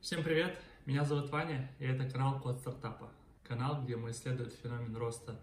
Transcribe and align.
Всем 0.00 0.22
привет! 0.22 0.56
Меня 0.86 1.04
зовут 1.04 1.28
Ваня, 1.30 1.68
и 1.80 1.84
это 1.84 2.08
канал 2.08 2.40
Код 2.40 2.60
Стартапа. 2.60 3.10
Канал, 3.42 3.82
где 3.82 3.96
мы 3.96 4.12
исследуем 4.12 4.48
феномен 4.48 4.96
роста 4.96 5.38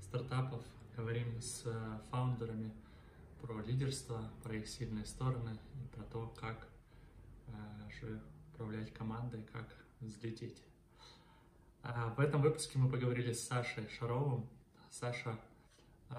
стартапов, 0.00 0.64
говорим 0.96 1.38
с 1.38 1.64
э, 1.66 1.98
фаундерами 2.10 2.72
про 3.42 3.60
лидерство, 3.60 4.32
про 4.42 4.56
их 4.56 4.68
сильные 4.68 5.04
стороны 5.04 5.58
и 5.74 5.94
про 5.94 6.02
то, 6.04 6.28
как 6.40 6.66
э, 7.48 7.52
же 8.00 8.22
управлять 8.54 8.92
командой, 8.94 9.46
как 9.52 9.68
взлететь. 10.00 10.62
А 11.82 12.14
в 12.16 12.20
этом 12.20 12.40
выпуске 12.40 12.78
мы 12.78 12.90
поговорили 12.90 13.34
с 13.34 13.46
Сашей 13.46 13.86
Шаровым. 13.90 14.48
Саша 14.90 15.38
э, 16.08 16.14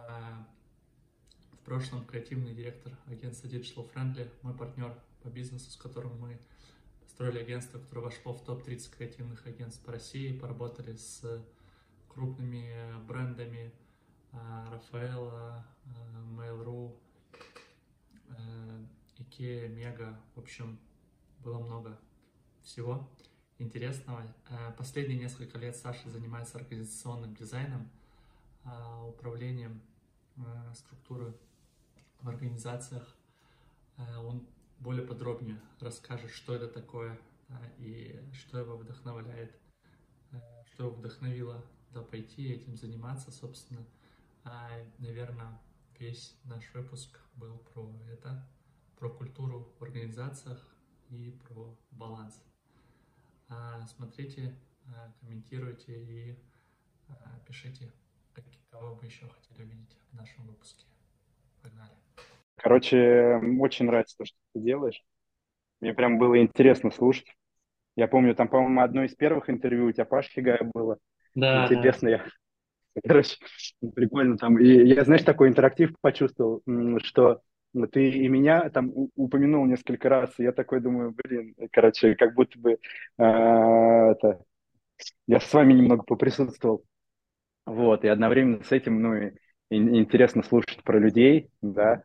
в 1.51 1.57
прошлом 1.65 2.05
креативный 2.05 2.53
директор 2.53 2.93
агентства 3.07 3.47
Digital 3.47 3.91
Friendly, 3.91 4.29
мой 4.43 4.53
партнер 4.53 4.95
по 5.23 5.29
бизнесу, 5.29 5.71
с 5.71 5.75
которым 5.75 6.15
мы 6.19 6.39
строили 7.11 7.39
агентство, 7.39 7.77
которое 7.77 8.01
вошло 8.01 8.33
в 8.33 8.43
топ-30 8.43 8.95
креативных 8.95 9.45
агентств 9.45 9.87
России, 9.87 10.37
поработали 10.37 10.95
с 10.95 11.43
крупными 12.07 12.97
брендами 13.05 13.71
Рафаэла, 14.31 15.65
Mail.ru, 16.37 16.97
Икея, 19.17 19.67
Мега, 19.67 20.19
в 20.35 20.39
общем, 20.39 20.79
было 21.39 21.59
много 21.59 21.99
всего 22.63 23.09
интересного. 23.59 24.23
Последние 24.77 25.19
несколько 25.19 25.57
лет 25.57 25.75
Саша 25.75 26.09
занимается 26.09 26.57
организационным 26.57 27.35
дизайном, 27.35 27.89
управлением 29.05 29.81
структуры 30.73 31.35
в 32.21 32.29
организациях. 32.29 33.15
Он 33.97 34.47
более 34.81 35.05
подробнее 35.05 35.59
расскажет, 35.79 36.31
что 36.31 36.55
это 36.55 36.67
такое 36.67 37.19
и 37.77 38.19
что 38.33 38.59
его 38.59 38.77
вдохновляет, 38.77 39.55
э, 40.31 40.37
что 40.73 40.85
его 40.85 40.95
вдохновило 40.95 41.63
да, 41.91 42.01
пойти 42.01 42.53
этим 42.53 42.75
заниматься, 42.75 43.31
собственно. 43.31 43.85
А, 44.43 44.69
наверное, 44.97 45.59
весь 45.99 46.35
наш 46.45 46.73
выпуск 46.73 47.19
был 47.35 47.57
про 47.73 47.93
это, 48.09 48.47
про 48.97 49.09
культуру 49.09 49.71
в 49.79 49.83
организациях 49.83 50.65
и 51.09 51.37
про 51.47 51.77
баланс. 51.91 52.41
А, 53.49 53.85
смотрите, 53.87 54.55
а, 54.87 55.13
комментируйте 55.19 56.01
и 56.01 56.39
пишите, 57.45 57.91
кого 58.71 58.95
вы 58.95 59.05
еще 59.05 59.27
хотели 59.27 59.63
увидеть 59.63 59.97
в 60.11 60.15
нашем 60.15 60.47
выпуске. 60.47 60.85
Погнали! 61.61 62.00
Короче, 62.61 63.39
очень 63.59 63.85
нравится 63.85 64.17
то, 64.17 64.25
что 64.25 64.37
ты 64.53 64.61
делаешь. 64.61 65.01
Мне 65.79 65.93
прям 65.93 66.19
было 66.19 66.39
интересно 66.39 66.91
слушать. 66.91 67.25
Я 67.95 68.07
помню, 68.07 68.35
там, 68.35 68.47
по-моему, 68.47 68.81
одно 68.81 69.03
из 69.03 69.15
первых 69.15 69.49
интервью 69.49 69.87
у 69.87 69.91
тебя 69.91 70.05
Паш 70.05 70.29
Хигая 70.29 70.69
было. 70.73 70.97
Да. 71.33 71.65
Интересно, 71.65 72.07
я... 72.09 72.25
Короче, 73.03 73.37
прикольно 73.95 74.37
там. 74.37 74.59
И 74.59 74.67
я, 74.67 75.03
знаешь, 75.05 75.23
такой 75.23 75.49
интерактив 75.49 75.91
почувствовал, 76.01 76.61
что 77.03 77.41
ты 77.91 78.09
и 78.09 78.27
меня 78.27 78.69
там 78.69 78.91
упомянул 79.15 79.65
несколько 79.65 80.09
раз, 80.09 80.31
и 80.37 80.43
я 80.43 80.51
такой 80.51 80.81
думаю, 80.81 81.15
блин, 81.15 81.55
короче, 81.71 82.15
как 82.15 82.35
будто 82.35 82.59
бы 82.59 82.73
э, 82.73 82.77
это, 83.17 84.43
я 85.25 85.39
с 85.39 85.53
вами 85.53 85.73
немного 85.73 86.03
поприсутствовал. 86.03 86.83
Вот, 87.65 88.03
и 88.03 88.09
одновременно 88.09 88.63
с 88.63 88.71
этим, 88.71 89.01
ну, 89.01 89.15
и, 89.15 89.31
и 89.69 89.77
интересно 89.77 90.43
слушать 90.43 90.83
про 90.83 90.99
людей, 90.99 91.49
да, 91.61 92.03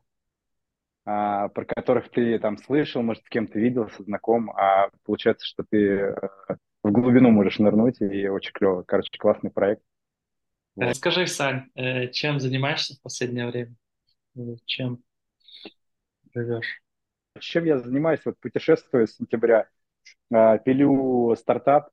а, 1.07 1.49
про 1.49 1.65
которых 1.65 2.11
ты 2.11 2.37
там 2.41 2.59
слышал, 2.59 3.01
может, 3.01 3.25
с 3.25 3.29
кем-то 3.29 3.61
виделся, 3.61 4.03
знаком, 4.03 4.51
а 4.51 4.91
получается, 5.05 5.47
что 5.47 5.65
ты 5.71 5.79
э, 5.79 6.17
в 6.83 6.91
глубину 6.91 7.31
можешь 7.31 7.61
нырнуть, 7.61 8.01
и 8.01 8.29
очень 8.29 8.53
клево. 8.53 8.83
Короче, 8.83 9.17
классный 9.17 9.53
проект. 9.53 9.83
Вот. 10.75 10.87
Расскажи, 10.87 11.29
Сань, 11.29 11.71
э, 11.77 12.09
чем 12.09 12.41
занимаешься 12.41 12.95
в 12.95 13.03
последнее 13.03 13.47
время? 13.47 13.77
Чем 14.65 14.99
живешь? 16.35 16.83
Чем 17.39 17.65
я 17.67 17.79
занимаюсь? 17.79 18.21
Вот 18.25 18.35
путешествую 18.41 19.07
с 19.07 19.15
сентября, 19.15 19.69
а, 20.33 20.59
пилю 20.59 21.37
стартап 21.37 21.91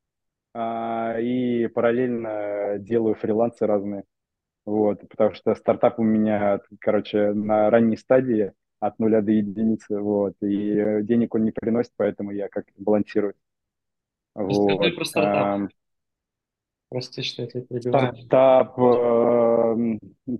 а, 0.55 1.19
и 1.19 1.67
параллельно 1.67 2.77
делаю 2.79 3.13
фрилансы 3.13 3.67
разные. 3.67 4.05
Вот, 4.65 5.07
потому 5.07 5.35
что 5.35 5.53
стартап 5.53 5.99
у 5.99 6.03
меня, 6.03 6.61
короче, 6.79 7.33
на 7.33 7.69
ранней 7.69 7.97
стадии, 7.97 8.53
от 8.87 8.99
нуля 8.99 9.21
до 9.21 9.31
единицы, 9.31 9.99
вот, 9.99 10.35
и 10.41 10.77
э, 10.77 11.03
денег 11.03 11.35
он 11.35 11.45
не 11.45 11.51
приносит, 11.51 11.93
поэтому 11.95 12.31
я 12.31 12.49
как-то 12.49 12.73
балансирую. 12.77 13.33
Вот. 14.35 14.95
про 14.95 15.05
стартап. 15.05 15.43
А, 15.43 15.67
Прости, 16.89 17.23
что 17.23 17.43
я 17.43 17.47
тебя 17.47 17.61
перебиваю. 17.61 18.15
Стартап, 18.15 18.79
э, 18.79 19.97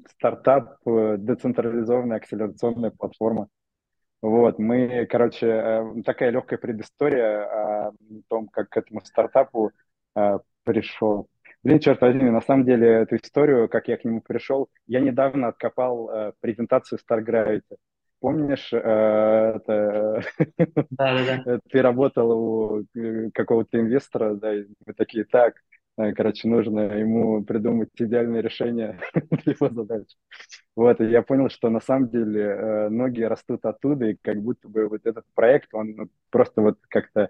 стартап, 0.10 0.88
э, 0.88 1.16
децентрализованная 1.20 2.18
акселерационная 2.18 2.92
платформа. 2.92 3.48
Вот, 4.22 4.60
мы, 4.60 5.06
короче, 5.10 5.48
э, 5.48 6.02
такая 6.06 6.30
легкая 6.30 6.60
предыстория 6.60 7.88
о 7.88 7.92
том, 8.30 8.48
как 8.48 8.70
к 8.70 8.78
этому 8.78 9.02
стартапу 9.04 9.72
э, 10.16 10.40
пришел. 10.64 11.28
Блин, 11.64 11.80
черт 11.80 12.02
возьми, 12.02 12.30
на 12.30 12.42
самом 12.42 12.66
деле 12.66 12.88
эту 12.88 13.16
историю, 13.16 13.70
как 13.70 13.88
я 13.88 13.98
к 13.98 14.04
нему 14.06 14.22
пришел, 14.22 14.70
я 14.86 15.00
недавно 15.00 15.48
откопал 15.48 16.10
э, 16.10 16.34
презентацию 16.42 17.00
Star 17.00 17.24
Gravity 17.24 17.78
помнишь, 18.24 18.72
э, 18.72 18.78
это... 18.78 20.22
да, 20.92 21.26
да, 21.26 21.44
да. 21.46 21.60
ты 21.70 21.82
работал 21.82 22.32
у 22.32 22.86
э, 22.96 23.30
какого-то 23.34 23.78
инвестора, 23.78 24.36
да, 24.36 24.56
и 24.56 24.64
мы 24.86 24.94
такие, 24.94 25.26
так, 25.26 25.56
э, 25.98 26.14
короче, 26.14 26.48
нужно 26.48 26.80
ему 26.98 27.44
придумать 27.44 27.90
идеальное 27.98 28.40
решение 28.40 28.98
для 29.14 29.54
его 29.54 29.68
задачи. 29.68 30.16
Вот, 30.74 31.02
и 31.02 31.10
я 31.10 31.22
понял, 31.22 31.50
что 31.50 31.70
на 31.70 31.82
самом 31.82 32.12
деле 32.12 32.88
ноги 32.90 33.24
растут 33.24 33.66
оттуда, 33.66 34.06
и 34.06 34.18
как 34.22 34.42
будто 34.42 34.70
бы 34.70 34.88
вот 34.88 35.06
этот 35.06 35.26
проект, 35.36 35.74
он 35.74 35.92
ну, 35.92 36.08
просто 36.30 36.62
вот 36.62 36.78
как-то 36.88 37.30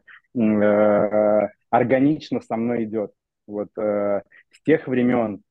органично 1.71 2.39
со 2.41 2.55
мной 2.55 2.83
идет. 2.83 3.11
Вот 3.47 3.69
с 3.75 4.61
тех 4.63 4.87
времен, 4.87 5.41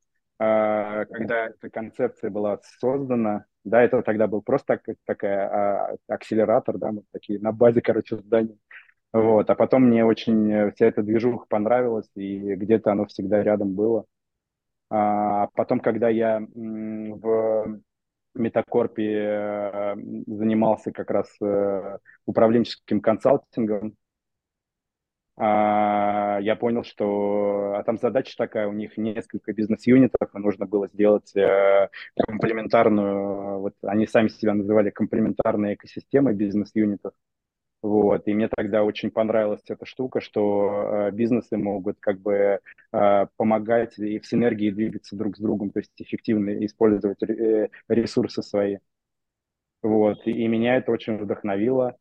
когда 1.11 1.47
эта 1.47 1.71
концепция 1.71 2.31
была 2.31 2.59
создана, 2.81 3.45
да, 3.65 3.83
это 3.83 4.03
тогда 4.03 4.27
был 4.27 4.43
просто 4.43 4.79
так, 4.79 4.97
такая 5.05 5.49
а, 5.49 5.97
акселератор, 6.09 6.79
да, 6.79 6.93
мы 6.93 7.03
такие 7.13 7.39
на 7.41 7.53
базе, 7.53 7.81
короче, 7.81 8.17
здания. 8.17 8.57
Вот, 9.13 9.51
а 9.51 9.55
потом 9.55 9.85
мне 9.85 10.05
очень 10.05 10.71
вся 10.73 10.87
эта 10.87 11.03
движуха 11.03 11.47
понравилась, 11.49 12.11
и 12.15 12.55
где-то 12.55 12.93
оно 12.93 13.07
всегда 13.07 13.43
рядом 13.43 13.75
было. 13.75 14.07
А 14.91 15.49
потом, 15.55 15.81
когда 15.81 16.09
я 16.09 16.41
в 16.55 17.81
Метакорпе 18.35 19.05
э, 19.05 19.95
занимался 20.27 20.91
как 20.91 21.11
раз 21.11 21.29
э, 21.43 21.99
управленческим 22.25 23.01
консалтингом, 23.01 23.89
а, 23.89 24.02
я 25.39 26.57
понял, 26.61 26.85
что 26.85 27.75
а 27.75 27.83
там 27.85 27.99
задача 27.99 28.35
такая, 28.37 28.69
у 28.69 28.73
них 28.73 28.97
несколько 28.97 29.53
бизнес-юнитов, 29.53 30.35
и 30.35 30.39
нужно 30.39 30.67
было 30.67 30.89
сделать 30.89 31.35
э, 31.35 31.89
комплементарную, 32.17 33.61
вот 33.61 33.75
они 33.83 34.07
сами 34.07 34.29
себя 34.29 34.55
называли 34.55 34.91
комплементарные 34.91 35.75
экосистемы 35.75 36.35
бизнес-юнитов. 36.35 37.13
Вот. 37.83 38.29
И 38.29 38.35
мне 38.35 38.49
тогда 38.49 38.85
очень 38.85 39.11
понравилась 39.11 39.63
эта 39.69 39.85
штука, 39.87 40.21
что 40.21 41.09
э, 41.09 41.11
бизнесы 41.11 41.57
могут 41.57 41.99
как 41.99 42.21
бы 42.21 42.61
э, 42.93 43.27
помогать 43.37 43.99
и 43.99 44.21
в 44.21 44.27
синергии 44.27 44.71
двигаться 44.71 45.17
друг 45.17 45.37
с 45.37 45.41
другом, 45.41 45.71
то 45.71 45.81
есть 45.81 45.91
эффективно 45.99 46.65
использовать 46.65 47.21
э, 47.25 47.71
ресурсы 47.89 48.43
свои. 48.43 48.79
Вот. 49.83 50.25
И 50.27 50.47
меня 50.47 50.77
это 50.77 50.93
очень 50.93 51.17
вдохновило. 51.19 51.97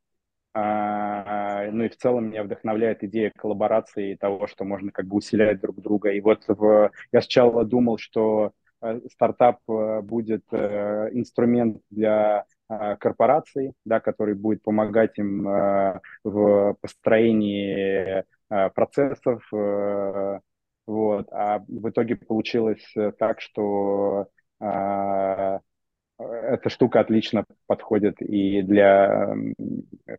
А, 0.53 1.71
ну 1.71 1.85
и 1.85 1.89
в 1.89 1.95
целом 1.95 2.29
меня 2.29 2.43
вдохновляет 2.43 3.03
идея 3.03 3.31
коллаборации 3.35 4.11
и 4.11 4.17
того, 4.17 4.47
что 4.47 4.65
можно 4.65 4.91
как 4.91 5.05
бы 5.05 5.17
усилять 5.17 5.61
друг 5.61 5.81
друга. 5.81 6.11
И 6.11 6.19
вот 6.19 6.43
в, 6.47 6.91
я 7.11 7.21
сначала 7.21 7.63
думал, 7.63 7.97
что 7.97 8.51
э, 8.81 8.99
стартап 9.13 9.59
э, 9.69 10.01
будет 10.01 10.43
э, 10.51 11.09
инструмент 11.13 11.81
для 11.89 12.45
корпораций, 12.99 13.73
да, 13.83 13.99
который 13.99 14.33
будет 14.33 14.63
помогать 14.63 15.19
им 15.19 15.43
в 16.23 16.77
построении 16.79 18.23
процессов. 18.47 19.45
Вот. 19.51 21.27
А 21.33 21.59
в 21.67 21.89
итоге 21.89 22.15
получилось 22.15 22.95
так, 23.19 23.41
что 23.41 24.27
эта 26.29 26.69
штука 26.69 26.99
отлично 26.99 27.45
подходит 27.67 28.21
и 28.21 28.61
для 28.61 29.35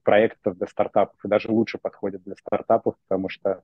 проектов, 0.03 0.57
для 0.57 0.67
стартапов, 0.67 1.17
и 1.25 1.29
даже 1.29 1.51
лучше 1.51 1.79
подходит 1.79 2.23
для 2.25 2.35
стартапов, 2.37 2.95
потому 3.09 3.29
что, 3.29 3.63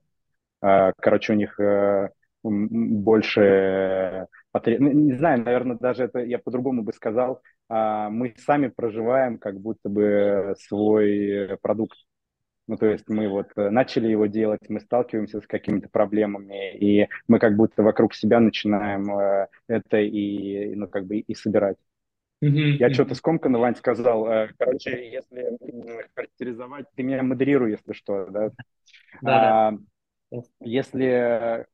а, 0.61 0.93
короче, 1.01 1.33
у 1.33 1.37
них 1.37 1.59
э, 1.61 2.11
больше 2.43 4.27
потреб... 4.53 4.81
Ну, 4.81 4.93
не 4.93 5.15
знаю, 5.15 5.45
наверное, 5.45 5.77
даже 5.77 6.05
это 6.05 6.21
я 6.21 6.39
по-другому 6.39 6.83
бы 6.83 6.93
сказал, 6.93 7.43
а, 7.69 8.11
мы 8.11 8.35
сами 8.39 8.69
проживаем 8.69 9.39
как 9.39 9.61
будто 9.61 9.89
бы 9.89 10.55
свой 10.59 11.59
продукт. 11.63 11.99
Ну, 12.67 12.77
то 12.77 12.87
есть 12.87 13.09
мы 13.09 13.29
вот 13.29 13.49
э, 13.57 13.71
начали 13.71 14.09
его 14.09 14.27
делать, 14.27 14.61
мы 14.69 14.81
сталкиваемся 14.81 15.41
с 15.41 15.47
какими-то 15.47 15.89
проблемами, 15.89 16.77
и 16.77 17.09
мы 17.27 17.39
как 17.39 17.57
будто 17.57 17.83
вокруг 17.83 18.15
себя 18.15 18.41
начинаем 18.41 19.11
э, 19.19 19.49
это 19.69 19.97
и, 19.97 20.75
ну, 20.75 20.87
как 20.87 21.07
бы 21.07 21.17
и 21.17 21.35
собирать. 21.35 21.79
Mm-hmm. 22.43 22.77
Я 22.79 22.91
что-то 22.91 23.15
скомканно, 23.15 23.59
Вань, 23.59 23.75
сказал. 23.75 24.27
Э, 24.29 24.49
короче, 24.59 25.11
если 25.11 25.59
характеризовать, 26.15 26.87
ты 26.95 27.03
меня 27.03 27.23
модерируй, 27.23 27.73
если 27.73 27.93
что, 27.93 28.27
да? 28.27 28.51
Да, 29.23 29.69
а. 29.69 29.73
Если 30.61 31.67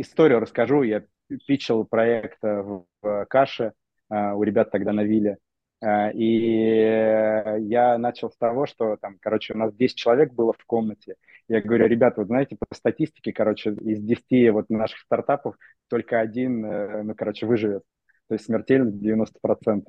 историю 0.00 0.40
расскажу, 0.40 0.82
я 0.82 1.04
пичил 1.46 1.84
проект 1.84 2.42
в, 2.42 2.84
в 3.02 3.26
Каше, 3.28 3.72
у 4.10 4.42
ребят 4.42 4.70
тогда 4.70 4.92
на 4.92 5.02
Вилле. 5.02 5.38
Э, 5.82 6.12
и 6.12 7.62
я 7.68 7.98
начал 7.98 8.30
с 8.30 8.36
того, 8.36 8.66
что 8.66 8.96
там, 8.96 9.18
короче, 9.20 9.54
у 9.54 9.58
нас 9.58 9.74
10 9.74 9.96
человек 9.96 10.32
было 10.32 10.52
в 10.52 10.64
комнате. 10.64 11.16
Я 11.48 11.60
говорю, 11.60 11.86
ребята, 11.86 12.20
вот 12.20 12.28
знаете, 12.28 12.56
по 12.56 12.74
статистике, 12.74 13.32
короче, 13.32 13.72
из 13.72 14.00
10 14.00 14.52
вот 14.52 14.70
наших 14.70 15.00
стартапов 15.00 15.56
только 15.88 16.20
один, 16.20 16.64
э, 16.64 17.02
ну, 17.02 17.14
короче, 17.14 17.46
выживет. 17.46 17.82
То 18.28 18.34
есть 18.34 18.46
смертельно 18.46 18.90
90%. 18.90 19.84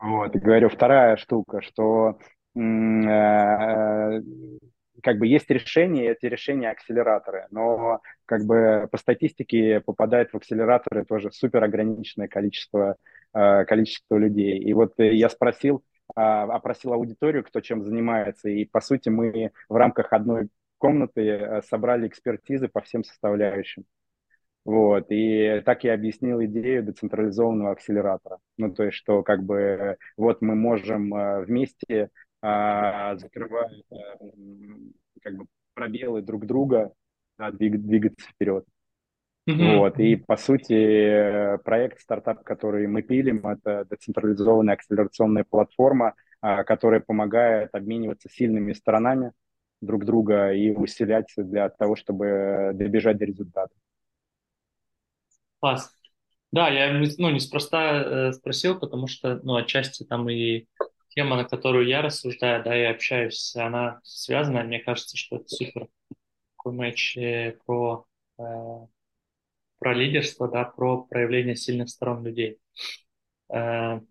Вот, 0.00 0.34
и 0.34 0.38
говорю, 0.38 0.68
вторая 0.70 1.16
штука, 1.16 1.60
что 1.60 2.18
э, 2.56 4.22
как 5.02 5.18
бы 5.18 5.26
есть 5.26 5.50
решения, 5.50 6.10
эти 6.10 6.24
решения 6.26 6.70
акселераторы, 6.70 7.46
но 7.50 8.00
как 8.24 8.44
бы 8.46 8.88
по 8.90 8.96
статистике 8.96 9.80
попадает 9.80 10.32
в 10.32 10.36
акселераторы 10.36 11.04
тоже 11.04 11.30
супер 11.32 11.62
ограниченное 11.62 12.28
количество 12.28 12.96
Э, 13.32 13.64
количество 13.64 14.16
людей. 14.16 14.58
И 14.58 14.72
вот 14.72 14.94
я 14.98 15.28
спросил, 15.28 15.84
а, 16.16 16.42
опросил 16.42 16.92
аудиторию, 16.92 17.44
кто 17.44 17.60
чем 17.60 17.84
занимается, 17.84 18.48
и 18.48 18.64
по 18.64 18.80
сути 18.80 19.08
мы 19.08 19.52
в 19.68 19.76
рамках 19.76 20.12
одной 20.12 20.48
комнаты 20.78 21.28
э, 21.28 21.62
собрали 21.62 22.08
экспертизы 22.08 22.66
по 22.66 22.80
всем 22.80 23.04
составляющим. 23.04 23.84
Вот, 24.64 25.06
и 25.08 25.62
так 25.64 25.84
я 25.84 25.94
объяснил 25.94 26.42
идею 26.44 26.82
децентрализованного 26.82 27.72
акселератора. 27.72 28.38
Ну, 28.58 28.72
то 28.72 28.84
есть, 28.84 28.96
что 28.96 29.22
как 29.22 29.42
бы 29.42 29.96
вот 30.16 30.42
мы 30.42 30.54
можем 30.54 31.10
вместе 31.44 32.10
а, 32.42 33.16
закрывать 33.16 33.82
как 35.22 35.36
бы 35.36 35.46
пробелы 35.74 36.22
друг 36.22 36.46
друга, 36.46 36.92
да, 37.38 37.50
двигаться 37.50 38.28
вперед. 38.28 38.64
Mm-hmm. 39.48 39.78
Вот, 39.78 39.98
и 39.98 40.16
по 40.16 40.36
сути 40.36 41.56
проект, 41.64 42.00
стартап, 42.00 42.44
который 42.44 42.86
мы 42.86 43.02
пилим, 43.02 43.46
это 43.46 43.86
децентрализованная 43.90 44.74
акселерационная 44.74 45.44
платформа, 45.48 46.14
а, 46.40 46.64
которая 46.64 47.00
помогает 47.00 47.74
обмениваться 47.74 48.28
сильными 48.28 48.72
сторонами 48.74 49.32
друг 49.80 50.04
друга 50.04 50.52
и 50.52 50.70
усилять 50.70 51.32
для 51.36 51.68
того, 51.70 51.96
чтобы 51.96 52.72
добежать 52.74 53.16
до 53.16 53.24
результата. 53.24 53.72
Класс. 55.60 55.92
Да, 56.52 56.68
я 56.68 56.92
ну, 56.92 57.30
неспроста 57.30 58.28
э, 58.28 58.32
спросил, 58.32 58.78
потому 58.78 59.06
что 59.06 59.40
ну, 59.44 59.56
отчасти 59.56 60.04
там 60.04 60.28
и 60.28 60.66
тема, 61.10 61.36
на 61.36 61.44
которую 61.44 61.86
я 61.86 62.02
рассуждаю, 62.02 62.64
да, 62.64 62.76
и 62.76 62.84
общаюсь, 62.84 63.54
она 63.54 64.00
связана. 64.02 64.64
Мне 64.64 64.80
кажется, 64.80 65.16
что 65.16 65.36
это 65.36 65.48
супер 65.48 65.86
такой 66.56 66.72
матч 66.72 67.16
э, 67.16 67.56
про 67.66 68.06
э, 68.38 68.42
про 69.78 69.94
лидерство, 69.94 70.48
да, 70.48 70.64
про 70.64 71.04
проявление 71.04 71.56
сильных 71.56 71.88
сторон 71.88 72.24
людей. 72.24 72.58
Я 73.48 74.02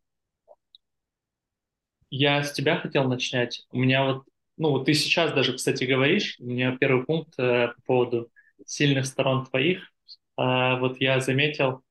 с 2.44 2.52
тебя 2.54 2.78
хотел 2.78 3.08
начать. 3.08 3.68
У 3.70 3.78
меня 3.78 4.04
вот, 4.04 4.24
ну, 4.58 4.84
ты 4.84 4.96
сейчас 4.96 5.32
даже, 5.32 5.54
кстати, 5.54 5.84
говоришь, 5.84 6.38
у 6.40 6.46
меня 6.46 6.76
первый 6.76 7.06
пункт 7.06 7.36
по 7.38 7.76
поводу 7.86 8.32
сильных 8.66 9.06
сторон 9.06 9.46
твоих. 9.46 9.92
Э, 10.40 10.80
вот 10.80 11.00
я 11.02 11.20
заметил 11.20 11.84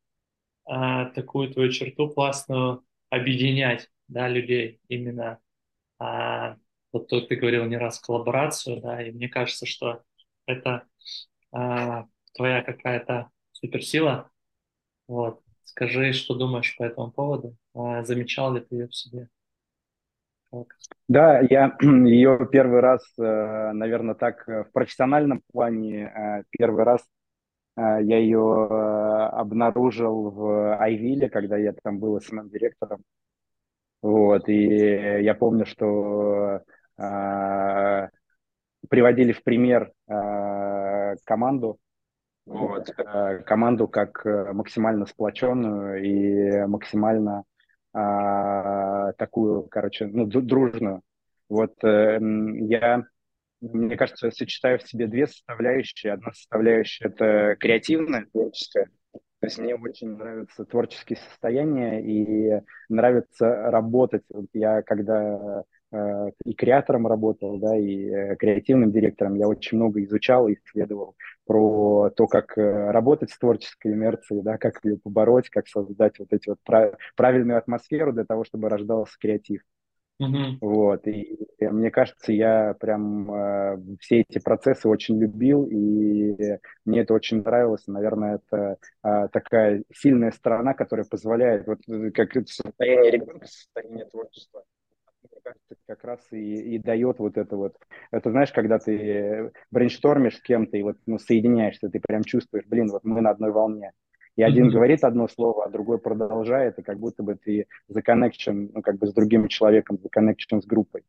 такую 1.15 1.51
твою 1.51 1.73
черту 1.73 2.11
классную 2.11 2.85
объединять, 3.09 3.89
да, 4.07 4.29
людей 4.29 4.81
именно. 4.89 5.39
Вот 5.99 7.09
тут 7.09 7.31
ты 7.31 7.37
говорил 7.37 7.65
не 7.65 7.79
раз 7.79 7.99
коллаборацию, 7.99 8.83
да, 8.83 9.03
и 9.03 9.11
мне 9.11 9.31
кажется, 9.31 9.65
что 9.65 10.03
это 10.45 10.87
твоя 11.51 12.63
какая-то 12.63 13.31
суперсила. 13.53 14.31
Вот. 15.07 15.41
Скажи, 15.65 16.13
что 16.13 16.35
думаешь 16.35 16.77
по 16.77 16.83
этому 16.83 17.11
поводу? 17.11 17.57
А, 17.75 18.03
замечал 18.03 18.55
ли 18.55 18.61
ты 18.61 18.75
ее 18.75 18.89
в 18.89 18.95
себе? 18.95 19.29
Да, 21.09 21.41
я 21.41 21.77
ее 21.81 22.49
первый 22.51 22.81
раз, 22.81 23.03
э, 23.19 23.73
наверное, 23.73 24.15
так 24.15 24.49
э, 24.49 24.65
в 24.65 24.73
профессиональном 24.73 25.43
плане 25.53 26.05
э, 26.05 26.43
первый 26.51 26.85
раз 26.85 27.05
я 27.79 28.19
ее 28.19 28.67
обнаружил 29.29 30.31
в 30.31 30.77
Айвиле, 30.79 31.29
когда 31.29 31.57
я 31.57 31.73
там 31.73 31.99
был 31.99 32.21
СММ-директором. 32.21 33.03
Вот, 34.03 34.49
и 34.49 34.65
я 35.23 35.35
помню, 35.35 35.65
что 35.67 36.63
приводили 38.89 39.33
в 39.33 39.43
пример 39.43 39.93
команду, 41.25 41.79
вот, 42.49 42.89
э, 42.97 43.39
команду 43.41 43.89
как 43.89 44.25
э, 44.25 44.53
максимально 44.55 45.05
сплоченную 45.05 46.03
и 46.03 46.67
максимально 46.67 47.45
а, 47.93 49.13
такую, 49.13 49.65
короче, 49.65 50.07
ну, 50.07 50.25
дружную. 50.25 51.03
Вот 51.51 51.73
э, 51.85 52.19
я, 52.21 53.05
мне 53.61 53.97
кажется, 53.97 54.31
сочетаю 54.31 54.79
в 54.79 54.83
себе 54.83 55.07
две 55.07 55.27
составляющие. 55.27 56.13
Одна 56.13 56.33
составляющая– 56.33 57.05
это 57.07 57.57
креативная, 57.59 58.27
творческая. 58.33 58.91
То 59.13 59.47
есть 59.47 59.59
мне 59.59 59.77
очень 59.77 60.17
нравятся 60.17 60.65
творческие 60.65 61.19
состояния 61.19 62.03
и 62.03 62.61
нравится 62.89 63.71
работать. 63.71 64.25
Вот 64.31 64.47
я 64.53 64.83
когда 64.83 65.65
Э, 65.91 66.31
и 66.45 66.53
креатором 66.55 67.07
работал, 67.07 67.59
да, 67.59 67.77
и 67.77 68.11
э, 68.11 68.37
креативным 68.37 68.93
директором. 68.93 69.37
Я 69.37 69.49
очень 69.49 69.79
много 69.79 70.03
изучал 70.05 70.49
и 70.49 70.55
исследовал 70.55 71.17
про 71.47 72.11
то, 72.11 72.27
как 72.27 72.59
э, 72.59 72.91
работать 72.91 73.31
с 73.31 73.39
творческой 73.39 73.93
инерцией, 73.95 74.43
да, 74.43 74.59
как 74.59 74.85
ее 74.85 74.99
побороть, 74.99 75.49
как 75.49 75.67
создать 75.67 76.19
вот 76.19 76.33
эти 76.33 76.51
вот 76.51 76.59
правильную 77.17 77.59
атмосферу 77.59 78.13
для 78.13 78.25
того, 78.25 78.45
чтобы 78.45 78.69
рождался 78.69 79.17
креатив. 79.19 79.63
Mm-hmm. 80.21 80.59
Вот, 80.61 81.07
и, 81.07 81.47
и 81.59 81.69
мне 81.69 81.93
кажется, 81.93 82.33
я 82.33 82.75
прям 82.81 83.33
э, 83.33 83.79
все 84.01 84.21
эти 84.21 84.41
процессы 84.41 84.89
очень 84.89 85.19
любил, 85.21 85.65
и 85.67 86.59
мне 86.85 87.01
это 87.01 87.15
очень 87.15 87.43
нравилось. 87.43 87.87
Наверное, 87.87 88.41
это 88.43 88.79
э, 89.05 89.29
такая 89.33 89.85
сильная 89.95 90.33
сторона, 90.33 90.75
которая 90.75 91.07
позволяет, 91.09 91.69
вот 91.69 91.79
как 92.15 92.33
состояние 92.49 93.13
ребенка, 93.13 93.47
состояние 93.47 94.07
творчества, 94.07 94.65
мне 95.23 95.41
кажется, 95.41 95.77
как 95.87 96.05
раз 96.05 96.21
и, 96.33 96.75
и 96.75 96.79
дает 96.79 97.21
вот 97.21 97.37
это 97.37 97.57
вот. 97.57 97.77
Это 98.11 98.31
знаешь, 98.33 98.51
когда 98.51 98.81
ты 98.81 99.53
брейнштормишь 99.71 100.39
с 100.39 100.43
кем-то 100.43 100.77
и 100.77 100.83
вот 100.83 100.97
ну, 101.07 101.19
соединяешься, 101.19 101.89
ты 101.91 102.01
прям 102.01 102.25
чувствуешь, 102.25 102.67
блин, 102.67 102.89
вот 102.89 103.05
мы 103.05 103.21
на 103.21 103.31
одной 103.31 103.53
волне. 103.53 103.93
И 104.39 104.43
один 104.45 104.69
mm-hmm. 104.69 104.71
говорит 104.71 105.03
одно 105.03 105.27
слово, 105.27 105.65
а 105.65 105.69
другой 105.69 105.99
продолжает, 105.99 106.79
и 106.79 106.83
как 106.83 107.01
будто 107.01 107.25
бы 107.25 107.35
ты 107.35 107.67
за 107.89 107.99
connection, 107.99 108.71
ну, 108.73 108.83
как 108.83 108.97
бы 108.97 109.09
с 109.09 109.13
другим 109.13 109.49
человеком, 109.49 109.99
за 109.99 110.09
connection 110.09 110.63
с 110.63 110.65
группой. 110.65 111.03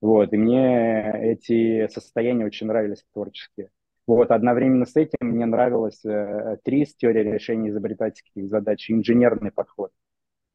Вот, 0.00 0.32
и 0.32 0.36
мне 0.36 1.12
эти 1.14 1.86
состояния 1.86 2.44
очень 2.44 2.66
нравились 2.66 3.04
творческие. 3.14 3.70
Вот, 4.08 4.32
одновременно 4.32 4.84
с 4.84 4.96
этим 4.96 5.28
мне 5.28 5.46
нравилось 5.46 6.04
э, 6.04 6.56
ТРИС, 6.64 6.96
теория 6.96 7.22
решения 7.22 7.70
изобретательских 7.70 8.48
задач, 8.48 8.90
инженерный 8.90 9.52
подход. 9.52 9.92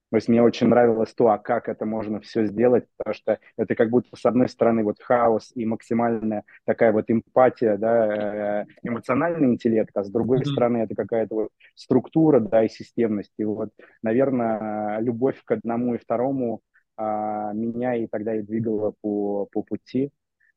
То 0.10 0.16
есть 0.16 0.30
мне 0.30 0.42
очень 0.42 0.68
нравилось 0.68 1.14
то, 1.14 1.28
а 1.30 1.38
как 1.38 1.68
это 1.68 1.86
можно 1.86 2.22
все 2.22 2.46
сделать, 2.46 2.86
потому 2.96 3.14
что 3.14 3.40
это 3.58 3.76
как 3.76 3.90
будто 3.90 4.16
с 4.16 4.26
одной 4.26 4.48
стороны 4.48 4.84
вот 4.84 5.02
хаос 5.02 5.52
и 5.54 5.66
максимальная 5.66 6.44
такая 6.66 6.94
вот 6.94 7.06
эмпатия, 7.10 7.78
да, 7.78 8.62
э, 8.62 8.66
эмоциональный 8.84 9.50
интеллект, 9.50 9.92
а 9.96 10.04
с 10.06 10.10
другой 10.10 10.40
mm-hmm. 10.40 10.52
стороны 10.52 10.78
это 10.78 10.96
какая-то 10.96 11.36
вот 11.36 11.50
структура, 11.76 12.40
да, 12.40 12.64
и 12.64 12.70
системность. 12.70 13.34
И 13.38 13.44
вот, 13.44 13.72
наверное, 14.02 15.00
любовь 15.00 15.42
к 15.44 15.52
одному 15.52 15.96
и 15.96 15.98
второму 15.98 16.62
а, 16.96 17.52
меня 17.54 17.96
и 17.96 18.08
тогда 18.08 18.36
и 18.36 18.42
двигала 18.42 18.94
по, 19.02 19.48
по 19.52 19.62
пути. 19.62 20.12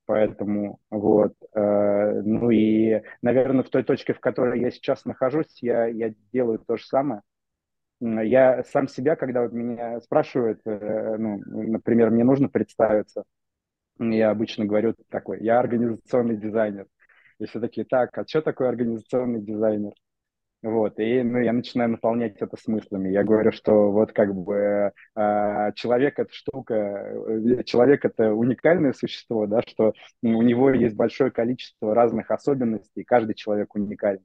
Поэтому 0.06 0.80
вот, 0.90 1.34
э, 1.54 2.22
ну 2.24 2.50
и, 2.50 3.02
наверное, 3.22 3.62
в 3.62 3.68
той 3.68 3.84
точке, 3.84 4.12
в 4.12 4.18
которой 4.18 4.60
я 4.60 4.70
сейчас 4.72 5.04
нахожусь, 5.04 5.62
я, 5.62 5.86
я 5.86 6.12
делаю 6.32 6.58
то 6.58 6.76
же 6.76 6.84
самое. 6.84 7.22
Я 8.00 8.64
сам 8.64 8.88
себя, 8.88 9.14
когда 9.14 9.42
вот 9.42 9.52
меня 9.52 10.00
спрашивают, 10.00 10.60
э, 10.64 11.16
ну, 11.18 11.40
например, 11.46 12.10
мне 12.10 12.24
нужно 12.24 12.48
представиться, 12.48 13.24
я 13.98 14.30
обычно 14.30 14.64
говорю 14.64 14.94
такой, 15.10 15.40
я 15.42 15.58
организационный 15.60 16.36
дизайнер. 16.36 16.86
И 17.38 17.46
все 17.46 17.60
такие, 17.60 17.86
так, 17.86 18.16
а 18.16 18.26
что 18.26 18.40
такое 18.42 18.68
организационный 18.68 19.42
дизайнер? 19.42 19.92
Вот, 20.62 20.98
и 20.98 21.22
ну, 21.22 21.38
я 21.38 21.54
начинаю 21.54 21.90
наполнять 21.90 22.36
это 22.36 22.54
смыслами. 22.58 23.08
Я 23.08 23.24
говорю, 23.24 23.50
что 23.50 23.90
вот 23.92 24.12
как 24.12 24.34
бы 24.34 24.92
э, 25.16 25.72
человек 25.74 26.18
это 26.18 26.30
штука, 26.32 26.74
э, 26.74 27.64
человек 27.64 28.04
это 28.04 28.34
уникальное 28.34 28.92
существо, 28.92 29.46
да, 29.46 29.62
что 29.66 29.94
у 30.22 30.42
него 30.42 30.70
есть 30.70 30.96
большое 30.96 31.30
количество 31.30 31.94
разных 31.94 32.30
особенностей, 32.30 33.04
каждый 33.04 33.34
человек 33.34 33.74
уникален. 33.74 34.20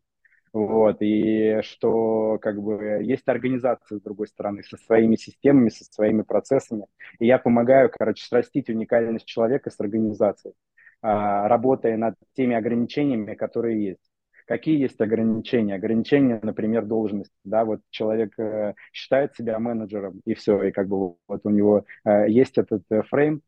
Вот, 0.55 1.01
и 1.01 1.59
что 1.63 2.39
как 2.41 2.61
бы 2.61 3.01
есть 3.03 3.27
организация, 3.27 3.97
с 3.97 4.01
другой 4.01 4.27
стороны, 4.27 4.63
со 4.63 4.77
своими 4.77 5.17
системами, 5.17 5.67
со 5.67 5.83
своими 5.83 6.21
процессами. 6.21 6.85
И 7.19 7.25
я 7.27 7.39
помогаю, 7.39 7.91
короче, 7.91 8.25
срастить 8.25 8.69
уникальность 8.69 9.25
человека 9.25 9.69
с 9.69 9.77
организацией, 9.81 10.53
а, 11.01 11.49
работая 11.49 11.97
над 11.97 12.15
теми 12.37 12.55
ограничениями, 12.55 13.33
которые 13.35 13.85
есть. 13.85 14.11
Какие 14.47 14.79
есть 14.79 15.01
ограничения? 15.01 15.75
Ограничения, 15.75 16.39
например, 16.41 16.85
должности. 16.85 17.35
Да, 17.43 17.65
вот 17.65 17.81
человек 17.89 18.39
э, 18.39 18.75
считает 18.93 19.35
себя 19.35 19.59
менеджером, 19.59 20.21
и 20.23 20.35
все, 20.35 20.63
и 20.63 20.71
как 20.71 20.87
бы 20.87 21.15
вот 21.27 21.41
у 21.43 21.49
него 21.49 21.83
э, 22.05 22.29
есть 22.29 22.57
этот 22.57 22.83
э, 22.91 23.01
фрейм. 23.09 23.41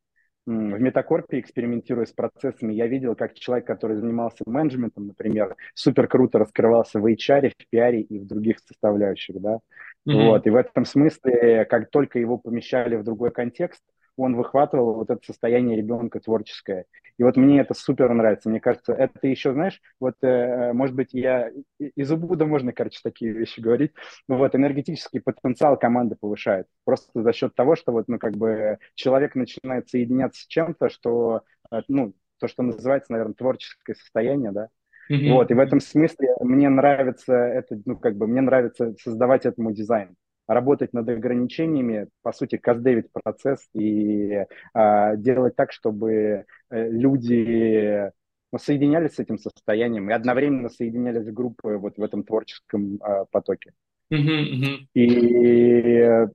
В 0.48 0.80
Метакорпе, 0.80 1.42
экспериментируя 1.42 2.06
с 2.06 2.14
процессами, 2.14 2.72
я 2.72 2.88
видел, 2.88 3.16
как 3.16 3.34
человек, 3.34 3.68
который 3.68 3.98
занимался 3.98 4.46
менеджментом, 4.46 5.08
например, 5.08 5.58
супер 5.74 6.08
круто 6.08 6.40
раскрывался 6.40 7.02
в 7.02 7.06
HR, 7.06 7.52
в 7.52 7.76
PR 7.76 7.98
и 7.98 8.18
в 8.18 8.26
других 8.26 8.60
составляющих, 8.60 9.42
да. 9.42 9.60
Mm-hmm. 10.08 10.26
Вот, 10.26 10.48
и 10.48 10.50
в 10.50 10.56
этом 10.56 10.86
смысле, 10.86 11.66
как 11.66 11.90
только 11.90 12.18
его 12.20 12.38
помещали 12.38 12.96
в 12.96 13.04
другой 13.04 13.32
контекст, 13.32 13.82
он 14.18 14.36
выхватывал 14.36 14.96
вот 14.96 15.10
это 15.10 15.22
состояние 15.26 15.78
ребенка 15.78 16.20
творческое. 16.20 16.86
И 17.18 17.24
вот 17.24 17.38
мне 17.38 17.62
это 17.62 17.74
супер 17.74 18.14
нравится. 18.14 18.50
Мне 18.50 18.60
кажется, 18.60 18.94
это 18.94 19.28
еще, 19.28 19.54
знаешь, 19.54 19.82
вот, 20.00 20.16
э, 20.22 20.74
может 20.74 20.96
быть, 20.96 21.10
я 21.14 21.52
из 21.80 22.12
Убуда 22.12 22.46
можно, 22.46 22.74
короче, 22.74 23.00
такие 23.04 23.32
вещи 23.32 23.60
говорить, 23.60 23.94
но 24.28 24.38
вот 24.38 24.56
энергетический 24.56 25.22
потенциал 25.22 25.78
команды 25.78 26.16
повышает. 26.20 26.68
Просто 26.84 27.22
за 27.22 27.34
счет 27.34 27.56
того, 27.56 27.76
что 27.76 27.92
вот, 27.92 28.08
ну, 28.08 28.20
как 28.20 28.36
бы 28.36 28.78
человек 28.96 29.36
начинает 29.36 29.90
соединяться 29.90 30.44
с 30.44 30.48
чем-то, 30.48 30.90
что, 30.90 31.42
э, 31.72 31.82
ну, 31.88 32.14
то, 32.40 32.48
что 32.48 32.64
называется, 32.64 33.12
наверное, 33.12 33.34
творческое 33.34 33.96
состояние, 33.96 34.52
да, 34.52 34.70
Mm-hmm. 35.10 35.32
Вот, 35.32 35.52
и 35.52 35.54
в 35.54 35.60
этом 35.60 35.80
смысле 35.80 36.36
мне 36.42 36.68
нравится 36.68 37.34
это, 37.34 37.80
ну, 37.86 37.98
как 37.98 38.18
бы, 38.18 38.28
мне 38.28 38.42
нравится 38.42 38.94
создавать 39.02 39.46
этому 39.46 39.72
дизайн 39.72 40.18
работать 40.48 40.94
над 40.94 41.10
ограничениями, 41.10 42.08
по 42.22 42.32
сути, 42.32 42.58
каздевить 42.58 43.12
процесс 43.12 43.68
и 43.74 44.46
а, 44.74 45.16
делать 45.16 45.56
так, 45.56 45.72
чтобы 45.72 46.46
э, 46.70 46.90
люди 46.90 48.12
ну, 48.52 48.60
соединялись 48.60 49.16
с 49.16 49.20
этим 49.20 49.38
состоянием 49.38 50.10
и 50.10 50.14
одновременно 50.14 50.70
соединялись 50.70 51.28
в 51.28 51.34
группы 51.34 51.78
вот 51.78 51.98
в 51.98 52.04
этом 52.04 52.24
творческом 52.24 52.98
а, 53.02 53.26
потоке. 53.26 53.74
Mm-hmm, 54.10 54.88
И 54.94 56.28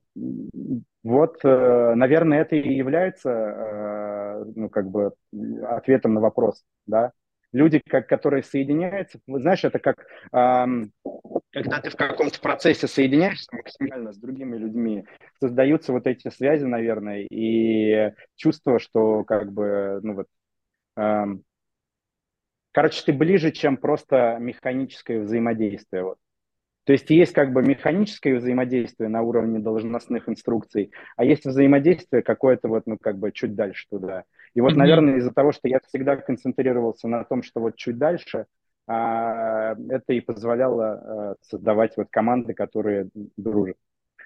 вот, 1.03 1.39
э, 1.43 1.95
наверное, 1.97 2.43
это 2.43 2.55
и 2.55 2.75
является, 2.75 3.31
э, 3.31 4.45
ну, 4.55 4.69
как 4.69 4.89
бы, 4.89 5.13
ответом 5.63 6.15
на 6.15 6.21
вопрос, 6.21 6.63
да, 6.87 7.13
люди, 7.53 7.81
как, 7.87 8.09
которые 8.09 8.43
соединяются, 8.43 9.19
знаешь, 9.27 9.65
это 9.65 9.79
как 9.79 10.07
эм, 10.33 10.93
когда 11.53 11.81
ты 11.81 11.91
в 11.91 11.97
каком-то 11.97 12.41
процессе 12.41 12.87
соединяешься 12.89 13.55
максимально 13.55 14.13
с 14.13 14.19
другими 14.19 14.57
людьми, 14.57 15.05
создаются 15.41 15.93
вот 15.93 16.07
эти 16.07 16.29
связи, 16.31 16.65
наверное, 16.65 17.27
и 17.31 18.13
чувство, 18.37 18.79
что 18.79 19.25
как 19.25 19.53
бы, 19.53 20.01
ну 20.03 20.15
вот, 20.15 20.27
эм, 20.97 21.45
короче, 22.73 23.03
ты 23.05 23.13
ближе, 23.13 23.53
чем 23.53 23.77
просто 23.77 24.39
механическое 24.41 25.21
взаимодействие. 25.21 26.05
Вот. 26.05 26.19
То 26.85 26.93
есть 26.93 27.11
есть 27.11 27.33
как 27.33 27.53
бы 27.53 27.63
механическое 27.63 28.35
взаимодействие 28.37 29.09
на 29.09 29.23
уровне 29.23 29.61
должностных 29.61 30.29
инструкций, 30.29 30.91
а 31.17 31.25
есть 31.25 31.45
взаимодействие 31.45 32.23
какое-то 32.23 32.69
вот, 32.69 32.87
ну, 32.87 32.99
как 32.99 33.19
бы 33.19 33.31
чуть 33.31 33.55
дальше 33.55 33.87
туда. 33.89 34.25
И 34.55 34.61
вот, 34.61 34.73
mm-hmm. 34.73 34.77
наверное, 34.77 35.17
из-за 35.17 35.33
того, 35.33 35.53
что 35.53 35.69
я 35.69 35.81
всегда 35.87 36.17
концентрировался 36.17 37.09
на 37.09 37.25
том, 37.25 37.43
что 37.43 37.61
вот 37.61 37.77
чуть 37.77 37.99
дальше, 37.99 38.47
а, 38.87 39.75
это 39.89 40.13
и 40.13 40.21
позволяло 40.21 40.93
а, 40.93 41.35
создавать 41.43 41.97
вот 41.97 42.09
команды, 42.11 42.53
которые 42.55 43.09
дружат. 43.37 43.77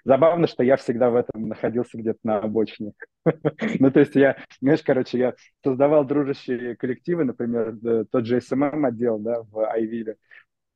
Забавно, 0.05 0.47
что 0.47 0.63
я 0.63 0.77
всегда 0.77 1.11
в 1.11 1.17
этом 1.17 1.49
находился 1.49 1.99
где-то 1.99 2.21
на 2.23 2.39
обочине. 2.39 2.93
ну, 3.81 3.91
то 3.91 4.01
есть 4.01 4.15
я, 4.15 4.37
знаешь, 4.61 4.83
короче, 4.83 5.19
я 5.19 5.35
создавал 5.65 6.05
дружащие 6.05 6.77
коллективы, 6.77 7.25
например, 7.25 7.77
тот 8.11 8.25
же 8.25 8.39
SMM 8.39 8.87
отдел, 8.87 9.19
да, 9.19 9.43
в 9.43 9.69
Айвиле. 9.69 10.17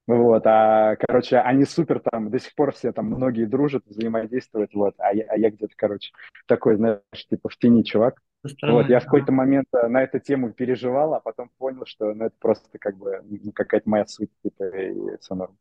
Вот, 0.07 0.43
а, 0.45 0.97
короче, 0.97 1.39
они 1.39 1.65
супер 1.65 2.01
там, 2.01 2.31
до 2.31 2.41
сих 2.41 2.55
пор 2.57 2.73
все 2.73 2.93
там, 2.93 3.07
многие 3.07 3.45
дружат, 3.45 3.85
взаимодействуют, 3.87 4.75
вот, 4.75 4.95
а 4.99 5.15
я, 5.15 5.25
а 5.29 5.37
я 5.37 5.51
где-то, 5.51 5.75
короче, 5.77 6.11
такой, 6.47 6.75
знаешь, 6.75 7.01
типа 7.29 7.49
в 7.49 7.57
тени 7.57 7.85
чувак. 7.85 8.21
Вот, 8.43 8.89
я 8.89 9.01
в 9.01 9.05
какой-то 9.05 9.33
момент 9.33 9.67
э, 9.75 9.87
на 9.89 10.03
эту 10.03 10.19
тему 10.19 10.53
переживал, 10.53 11.13
а 11.15 11.21
потом 11.21 11.51
понял, 11.59 11.85
что 11.85 12.15
ну, 12.15 12.27
это 12.27 12.37
просто 12.39 12.79
как 12.79 12.97
бы 12.97 13.23
ну, 13.23 13.53
какая-то 13.53 13.89
моя 13.89 14.07
суть, 14.07 14.31
типа, 14.43 14.65
и 14.65 15.19
все 15.21 15.35
норм. 15.35 15.59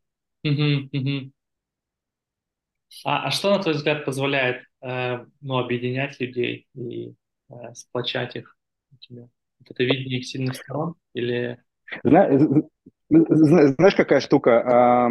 А, 3.04 3.26
а 3.26 3.30
что, 3.30 3.50
на 3.50 3.62
твой 3.62 3.74
взгляд, 3.74 4.04
позволяет 4.04 4.64
э, 4.82 5.24
ну, 5.42 5.58
объединять 5.58 6.18
людей 6.20 6.66
и 6.74 7.14
э, 7.50 7.74
сплочать 7.74 8.36
их 8.36 8.56
у 8.92 8.96
тебя? 8.96 9.28
Вот 9.58 9.70
это 9.70 9.84
видение 9.84 10.20
их 10.20 10.26
сильных 10.26 10.56
сторон 10.56 10.94
или... 11.12 11.62
Знаешь, 13.10 13.94
какая 13.94 14.20
штука? 14.20 15.10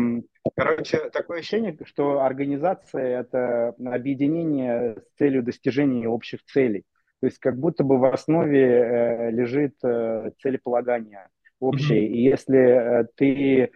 Короче, 0.56 1.10
такое 1.10 1.40
ощущение, 1.40 1.78
что 1.86 2.22
организация– 2.22 3.20
это 3.22 3.76
объединение 3.86 4.96
с 4.96 5.18
целью 5.18 5.44
достижения 5.44 6.08
общих 6.08 6.44
целей. 6.46 6.86
То 7.22 7.28
есть 7.28 7.40
как 7.40 7.58
будто 7.58 7.84
бы 7.84 7.98
в 7.98 8.06
основе 8.06 8.62
э, 8.62 9.32
лежит 9.32 9.76
э, 9.84 10.32
целеполагание 10.42 11.28
общее. 11.60 12.08
Mm-hmm. 12.08 12.12
И 12.12 12.22
если 12.22 12.60
э, 12.60 13.06
ты 13.16 13.72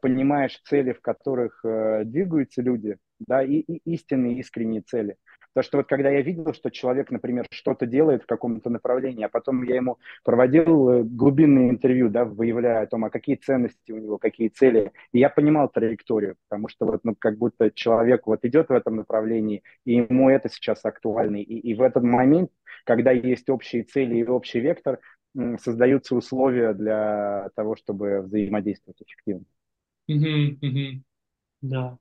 понимаешь 0.00 0.60
цели, 0.62 0.92
в 0.92 1.00
которых 1.00 1.64
двигаются 2.04 2.62
люди, 2.62 2.96
да, 3.18 3.42
и, 3.42 3.56
и 3.56 3.80
истинные, 3.92 4.38
искренние 4.38 4.82
цели, 4.82 5.16
Потому 5.54 5.68
что 5.68 5.76
вот 5.78 5.86
когда 5.86 6.10
я 6.10 6.20
видел, 6.20 6.52
что 6.52 6.70
человек, 6.70 7.12
например, 7.12 7.46
что-то 7.50 7.86
делает 7.86 8.24
в 8.24 8.26
каком-то 8.26 8.70
направлении, 8.70 9.24
а 9.24 9.28
потом 9.28 9.62
я 9.62 9.76
ему 9.76 9.98
проводил 10.24 10.90
э, 10.90 11.02
глубинное 11.04 11.70
интервью, 11.70 12.08
да, 12.08 12.24
выявляя 12.24 12.82
о 12.82 12.86
том, 12.86 13.04
а 13.04 13.10
какие 13.10 13.36
ценности 13.36 13.92
у 13.92 13.98
него, 13.98 14.18
какие 14.18 14.48
цели, 14.48 14.92
и 15.12 15.20
я 15.20 15.30
понимал 15.30 15.68
траекторию, 15.68 16.36
потому 16.48 16.68
что 16.68 16.86
вот, 16.86 17.04
ну, 17.04 17.14
как 17.16 17.38
будто 17.38 17.70
человек 17.70 18.26
вот 18.26 18.44
идет 18.44 18.68
в 18.68 18.72
этом 18.72 18.96
направлении, 18.96 19.62
и 19.84 19.94
ему 19.94 20.28
это 20.28 20.48
сейчас 20.48 20.84
актуально. 20.84 21.36
И, 21.36 21.54
и 21.54 21.74
в 21.74 21.82
этот 21.82 22.02
момент, 22.02 22.50
когда 22.84 23.12
есть 23.12 23.48
общие 23.48 23.84
цели 23.84 24.16
и 24.16 24.26
общий 24.26 24.58
вектор, 24.60 24.98
создаются 25.60 26.14
условия 26.14 26.74
для 26.74 27.50
того, 27.54 27.76
чтобы 27.76 28.22
взаимодействовать 28.22 29.02
эффективно. 29.02 29.44
Mm-hmm, 30.10 30.58
mm-hmm. 30.60 31.02
Да. 31.62 31.98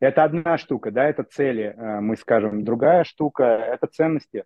Это 0.00 0.24
одна 0.24 0.58
штука, 0.58 0.90
да, 0.90 1.04
это 1.04 1.22
цели, 1.22 1.74
э, 1.76 2.00
мы 2.00 2.16
скажем. 2.16 2.64
Другая 2.64 3.04
штука– 3.04 3.44
это 3.44 3.86
ценности. 3.86 4.44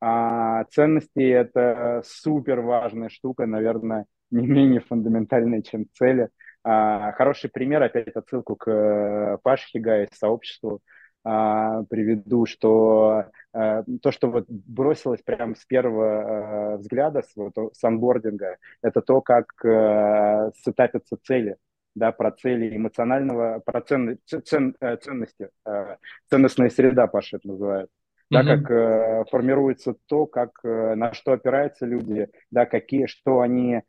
А 0.00 0.64
ценности– 0.64 1.20
это 1.30 2.02
супер 2.04 2.60
важная 2.60 3.08
штука, 3.08 3.46
наверное, 3.46 4.06
не 4.30 4.46
менее 4.46 4.80
фундаментальная, 4.80 5.62
чем 5.62 5.86
цели. 5.92 6.28
А, 6.64 7.12
хороший 7.12 7.50
пример, 7.50 7.82
опять 7.82 8.08
отсылку 8.08 8.56
к 8.56 8.70
э, 8.70 9.38
Паше 9.42 9.68
Хигай, 9.68 10.08
сообществу, 10.12 10.80
а, 11.24 11.82
приведу, 11.84 12.46
что 12.46 13.24
а, 13.52 13.84
то, 14.02 14.10
что 14.12 14.30
вот 14.30 14.44
бросилось 14.48 15.22
прямо 15.22 15.54
с 15.54 15.64
первого 15.64 16.74
а, 16.74 16.76
взгляда, 16.76 17.22
с, 17.22 17.34
вот, 17.36 17.54
с 17.72 17.82
анбординга, 17.84 18.56
это 18.82 19.00
то, 19.00 19.20
как 19.20 19.46
а, 19.64 20.50
сетапятся 20.62 21.16
цели 21.22 21.56
да, 21.94 22.12
про 22.12 22.30
цели 22.30 22.76
эмоционального, 22.76 23.60
про 23.64 23.80
цен, 23.80 24.18
цен, 24.24 24.74
э, 24.80 24.96
ценности, 24.96 25.50
э, 25.66 25.96
ценностная 26.30 26.70
среда, 26.70 27.06
Паша 27.06 27.36
это 27.36 27.48
называет. 27.48 27.88
Да, 28.30 28.42
mm-hmm. 28.42 28.60
как 28.60 28.70
э, 28.70 29.24
формируется 29.30 29.94
то, 30.06 30.26
как, 30.26 30.58
э, 30.62 30.94
на 30.94 31.14
что 31.14 31.32
опираются 31.32 31.86
люди, 31.86 32.28
да, 32.50 32.66
какие, 32.66 33.06
что 33.06 33.40
они 33.40 33.82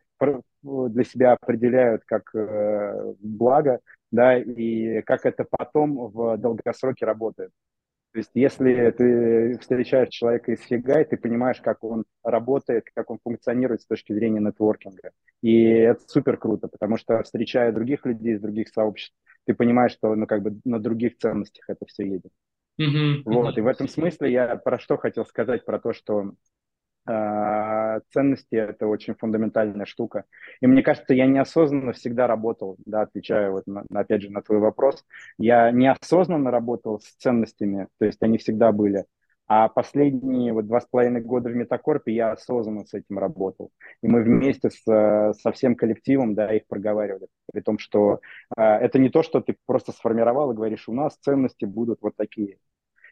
для 0.61 1.03
себя 1.03 1.33
определяют 1.33 2.03
как 2.05 2.33
э, 2.33 3.13
благо, 3.19 3.79
да, 4.11 4.37
и 4.37 5.01
как 5.01 5.25
это 5.25 5.45
потом 5.49 6.09
в 6.09 6.37
долгосроке 6.37 7.05
работает. 7.05 7.51
То 8.11 8.19
есть 8.19 8.31
если 8.33 8.89
ты 8.91 9.59
встречаешь 9.59 10.09
человека 10.09 10.51
из 10.51 10.61
Хигай, 10.63 11.05
ты 11.05 11.15
понимаешь, 11.15 11.61
как 11.61 11.83
он 11.83 12.05
работает, 12.23 12.85
как 12.95 13.11
он 13.11 13.19
функционирует 13.23 13.81
с 13.81 13.85
точки 13.85 14.13
зрения 14.13 14.39
нетворкинга. 14.39 15.11
И 15.41 15.63
это 15.63 16.01
супер 16.07 16.37
круто, 16.37 16.67
потому 16.67 16.97
что 16.97 17.21
встречая 17.21 17.71
других 17.71 18.05
людей 18.05 18.33
из 18.33 18.41
других 18.41 18.69
сообществ, 18.69 19.15
ты 19.45 19.53
понимаешь, 19.53 19.91
что 19.91 20.15
ну, 20.15 20.25
как 20.25 20.41
бы 20.41 20.59
на 20.65 20.79
других 20.79 21.17
ценностях 21.17 21.65
это 21.69 21.85
все 21.85 22.03
едет. 22.03 22.31
Mm-hmm. 22.81 23.21
Вот, 23.25 23.57
и 23.57 23.61
в 23.61 23.67
этом 23.67 23.87
смысле 23.87 24.31
я 24.31 24.55
про 24.55 24.79
что 24.79 24.97
хотел 24.97 25.25
сказать, 25.25 25.65
про 25.65 25.79
то, 25.79 25.93
что 25.93 26.33
ценности– 28.13 28.47
это 28.55 28.87
очень 28.87 29.15
фундаментальная 29.15 29.85
штука. 29.85 30.25
И 30.61 30.67
мне 30.67 30.83
кажется, 30.83 31.13
я 31.13 31.25
неосознанно 31.25 31.93
всегда 31.93 32.27
работал, 32.27 32.77
да, 32.85 33.01
отвечая 33.01 33.51
вот 33.51 33.67
на, 33.67 33.83
опять 33.93 34.21
же 34.21 34.31
на 34.31 34.41
твой 34.41 34.59
вопрос, 34.59 35.05
я 35.37 35.71
неосознанно 35.71 36.51
работал 36.51 36.99
с 36.99 37.05
ценностями, 37.17 37.87
то 37.99 38.05
есть 38.05 38.21
они 38.21 38.37
всегда 38.37 38.71
были. 38.71 39.05
А 39.51 39.67
последние 39.67 40.53
вот 40.53 40.67
два 40.67 40.79
с 40.79 40.85
половиной 40.85 41.21
года 41.21 41.49
в 41.49 41.55
Метакорпе 41.55 42.13
я 42.13 42.33
осознанно 42.33 42.85
с 42.85 42.93
этим 42.93 43.17
работал. 43.17 43.71
И 44.03 44.07
мы 44.07 44.21
вместе 44.21 44.69
с, 44.69 44.83
со 44.83 45.51
всем 45.51 45.75
коллективом 45.75 46.35
да, 46.35 46.53
их 46.53 46.67
проговаривали. 46.67 47.25
При 47.51 47.61
том, 47.61 47.79
что 47.79 48.19
э, 48.55 48.61
это 48.61 48.99
не 48.99 49.09
то, 49.09 49.23
что 49.23 49.41
ты 49.41 49.55
просто 49.65 49.91
сформировал 49.91 50.51
и 50.51 50.55
говоришь, 50.55 50.87
у 50.87 50.93
нас 50.93 51.17
ценности 51.17 51.65
будут 51.65 51.97
вот 52.03 52.15
такие. 52.15 52.59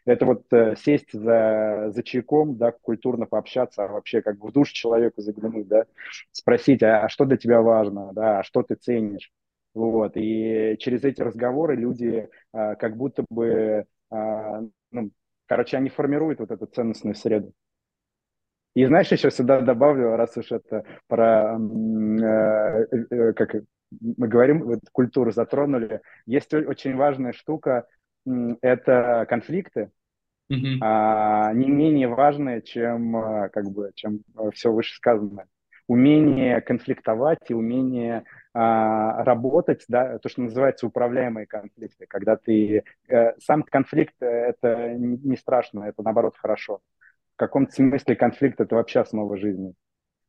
Это 0.08 0.26
вот 0.26 0.44
э, 0.52 0.74
сесть 0.76 1.12
за, 1.12 1.90
за 1.94 2.02
чайком, 2.02 2.56
да, 2.56 2.72
культурно 2.72 3.26
пообщаться, 3.26 3.84
а 3.84 3.88
вообще 3.88 4.22
как 4.22 4.38
бы 4.38 4.48
в 4.48 4.52
душ 4.52 4.70
человеку 4.70 5.20
заглянуть, 5.20 5.68
да, 5.68 5.86
спросить, 6.32 6.82
а, 6.82 7.04
а 7.04 7.08
что 7.08 7.24
для 7.24 7.36
тебя 7.36 7.60
важно, 7.60 8.12
да, 8.12 8.40
а 8.40 8.42
что 8.42 8.62
ты 8.62 8.74
ценишь. 8.74 9.30
Вот. 9.74 10.12
И 10.16 10.76
через 10.78 11.04
эти 11.04 11.20
разговоры 11.20 11.76
люди 11.76 12.28
э, 12.54 12.76
как 12.76 12.96
будто 12.96 13.24
бы 13.28 13.84
э, 14.10 14.62
ну, 14.90 15.10
Короче, 15.48 15.78
они 15.78 15.88
формируют 15.88 16.40
вот 16.40 16.50
эту 16.50 16.66
ценностную 16.66 17.14
среду. 17.14 17.52
И 18.74 18.84
знаешь, 18.84 19.10
еще 19.10 19.30
сюда 19.30 19.62
добавлю, 19.62 20.14
раз 20.14 20.36
уж 20.36 20.52
это 20.52 20.84
про, 21.08 21.58
э, 21.58 22.86
э, 23.10 23.32
как 23.32 23.54
мы 24.00 24.28
говорим, 24.28 24.62
вот 24.64 24.80
культуру 24.92 25.32
затронули, 25.32 26.02
есть 26.26 26.52
очень 26.52 26.96
важная 26.96 27.32
штука, 27.32 27.86
это 28.60 29.26
конфликты, 29.26 29.90
mm-hmm. 30.50 30.78
а, 30.80 31.52
не 31.52 31.68
менее 31.70 32.08
важные, 32.08 32.62
чем, 32.62 33.16
э, 33.16 33.48
как 33.50 33.70
бы, 33.70 33.92
чем 33.94 34.20
все 34.52 34.72
вышесказанное. 34.72 35.46
Умение 35.86 36.60
конфликтовать 36.60 37.48
и 37.48 37.54
умение 37.54 38.24
а, 38.60 39.22
работать, 39.24 39.84
да, 39.88 40.18
то, 40.18 40.28
что 40.28 40.42
называется 40.42 40.86
управляемые 40.86 41.46
конфликты, 41.46 42.06
когда 42.06 42.36
ты... 42.36 42.82
Э, 43.08 43.32
сам 43.38 43.62
конфликт 43.62 44.14
э,– 44.20 44.26
это 44.26 44.94
не 44.94 45.36
страшно, 45.36 45.84
это, 45.84 46.02
наоборот, 46.02 46.34
хорошо. 46.36 46.80
В 47.34 47.38
каком-то 47.38 47.72
смысле 47.72 48.16
конфликт– 48.16 48.60
это 48.60 48.74
вообще 48.74 49.00
основа 49.00 49.36
жизни. 49.36 49.74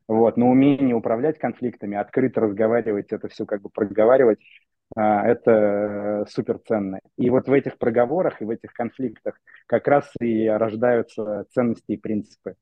Вот, 0.07 0.37
но 0.37 0.49
умение 0.49 0.95
управлять 0.95 1.39
конфликтами, 1.39 1.97
открыто 1.97 2.41
разговаривать, 2.41 3.11
это 3.11 3.27
все 3.29 3.45
как 3.45 3.61
бы 3.61 3.69
проговаривать, 3.69 4.39
а, 4.39 4.68
это 4.95 6.25
супер 6.29 6.59
ценно. 6.67 6.99
И 7.17 7.29
вот 7.29 7.47
в 7.47 7.53
этих 7.53 7.77
проговорах 7.77 8.41
и 8.41 8.45
в 8.45 8.49
этих 8.49 8.73
конфликтах 8.73 9.39
как 9.67 9.87
раз 9.87 10.11
и 10.19 10.47
рождаются 10.47 11.45
ценности 11.51 11.91
и 11.91 11.97
принципы. 11.97 12.55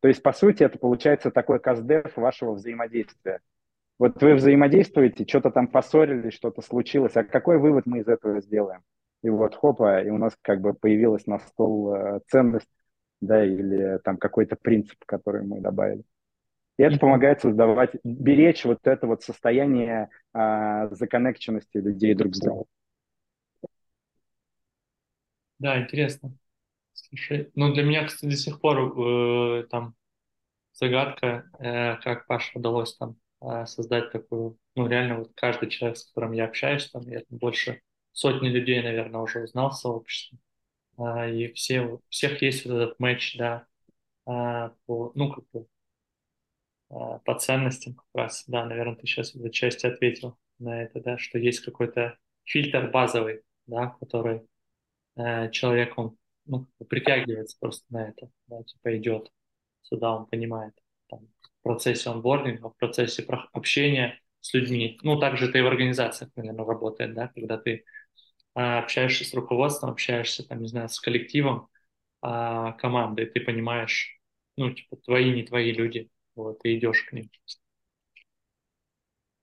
То 0.00 0.08
есть, 0.08 0.22
по 0.22 0.32
сути, 0.32 0.62
это 0.62 0.78
получается 0.78 1.30
такой 1.30 1.58
каздев 1.58 2.16
вашего 2.16 2.52
взаимодействия. 2.52 3.40
Вот 3.98 4.22
вы 4.22 4.34
взаимодействуете, 4.34 5.26
что-то 5.26 5.50
там 5.50 5.66
поссорились, 5.66 6.34
что-то 6.34 6.62
случилось, 6.62 7.16
а 7.16 7.24
какой 7.24 7.58
вывод 7.58 7.84
мы 7.86 8.00
из 8.00 8.08
этого 8.08 8.40
сделаем? 8.40 8.82
И 9.22 9.30
вот 9.30 9.56
хопа, 9.56 10.00
и 10.02 10.10
у 10.10 10.18
нас 10.18 10.36
как 10.42 10.60
бы 10.60 10.72
появилась 10.72 11.26
на 11.26 11.40
стол 11.40 11.94
э, 11.94 12.20
ценность, 12.28 12.68
да, 13.20 13.44
или 13.44 13.98
там 14.04 14.16
какой-то 14.16 14.54
принцип, 14.54 14.98
который 15.04 15.44
мы 15.44 15.60
добавили. 15.60 16.04
И 16.78 16.82
это 16.82 16.98
помогает 16.98 17.40
создавать, 17.40 17.96
беречь 18.04 18.64
вот 18.64 18.78
это 18.84 19.06
вот 19.06 19.22
состояние 19.22 20.08
а, 20.32 20.88
законнекченности 20.94 21.78
людей 21.78 22.14
друг 22.14 22.36
с 22.36 22.40
другом. 22.40 22.66
Да, 25.58 25.82
интересно. 25.82 26.36
Слушай, 26.92 27.50
ну 27.56 27.74
для 27.74 27.82
меня, 27.82 28.04
кстати, 28.04 28.30
до 28.30 28.36
сих 28.36 28.60
пор 28.60 28.78
э, 28.78 29.66
там 29.70 29.94
загадка, 30.72 31.50
э, 31.58 31.96
как 31.96 32.26
Паше 32.26 32.58
удалось 32.58 32.96
там 32.96 33.16
а, 33.40 33.66
создать 33.66 34.10
такую, 34.12 34.58
ну, 34.74 34.86
реально 34.88 35.18
вот 35.18 35.32
каждый 35.34 35.70
человек, 35.70 35.96
с 35.98 36.06
которым 36.06 36.32
я 36.32 36.44
общаюсь, 36.46 36.90
там, 36.90 37.02
я 37.08 37.22
больше 37.30 37.82
сотни 38.12 38.48
людей, 38.48 38.82
наверное, 38.82 39.20
уже 39.20 39.42
узнал 39.44 39.70
в 39.70 39.74
сообществе, 39.74 40.38
а, 40.98 41.28
и 41.28 41.52
все, 41.52 41.82
у 41.82 42.02
всех 42.08 42.42
есть 42.42 42.64
вот 42.66 42.74
этот 42.74 43.00
матч, 43.00 43.36
да, 43.36 43.66
а, 44.26 44.72
по, 44.86 45.12
ну, 45.14 45.32
как 45.32 45.44
бы, 45.52 45.66
по 46.88 47.38
ценностям 47.38 47.94
как 47.94 48.06
раз, 48.14 48.44
да, 48.46 48.64
наверное, 48.64 48.96
ты 48.96 49.06
сейчас 49.06 49.34
в 49.34 49.50
части 49.50 49.86
ответил 49.86 50.38
на 50.58 50.82
это, 50.82 51.00
да, 51.00 51.18
что 51.18 51.38
есть 51.38 51.60
какой-то 51.60 52.18
фильтр 52.44 52.90
базовый, 52.90 53.42
да, 53.66 53.96
который 54.00 54.42
э, 55.16 55.50
человек, 55.50 55.98
он, 55.98 56.16
ну, 56.46 56.66
притягивается 56.88 57.56
просто 57.60 57.84
на 57.90 58.08
это, 58.08 58.30
да, 58.46 58.62
типа 58.62 58.96
идет 58.96 59.30
сюда, 59.82 60.14
он 60.14 60.26
понимает, 60.26 60.74
там, 61.08 61.28
процессе 61.68 62.08
онбординга, 62.08 62.70
в 62.70 62.76
процессе 62.78 63.22
общения 63.52 64.18
с 64.40 64.54
людьми. 64.54 64.98
Ну, 65.02 65.18
также 65.18 65.50
и 65.50 65.60
в 65.60 65.66
организациях, 65.66 66.30
наверное, 66.34 66.64
работает, 66.64 67.14
да, 67.14 67.28
когда 67.28 67.58
ты 67.58 67.84
а, 68.54 68.78
общаешься 68.78 69.24
с 69.24 69.34
руководством, 69.34 69.90
общаешься, 69.90 70.48
там, 70.48 70.62
не 70.62 70.68
знаю, 70.68 70.88
с 70.88 70.98
коллективом 70.98 71.68
а, 72.22 72.72
команды, 72.72 73.26
ты 73.26 73.40
понимаешь, 73.40 74.18
ну, 74.56 74.72
типа, 74.72 74.96
твои, 74.96 75.30
не 75.34 75.42
твои 75.42 75.72
люди, 75.72 76.08
вот, 76.38 76.60
ты 76.60 76.76
идешь 76.76 77.02
к 77.02 77.12
ним. 77.12 77.30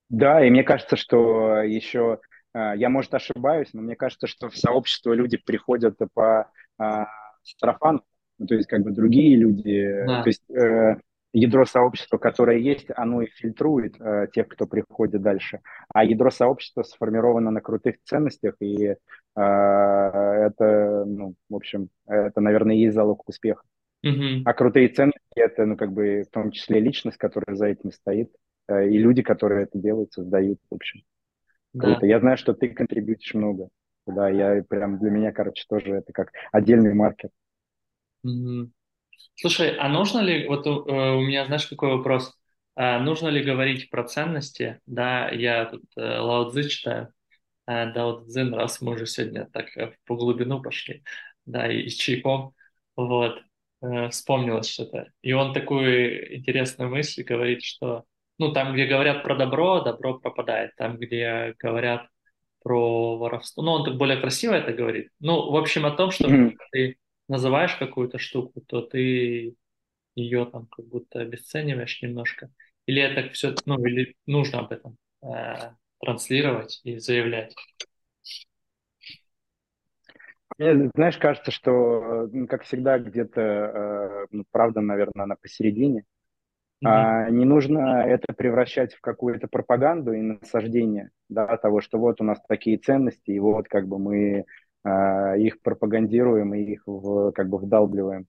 Да, 0.08 0.44
и 0.44 0.50
мне 0.50 0.62
кажется, 0.62 0.96
что 0.96 1.62
еще, 1.62 2.20
а, 2.52 2.74
я, 2.76 2.88
может, 2.88 3.12
ошибаюсь, 3.14 3.72
но 3.72 3.82
мне 3.82 3.96
кажется, 3.96 4.26
что 4.26 4.48
в 4.48 4.56
сообщество 4.56 5.12
люди 5.12 5.36
приходят 5.36 5.98
по 6.14 6.50
а, 6.78 7.06
сарафану, 7.42 8.02
ну, 8.38 8.46
то 8.46 8.54
есть 8.54 8.68
как 8.68 8.82
бы 8.82 8.92
другие 8.92 9.36
люди, 9.36 10.04
да. 10.06 10.22
то 10.22 10.28
есть 10.28 10.50
э, 10.50 10.96
ядро 11.32 11.64
сообщества, 11.64 12.18
которое 12.18 12.58
есть, 12.58 12.88
оно 12.94 13.22
и 13.22 13.26
фильтрует 13.26 13.96
э, 13.98 14.28
тех, 14.32 14.48
кто 14.48 14.66
приходит 14.66 15.22
дальше. 15.22 15.60
А 15.88 16.04
ядро 16.04 16.30
сообщества 16.30 16.82
сформировано 16.82 17.50
на 17.50 17.60
крутых 17.60 17.96
ценностях, 18.04 18.56
и 18.60 18.88
э, 18.88 18.96
это, 19.34 21.04
ну, 21.06 21.34
в 21.48 21.54
общем, 21.54 21.88
это, 22.06 22.40
наверное, 22.40 22.76
и 22.76 22.80
есть 22.80 22.94
залог 22.94 23.26
успеха. 23.28 23.62
Mm-hmm. 24.06 24.42
А 24.44 24.54
крутые 24.54 24.88
ценности– 24.88 25.20
это, 25.34 25.66
ну, 25.66 25.76
как 25.76 25.92
бы, 25.92 26.24
в 26.28 26.30
том 26.32 26.50
числе 26.52 26.80
личность, 26.80 27.16
которая 27.16 27.56
за 27.56 27.66
этим 27.66 27.90
стоит, 27.90 28.30
э, 28.68 28.88
и 28.88 28.98
люди, 28.98 29.22
которые 29.22 29.64
это 29.64 29.78
делают, 29.78 30.12
создают, 30.12 30.58
в 30.70 30.74
общем. 30.74 31.02
Да. 31.72 31.92
Круто. 31.92 32.06
Я 32.06 32.20
знаю, 32.20 32.36
что 32.36 32.54
ты 32.54 32.68
контрибьютишь 32.68 33.34
много. 33.34 33.68
Да, 34.06 34.28
я 34.28 34.62
прям 34.68 34.98
для 34.98 35.10
меня, 35.10 35.32
короче, 35.32 35.64
тоже 35.68 35.94
это 35.94 36.12
как 36.12 36.30
отдельный 36.52 36.94
маркер. 36.94 37.30
Mm-hmm. 38.24 38.70
Слушай, 39.34 39.76
а 39.76 39.88
нужно 39.88 40.20
ли, 40.20 40.46
вот 40.46 40.66
у, 40.66 40.86
э, 40.86 41.16
у 41.16 41.20
меня, 41.20 41.46
знаешь, 41.46 41.66
какой 41.66 41.90
вопрос? 41.90 42.34
А 42.74 43.00
нужно 43.00 43.28
ли 43.28 43.42
говорить 43.42 43.90
про 43.90 44.04
ценности? 44.04 44.80
Да, 44.86 45.30
я 45.30 45.64
тут 45.64 45.84
э, 45.96 46.18
Лао 46.18 46.50
Цзы 46.50 46.68
читаю, 46.68 47.12
а, 47.66 47.86
Дао 47.86 48.24
Цзин, 48.26 48.54
раз 48.54 48.80
мы 48.80 48.92
уже 48.92 49.06
сегодня 49.06 49.48
так 49.52 49.76
э, 49.76 49.92
по 50.04 50.14
глубину 50.14 50.62
пошли, 50.62 51.02
да, 51.46 51.72
и 51.72 51.88
с 51.88 51.94
чайком, 51.94 52.54
вот, 52.94 53.38
э, 53.38 53.45
вспомнилось 54.10 54.68
что-то. 54.68 55.10
И 55.22 55.32
он 55.32 55.52
такую 55.52 56.36
интересную 56.36 56.90
мысль 56.90 57.22
говорит, 57.22 57.62
что, 57.62 58.04
ну, 58.38 58.52
там, 58.52 58.74
где 58.74 58.86
говорят 58.86 59.22
про 59.22 59.36
добро, 59.36 59.80
добро 59.80 60.18
пропадает, 60.18 60.74
там, 60.76 60.98
где 60.98 61.54
говорят 61.58 62.06
про 62.62 63.16
воровство, 63.16 63.62
ну, 63.62 63.72
он 63.72 63.84
так 63.84 63.96
более 63.96 64.20
красиво 64.20 64.54
это 64.54 64.72
говорит. 64.72 65.10
Ну, 65.20 65.50
в 65.50 65.56
общем, 65.56 65.86
о 65.86 65.92
том, 65.92 66.10
что 66.10 66.28
mm-hmm. 66.28 66.56
ты 66.72 66.96
называешь 67.28 67.76
какую-то 67.76 68.18
штуку, 68.18 68.60
то 68.60 68.82
ты 68.82 69.54
ее 70.16 70.46
там 70.46 70.66
как 70.66 70.86
будто 70.86 71.20
обесцениваешь 71.20 72.02
немножко. 72.02 72.50
Или 72.86 73.02
это 73.02 73.32
все, 73.32 73.54
ну, 73.66 73.84
или 73.84 74.16
нужно 74.26 74.60
об 74.60 74.72
этом 74.72 74.96
э, 75.22 75.70
транслировать 76.00 76.80
и 76.84 76.98
заявлять? 76.98 77.54
Мне, 80.58 80.90
знаешь, 80.94 81.18
кажется, 81.18 81.50
что, 81.50 82.28
ну, 82.32 82.46
как 82.46 82.62
всегда, 82.62 82.98
где-то, 82.98 83.40
э, 83.40 84.26
ну, 84.30 84.44
правда, 84.50 84.80
наверное, 84.80 85.24
она 85.24 85.36
посередине. 85.40 86.04
Mm-hmm. 86.84 86.88
А, 86.88 87.30
не 87.30 87.44
нужно 87.44 88.04
это 88.06 88.34
превращать 88.34 88.94
в 88.94 89.00
какую-то 89.00 89.48
пропаганду 89.48 90.12
и 90.12 90.20
насаждение 90.20 91.10
да, 91.28 91.56
того, 91.56 91.80
что 91.80 91.98
вот 91.98 92.20
у 92.20 92.24
нас 92.24 92.38
такие 92.48 92.76
ценности, 92.76 93.30
и 93.30 93.38
вот 93.38 93.66
как 93.68 93.88
бы 93.88 93.98
мы 93.98 94.44
а, 94.84 95.36
их 95.36 95.60
пропагандируем 95.62 96.54
и 96.54 96.62
их 96.62 96.82
в, 96.86 97.32
как 97.32 97.48
бы 97.48 97.58
вдалбливаем, 97.58 98.26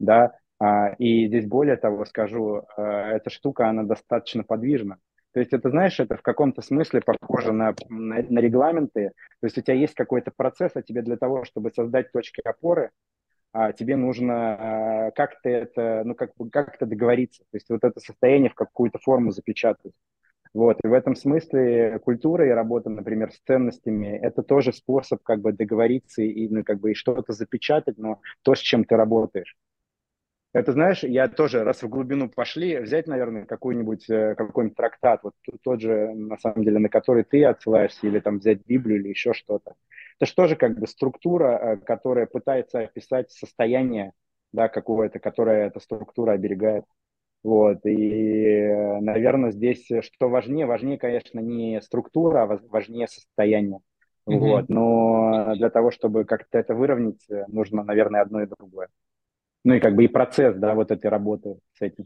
да, 0.00 0.32
а, 0.58 0.94
и 0.98 1.28
здесь 1.28 1.46
более 1.46 1.76
того 1.76 2.04
скажу, 2.06 2.64
а, 2.76 3.12
эта 3.12 3.30
штука, 3.30 3.68
она 3.68 3.84
достаточно 3.84 4.42
подвижна, 4.42 4.98
то 5.36 5.40
есть 5.40 5.52
это, 5.52 5.68
знаешь, 5.68 6.00
это 6.00 6.16
в 6.16 6.22
каком-то 6.22 6.62
смысле 6.62 7.02
похоже 7.02 7.52
на, 7.52 7.74
на, 7.90 8.22
на 8.22 8.38
регламенты, 8.38 9.10
то 9.38 9.44
есть 9.44 9.58
у 9.58 9.60
тебя 9.60 9.74
есть 9.74 9.92
какой-то 9.92 10.32
процесс, 10.34 10.72
а 10.76 10.80
тебе 10.80 11.02
для 11.02 11.18
того, 11.18 11.44
чтобы 11.44 11.70
создать 11.72 12.10
точки 12.10 12.40
опоры, 12.42 12.90
а 13.52 13.74
тебе 13.74 13.96
нужно 13.96 15.12
как-то 15.14 15.50
это, 15.50 16.04
ну, 16.06 16.14
как, 16.14 16.30
как-то 16.50 16.86
договориться, 16.86 17.42
то 17.50 17.56
есть 17.58 17.68
вот 17.68 17.84
это 17.84 18.00
состояние 18.00 18.48
в 18.48 18.54
какую-то 18.54 18.98
форму 18.98 19.30
запечатать. 19.30 19.92
Вот, 20.54 20.78
и 20.82 20.88
в 20.88 20.94
этом 20.94 21.14
смысле 21.14 21.98
культура 21.98 22.46
и 22.46 22.52
работа, 22.52 22.88
например, 22.88 23.30
с 23.30 23.38
ценностями, 23.40 24.06
это 24.16 24.42
тоже 24.42 24.72
способ 24.72 25.22
как 25.22 25.42
бы 25.42 25.52
договориться 25.52 26.22
и, 26.22 26.48
ну, 26.48 26.64
как 26.64 26.80
бы, 26.80 26.92
и 26.92 26.94
что-то 26.94 27.34
запечатать, 27.34 27.98
но 27.98 28.22
то, 28.40 28.54
с 28.54 28.60
чем 28.60 28.84
ты 28.86 28.96
работаешь. 28.96 29.54
Это, 30.56 30.72
знаешь, 30.72 31.02
я 31.02 31.28
тоже, 31.28 31.64
раз 31.64 31.82
в 31.82 31.88
глубину 31.88 32.30
пошли, 32.30 32.78
взять, 32.78 33.06
наверное, 33.06 33.44
какой-нибудь 33.44 34.08
э, 34.08 34.34
какой-нибудь 34.36 34.74
трактат, 34.74 35.22
вот 35.22 35.34
тот 35.62 35.82
же, 35.82 36.14
на 36.14 36.38
самом 36.38 36.64
деле, 36.64 36.78
на 36.78 36.88
который 36.88 37.24
ты 37.24 37.44
отсылаешься, 37.44 38.06
или 38.06 38.20
там 38.20 38.38
взять 38.38 38.64
Библию 38.64 39.00
или 39.00 39.08
еще 39.08 39.34
что-то. 39.34 39.74
Это 40.18 40.24
же 40.24 40.34
тоже 40.34 40.56
как 40.56 40.78
бы 40.78 40.86
структура, 40.86 41.58
э, 41.58 41.76
которая 41.76 42.24
пытается 42.24 42.80
описать 42.80 43.30
состояние, 43.30 44.12
да, 44.54 44.68
какое-то, 44.68 45.18
которое 45.18 45.66
эта 45.66 45.78
структура 45.78 46.32
оберегает. 46.32 46.84
Вот, 47.44 47.84
и, 47.84 48.66
наверное, 49.02 49.50
здесь 49.50 49.86
что 50.00 50.30
важнее? 50.30 50.64
Важнее, 50.64 50.96
конечно, 50.96 51.38
не 51.38 51.82
структура, 51.82 52.44
а 52.44 52.58
важнее 52.70 53.08
состояние. 53.08 53.80
Mm-hmm. 54.26 54.38
Вот, 54.38 54.68
но 54.70 55.54
для 55.54 55.68
того, 55.68 55.90
чтобы 55.90 56.24
как-то 56.24 56.58
это 56.58 56.74
выровнять, 56.74 57.26
нужно, 57.46 57.84
наверное, 57.84 58.22
одно 58.22 58.40
и 58.40 58.46
другое 58.46 58.88
ну 59.66 59.74
и 59.74 59.80
как 59.80 59.96
бы 59.96 60.04
и 60.04 60.08
процесс, 60.08 60.54
да, 60.56 60.76
вот 60.76 60.92
этой 60.92 61.08
работы 61.10 61.58
с 61.72 61.82
этим. 61.82 62.04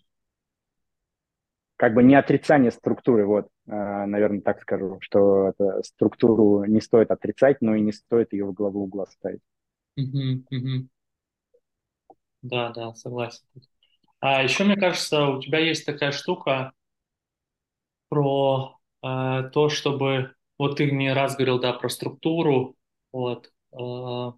Как 1.76 1.92
бы 1.92 2.02
не 2.02 2.14
отрицание 2.14 2.70
структуры, 2.70 3.26
вот, 3.26 3.48
а, 3.68 4.06
наверное, 4.06 4.40
так 4.40 4.62
скажу, 4.62 4.96
что 5.02 5.48
это, 5.48 5.82
структуру 5.82 6.64
не 6.64 6.80
стоит 6.80 7.10
отрицать, 7.10 7.58
но 7.60 7.74
и 7.74 7.82
не 7.82 7.92
стоит 7.92 8.32
ее 8.32 8.46
в 8.46 8.54
главу 8.54 8.84
угла 8.84 9.04
ставить. 9.04 9.42
Да, 12.40 12.70
да, 12.70 12.94
согласен. 12.94 13.44
А 14.20 14.42
еще, 14.42 14.64
мне 14.64 14.76
кажется, 14.76 15.26
у 15.26 15.42
тебя 15.42 15.58
есть 15.58 15.84
такая 15.84 16.12
штука 16.12 16.72
про 18.08 18.78
э, 19.02 19.50
то, 19.52 19.68
чтобы... 19.68 20.34
Вот 20.56 20.76
ты 20.76 20.90
не 20.90 21.12
раз 21.12 21.36
говорил, 21.36 21.58
да, 21.60 21.74
про 21.74 21.90
структуру, 21.90 22.74
вот. 23.12 23.52
Э, 23.72 24.32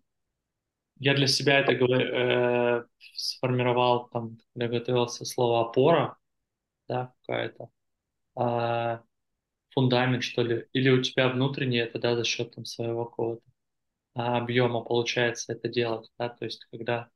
я 1.02 1.14
для 1.14 1.26
себя 1.26 1.58
это 1.58 1.72
э, 1.72 2.84
сформировал, 3.14 4.08
там, 4.10 4.38
когда 4.54 4.68
готовился 4.68 5.24
слово 5.24 5.62
опора, 5.62 6.16
да, 6.88 7.12
какая-то, 7.26 7.70
э, 8.38 8.98
фундамент, 9.70 10.22
что 10.22 10.42
ли, 10.42 10.66
или 10.72 10.90
у 10.90 11.02
тебя 11.02 11.28
внутренний 11.28 11.78
это, 11.78 11.98
да, 11.98 12.14
за 12.14 12.24
счет 12.24 12.54
там 12.54 12.64
своего 12.64 13.06
какого-то 13.06 13.42
а, 14.14 14.38
объема 14.38 14.82
получается 14.82 15.54
это 15.54 15.68
делать, 15.68 16.08
да, 16.18 16.28
то 16.28 16.44
есть 16.44 16.66
когда, 16.70 17.08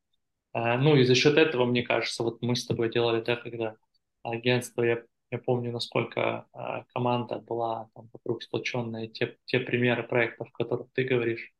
а, 0.53 0.79
ну 0.79 0.97
и 0.97 1.05
за 1.05 1.15
счет 1.15 1.37
этого, 1.39 1.65
мне 1.65 1.83
кажется, 1.85 2.25
вот 2.25 2.43
мы 2.43 2.57
с 2.57 2.67
тобой 2.67 2.91
делали, 2.93 3.23
да, 3.23 3.37
когда 3.37 3.77
агентство, 4.25 4.83
я, 4.83 5.05
я 5.31 5.39
помню, 5.39 5.71
насколько 5.71 6.49
а, 6.53 6.85
команда 6.95 7.39
была 7.39 7.89
там 7.95 8.11
вокруг 8.13 8.43
сплоченная, 8.43 9.07
те, 9.09 9.39
те 9.45 9.61
примеры 9.61 10.03
проектов, 10.03 10.49
о 10.49 10.57
которых 10.65 10.89
ты 10.93 11.05
говоришь, 11.05 11.53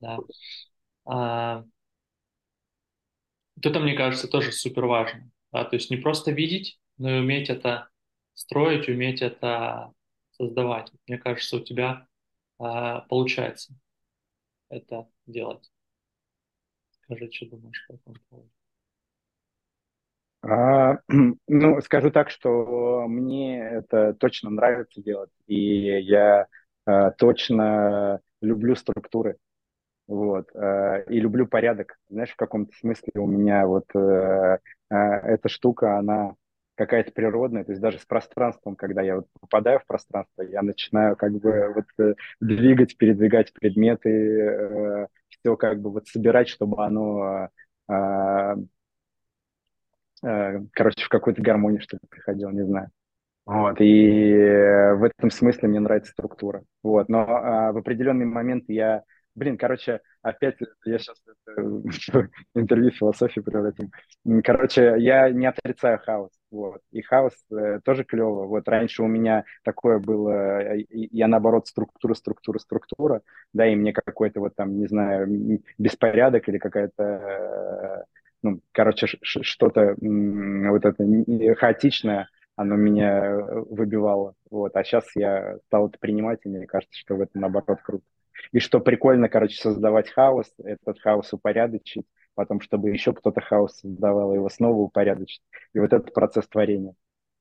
да, 0.00 0.18
а, 1.04 1.64
вот 3.56 3.66
это, 3.66 3.80
мне 3.80 3.94
кажется, 3.94 4.28
тоже 4.28 4.52
супер 4.52 4.86
важно. 4.86 5.30
Да? 5.52 5.64
То 5.64 5.76
есть 5.76 5.90
не 5.90 5.96
просто 5.96 6.30
видеть, 6.32 6.78
но 6.98 7.16
и 7.16 7.20
уметь 7.20 7.50
это 7.50 7.88
строить, 8.34 8.88
уметь 8.88 9.22
это 9.22 9.92
создавать. 10.32 10.90
Мне 11.06 11.18
кажется, 11.18 11.56
у 11.56 11.60
тебя 11.60 12.06
а, 12.58 13.00
получается 13.02 13.74
это 14.68 15.08
делать. 15.26 15.70
Скажи, 16.90 17.30
что 17.30 17.46
думаешь 17.46 17.86
по 17.86 17.92
этому 17.94 18.16
поводу? 18.28 18.50
А, 20.42 20.98
ну, 21.48 21.80
скажу 21.80 22.10
так, 22.10 22.30
что 22.30 23.06
мне 23.08 23.60
это 23.60 24.14
точно 24.14 24.50
нравится 24.50 25.02
делать, 25.02 25.30
и 25.46 26.00
я 26.02 26.46
а, 26.86 27.10
точно 27.12 28.20
люблю 28.40 28.74
структуры. 28.76 29.38
Вот. 30.06 30.50
Э, 30.54 31.04
и 31.08 31.18
люблю 31.18 31.46
порядок. 31.46 31.98
Знаешь, 32.08 32.30
в 32.30 32.36
каком-то 32.36 32.72
смысле 32.76 33.10
у 33.16 33.26
меня 33.26 33.66
вот 33.66 33.86
э, 33.94 34.58
э, 34.90 34.94
эта 34.94 35.48
штука, 35.48 35.98
она 35.98 36.34
какая-то 36.76 37.12
природная, 37.12 37.64
то 37.64 37.70
есть 37.70 37.80
даже 37.80 37.98
с 38.00 38.04
пространством, 38.04 38.74
когда 38.74 39.00
я 39.00 39.16
вот 39.16 39.26
попадаю 39.40 39.78
в 39.78 39.86
пространство, 39.86 40.42
я 40.42 40.60
начинаю 40.60 41.14
как 41.14 41.32
бы 41.32 41.72
вот 41.72 42.16
двигать, 42.40 42.96
передвигать 42.96 43.52
предметы, 43.52 45.06
все 45.28 45.56
как 45.56 45.80
бы 45.80 45.92
вот 45.92 46.08
собирать, 46.08 46.48
чтобы 46.48 46.84
оно, 46.84 47.48
короче, 50.20 51.04
в 51.04 51.08
какую-то 51.08 51.42
гармонию, 51.42 51.80
что 51.80 51.94
ли, 51.94 52.00
приходило, 52.10 52.50
не 52.50 52.64
знаю. 52.64 52.88
Вот, 53.46 53.76
и 53.78 54.32
в 54.96 55.04
этом 55.04 55.30
смысле 55.30 55.68
мне 55.68 55.78
нравится 55.78 56.10
структура. 56.10 56.64
Вот, 56.82 57.08
но 57.08 57.20
а, 57.20 57.72
в 57.72 57.76
определенный 57.76 58.26
момент 58.26 58.64
я 58.66 59.04
Блин, 59.34 59.58
короче, 59.58 60.00
опять 60.22 60.56
я 60.84 60.98
сейчас 60.98 61.16
это, 61.26 61.62
интервью 62.54 62.90
философии 62.92 63.40
превратим. 63.40 63.90
Короче, 64.44 64.94
я 64.98 65.28
не 65.30 65.46
отрицаю 65.46 65.98
хаос. 65.98 66.30
Вот. 66.52 66.80
И 66.92 67.02
хаос 67.02 67.32
э, 67.50 67.80
тоже 67.84 68.04
клево. 68.04 68.46
Вот 68.46 68.68
раньше 68.68 69.02
у 69.02 69.08
меня 69.08 69.44
такое 69.64 69.98
было, 69.98 70.60
э, 70.60 70.84
я 70.88 71.26
наоборот 71.26 71.66
структура, 71.66 72.14
структура, 72.14 72.58
структура, 72.60 73.22
да, 73.52 73.66
и 73.66 73.74
мне 73.74 73.92
какой-то 73.92 74.38
вот 74.38 74.54
там, 74.54 74.78
не 74.78 74.86
знаю, 74.86 75.26
беспорядок 75.78 76.48
или 76.48 76.58
какая-то, 76.58 77.02
э, 77.02 78.04
ну, 78.42 78.60
короче, 78.70 79.08
что-то 79.20 79.96
вот 80.00 80.84
это 80.84 81.54
хаотичное, 81.56 82.28
оно 82.54 82.76
меня 82.76 83.36
выбивало. 83.68 84.34
Вот. 84.48 84.76
А 84.76 84.84
сейчас 84.84 85.06
я 85.16 85.56
стал 85.66 85.88
это 85.88 85.98
принимать, 85.98 86.40
и 86.44 86.48
мне 86.48 86.66
кажется, 86.66 86.96
что 86.96 87.16
в 87.16 87.20
этом 87.20 87.40
наоборот 87.40 87.80
круто. 87.82 88.04
И 88.52 88.58
что 88.60 88.80
прикольно, 88.80 89.28
короче, 89.28 89.56
создавать 89.56 90.10
хаос, 90.10 90.52
этот 90.62 91.00
хаос 91.00 91.32
упорядочить, 91.32 92.06
потом, 92.34 92.60
чтобы 92.60 92.90
еще 92.90 93.12
кто-то 93.12 93.40
хаос 93.40 93.78
создавал, 93.80 94.34
его 94.34 94.48
снова 94.48 94.80
упорядочить. 94.82 95.42
И 95.72 95.78
вот 95.78 95.92
этот 95.92 96.12
процесс 96.12 96.46
творения. 96.48 96.94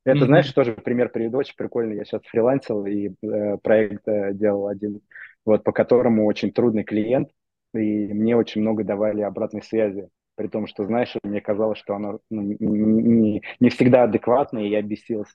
Это, 0.06 0.20
mm-hmm. 0.20 0.26
знаешь, 0.26 0.52
тоже 0.52 0.74
пример 0.74 1.10
приведу, 1.10 1.38
очень 1.38 1.56
прикольный. 1.56 1.96
Я 1.96 2.04
сейчас 2.04 2.22
фрилансил 2.24 2.86
и 2.86 3.14
э, 3.22 3.58
проект 3.58 4.06
э, 4.08 4.34
делал 4.34 4.68
один, 4.68 5.02
вот, 5.46 5.64
по 5.64 5.72
которому 5.72 6.26
очень 6.26 6.52
трудный 6.52 6.84
клиент, 6.84 7.30
и 7.74 8.14
мне 8.14 8.36
очень 8.36 8.62
много 8.62 8.84
давали 8.84 9.22
обратной 9.22 9.64
связи. 9.64 10.10
При 10.36 10.48
том, 10.48 10.68
что, 10.68 10.86
знаешь, 10.86 11.16
мне 11.24 11.42
казалось, 11.42 11.78
что 11.78 11.96
оно 11.96 12.20
ну, 12.30 12.42
не, 12.42 13.44
не, 13.60 13.70
всегда 13.70 14.04
адекватно, 14.04 14.60
и 14.60 14.70
я 14.70 14.82
бесился. 14.82 15.34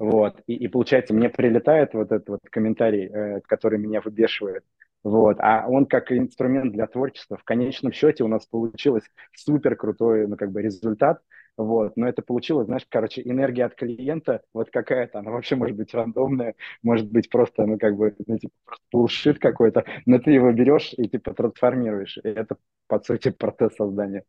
Вот. 0.00 0.40
И, 0.46 0.54
и 0.54 0.66
получается, 0.66 1.12
мне 1.14 1.28
прилетает 1.28 1.92
вот 1.92 2.10
этот 2.10 2.28
вот 2.30 2.40
комментарий, 2.50 3.06
э, 3.06 3.40
который 3.42 3.78
меня 3.78 4.00
выбешивает. 4.00 4.64
Вот. 5.04 5.36
А 5.40 5.66
он 5.68 5.84
как 5.84 6.10
инструмент 6.10 6.72
для 6.72 6.86
творчества. 6.86 7.36
В 7.36 7.44
конечном 7.44 7.92
счете 7.92 8.24
у 8.24 8.28
нас 8.28 8.46
получилось 8.46 9.04
супер 9.36 9.76
крутой 9.76 10.26
ну, 10.26 10.36
как 10.36 10.52
бы 10.52 10.62
результат. 10.62 11.20
Вот. 11.58 11.98
Но 11.98 12.08
это 12.08 12.22
получилось, 12.22 12.66
знаешь, 12.66 12.86
короче, 12.88 13.20
энергия 13.22 13.66
от 13.66 13.74
клиента, 13.74 14.42
вот 14.54 14.70
какая-то, 14.70 15.18
она 15.18 15.30
вообще 15.32 15.56
может 15.56 15.76
быть 15.76 15.92
рандомная, 15.92 16.54
может 16.82 17.10
быть 17.10 17.28
просто, 17.28 17.66
ну, 17.66 17.78
как 17.78 17.96
бы, 17.96 18.14
ну, 18.26 18.38
типа, 18.38 18.54
просто 18.64 18.84
булшит 18.92 19.38
какой-то, 19.38 19.84
но 20.06 20.18
ты 20.18 20.30
его 20.30 20.50
берешь 20.52 20.94
и, 20.96 21.08
типа, 21.08 21.34
трансформируешь. 21.34 22.16
И 22.24 22.28
это, 22.28 22.56
по 22.86 22.98
сути, 23.00 23.30
процесс 23.30 23.74
создания. 23.76 24.24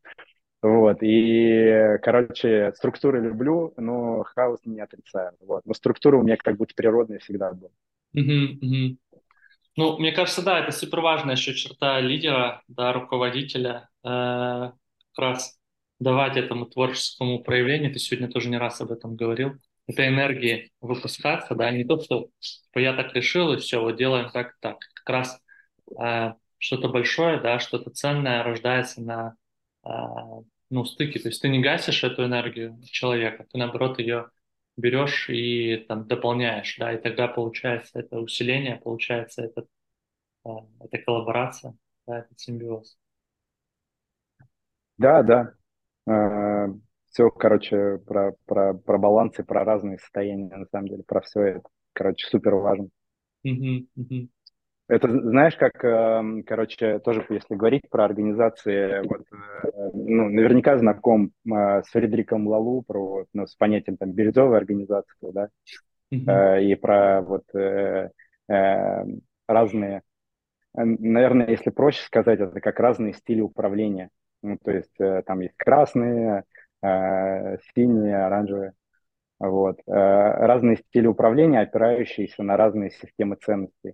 Вот, 0.62 0.98
и, 1.02 1.98
короче, 2.04 2.72
структуры 2.76 3.20
люблю, 3.20 3.74
но 3.78 4.24
хаос 4.24 4.60
не 4.66 4.80
отрицаю. 4.80 5.32
Вот. 5.42 5.66
Но 5.66 5.74
структура 5.74 6.18
у 6.18 6.24
меня 6.24 6.38
как 6.38 6.58
будто 6.58 6.76
природная 6.76 7.18
всегда 7.20 7.52
была. 7.52 7.72
Uh-huh, 8.16 8.60
uh-huh. 8.62 8.98
Ну, 9.78 9.98
мне 9.98 10.12
кажется, 10.12 10.44
да, 10.44 10.60
это 10.60 10.72
супер 10.72 11.00
важная 11.00 11.36
еще 11.36 11.56
черта 11.56 12.00
лидера, 12.00 12.62
да, 12.68 12.94
руководителя, 12.94 13.90
э, 14.04 14.08
как 14.08 15.18
раз 15.18 15.58
давать 16.00 16.38
этому 16.38 16.66
творческому 16.66 17.42
проявлению, 17.42 17.94
ты 17.94 18.00
сегодня 18.00 18.30
тоже 18.30 18.50
не 18.50 18.58
раз 18.58 18.82
об 18.82 18.92
этом 18.92 19.16
говорил, 19.16 19.54
этой 19.88 20.10
энергии 20.10 20.72
выпускаться, 20.82 21.56
да, 21.56 21.72
не 21.72 21.86
то, 21.86 22.00
что 22.00 22.30
типа, 22.40 22.80
я 22.80 22.94
так 22.94 23.14
решил, 23.16 23.54
и 23.54 23.58
все, 23.58 23.82
вот 23.82 23.98
делаем 23.98 24.30
так 24.30 24.56
так. 24.60 24.78
Как 24.94 25.10
раз 25.10 25.42
э, 26.00 26.34
что-то 26.60 26.90
большое, 26.90 27.40
да, 27.40 27.60
что-то 27.60 27.90
ценное 27.90 28.44
рождается 28.44 29.02
на 29.02 29.36
а, 29.84 30.42
ну, 30.72 30.86
стыке. 30.86 31.20
То 31.20 31.28
есть 31.28 31.42
ты 31.42 31.50
не 31.50 31.62
гасишь 31.62 32.04
эту 32.04 32.26
энергию 32.26 32.82
человека, 32.86 33.46
ты, 33.52 33.58
наоборот, 33.58 34.00
ее 34.00 34.30
берешь 34.78 35.30
и 35.30 35.86
там 35.88 36.08
дополняешь, 36.08 36.78
да, 36.80 36.94
и 36.94 36.98
тогда 36.98 37.28
получается 37.28 38.00
это 38.00 38.20
усиление, 38.20 38.78
получается 38.78 39.44
этот, 39.44 39.68
а, 40.46 40.66
эта 40.80 40.98
коллаборация, 40.98 41.76
да, 42.08 42.20
этот 42.20 42.40
симбиоз. 42.40 42.98
Да, 44.98 45.22
да. 45.24 45.54
А, 46.08 46.68
все, 47.10 47.30
короче, 47.30 48.00
про, 48.08 48.34
про, 48.46 48.74
про 48.74 48.98
баланс 48.98 49.38
и 49.40 49.44
про 49.44 49.66
разные 49.66 50.00
состояния, 50.00 50.56
на 50.56 50.66
самом 50.72 50.88
деле, 50.88 51.04
про 51.04 51.22
все 51.22 51.42
это, 51.42 51.70
короче, 51.94 52.26
супер 52.28 52.56
важно. 52.56 52.88
Uh-huh, 53.46 53.88
uh-huh. 53.98 54.30
Это 54.92 55.10
знаешь, 55.10 55.56
как, 55.56 55.86
эм, 55.86 56.44
короче, 56.44 57.00
тоже 57.00 57.26
если 57.30 57.56
говорить 57.56 57.90
про 57.90 58.04
организации, 58.04 59.02
вот, 59.08 59.22
э, 59.32 59.90
ну, 59.94 60.28
наверняка 60.28 60.78
знаком 60.78 61.32
э, 61.46 61.82
с 61.84 61.88
Фредериком 61.92 62.46
Лалу, 62.46 62.82
про, 62.82 63.24
ну, 63.32 63.48
с 63.48 63.56
понятием 63.56 63.96
там 63.96 64.12
бирюзовой 64.12 64.58
организации, 64.58 65.32
да, 65.32 65.48
mm-hmm. 66.14 66.64
и 66.66 66.76
про 66.76 67.22
вот 67.22 67.46
разные, 69.48 70.02
наверное, 70.74 71.48
если 71.48 71.70
проще 71.70 72.04
сказать, 72.04 72.42
это 72.42 72.60
как 72.60 72.78
разные 72.82 73.14
стили 73.14 73.40
управления. 73.40 74.10
Ну, 74.44 74.58
то 74.62 74.72
есть 74.72 74.98
там 75.26 75.40
есть 75.40 75.56
красные, 75.56 76.44
синие, 76.84 78.26
оранжевые. 78.26 78.74
Вот. 79.40 79.80
Разные 79.86 80.78
стили 80.78 81.08
управления, 81.08 81.62
опирающиеся 81.62 82.44
на 82.44 82.58
разные 82.58 82.92
системы 82.92 83.38
ценностей. 83.38 83.94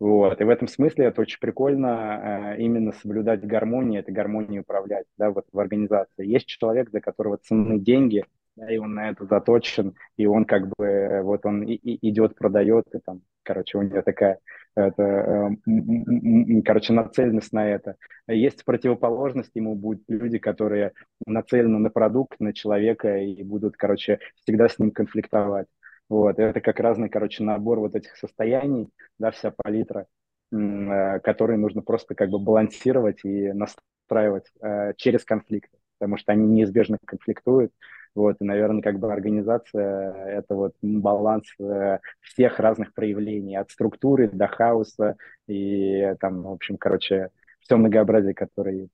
Вот. 0.00 0.40
И 0.40 0.44
в 0.44 0.48
этом 0.48 0.66
смысле 0.66 1.06
это 1.06 1.20
очень 1.20 1.38
прикольно 1.38 2.54
э, 2.56 2.62
именно 2.62 2.92
соблюдать 2.92 3.46
гармонию, 3.46 4.00
это 4.00 4.10
гармонию 4.10 4.62
управлять 4.62 5.04
да, 5.18 5.30
вот 5.30 5.44
в 5.52 5.58
организации. 5.58 6.26
Есть 6.26 6.46
человек, 6.46 6.90
для 6.90 7.00
которого 7.00 7.36
ценны 7.36 7.78
деньги, 7.78 8.24
да, 8.56 8.72
и 8.72 8.78
он 8.78 8.94
на 8.94 9.10
это 9.10 9.26
заточен, 9.26 9.94
и 10.16 10.24
он 10.24 10.46
как 10.46 10.68
бы 10.68 10.86
э, 10.86 11.22
вот 11.22 11.44
он 11.44 11.62
и, 11.64 11.74
и 11.74 12.08
идет, 12.08 12.34
продает, 12.34 12.86
и 12.94 12.98
там, 12.98 13.20
короче, 13.42 13.76
у 13.76 13.82
него 13.82 14.00
такая 14.00 14.38
это, 14.74 15.02
э, 15.02 16.62
короче, 16.64 16.94
нацеленность 16.94 17.52
на 17.52 17.68
это. 17.68 17.96
Есть 18.26 18.64
противоположность, 18.64 19.50
ему 19.54 19.74
будут 19.74 20.04
люди, 20.08 20.38
которые 20.38 20.92
нацелены 21.26 21.78
на 21.78 21.90
продукт, 21.90 22.40
на 22.40 22.54
человека 22.54 23.18
и 23.18 23.42
будут, 23.42 23.76
короче, 23.76 24.18
всегда 24.42 24.68
с 24.68 24.78
ним 24.78 24.92
конфликтовать. 24.92 25.66
Вот, 26.10 26.40
это 26.40 26.60
как 26.60 26.80
разный, 26.80 27.08
короче, 27.08 27.44
набор 27.44 27.78
вот 27.78 27.94
этих 27.94 28.16
состояний, 28.16 28.90
да, 29.20 29.30
вся 29.30 29.52
палитра, 29.56 30.06
э, 30.50 31.20
которые 31.20 31.56
нужно 31.56 31.82
просто 31.82 32.16
как 32.16 32.30
бы 32.30 32.40
балансировать 32.40 33.24
и 33.24 33.52
настраивать 33.52 34.50
э, 34.60 34.92
через 34.96 35.24
конфликты, 35.24 35.78
потому 35.98 36.16
что 36.16 36.32
они 36.32 36.48
неизбежно 36.48 36.98
конфликтуют, 37.06 37.72
вот, 38.16 38.36
и, 38.40 38.44
наверное, 38.44 38.82
как 38.82 38.98
бы 38.98 39.12
организация— 39.12 40.12
это 40.26 40.56
вот 40.56 40.72
баланс 40.82 41.44
э, 41.60 42.00
всех 42.20 42.58
разных 42.58 42.92
проявлений, 42.92 43.54
от 43.54 43.70
структуры 43.70 44.28
до 44.28 44.48
хаоса 44.48 45.16
и 45.46 46.16
там, 46.18 46.42
в 46.42 46.50
общем, 46.50 46.76
короче, 46.76 47.30
все 47.60 47.76
многообразие, 47.76 48.34
которое 48.34 48.74
есть. 48.74 48.92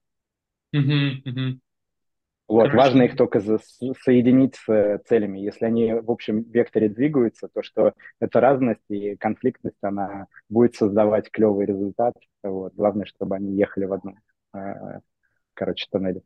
Uh-huh, 0.74 1.22
uh-huh. 1.24 1.59
Вот, 2.48 2.70
Короче. 2.70 2.76
важно 2.76 3.02
их 3.02 3.16
только 3.16 3.40
за, 3.40 3.59
соединить 4.04 4.54
с 4.54 4.68
э, 4.68 4.98
целями. 5.06 5.40
Если 5.40 5.64
они 5.64 5.92
в 5.94 6.11
общем 6.11 6.42
векторе 6.42 6.88
двигаются, 6.88 7.48
то 7.48 7.62
что 7.62 7.92
эта 8.20 8.40
разность 8.40 8.88
и 8.88 9.16
конфликтность, 9.16 9.82
она 9.82 10.26
будет 10.48 10.76
создавать 10.76 11.30
клевый 11.30 11.66
результат. 11.66 12.14
Вот. 12.44 12.72
Главное, 12.74 13.04
чтобы 13.04 13.35
они 13.35 13.56
ехали 13.56 13.87
в 13.87 13.92
одном, 13.92 14.18
э, 14.54 15.00
короче, 15.54 15.87
тоннеле. 15.90 16.22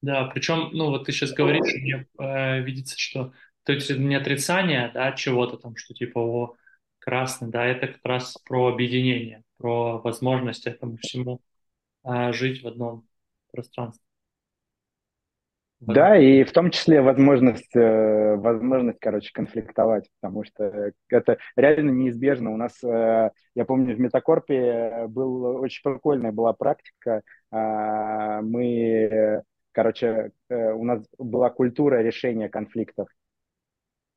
Да, 0.00 0.26
причем, 0.26 0.70
ну 0.72 0.90
вот 0.90 1.06
ты 1.06 1.12
сейчас 1.12 1.32
говоришь, 1.32 1.74
мне 1.74 2.06
э, 2.20 2.60
видится, 2.60 2.96
что 2.96 3.32
то 3.64 3.72
есть 3.72 3.90
это 3.90 4.00
не 4.00 4.14
отрицание, 4.14 4.90
да, 4.94 5.12
чего-то 5.12 5.56
там, 5.56 5.76
что 5.76 5.92
типа 5.92 6.20
о 6.20 6.56
красный, 7.00 7.50
да, 7.50 7.66
это 7.66 7.88
как 7.88 8.04
раз 8.04 8.36
про 8.44 8.68
объединение, 8.68 9.42
про 9.56 9.98
возможность 9.98 10.66
этому 10.66 10.98
всему 10.98 11.40
э, 12.04 12.32
жить 12.32 12.62
в 12.62 12.68
одном 12.68 13.08
пространстве. 13.50 14.07
Да, 15.80 16.16
и 16.18 16.42
в 16.42 16.52
том 16.52 16.70
числе 16.70 17.00
возможность, 17.00 17.74
э, 17.76 18.34
возможность, 18.36 18.98
короче, 19.00 19.30
конфликтовать, 19.32 20.08
потому 20.20 20.44
что 20.44 20.92
это 21.08 21.38
реально 21.56 21.90
неизбежно. 21.90 22.52
У 22.52 22.56
нас, 22.56 22.82
э, 22.82 23.30
я 23.54 23.64
помню, 23.64 23.94
в 23.94 24.00
Метакорпе 24.00 25.06
был 25.08 25.44
очень 25.62 25.82
прикольная 25.84 26.32
была 26.32 26.52
практика. 26.52 27.22
А, 27.50 28.42
мы 28.42 29.42
Короче, 29.78 30.32
э, 30.48 30.72
у 30.72 30.82
нас 30.82 31.06
была 31.18 31.50
культура 31.50 32.02
решения 32.02 32.48
конфликтов. 32.48 33.06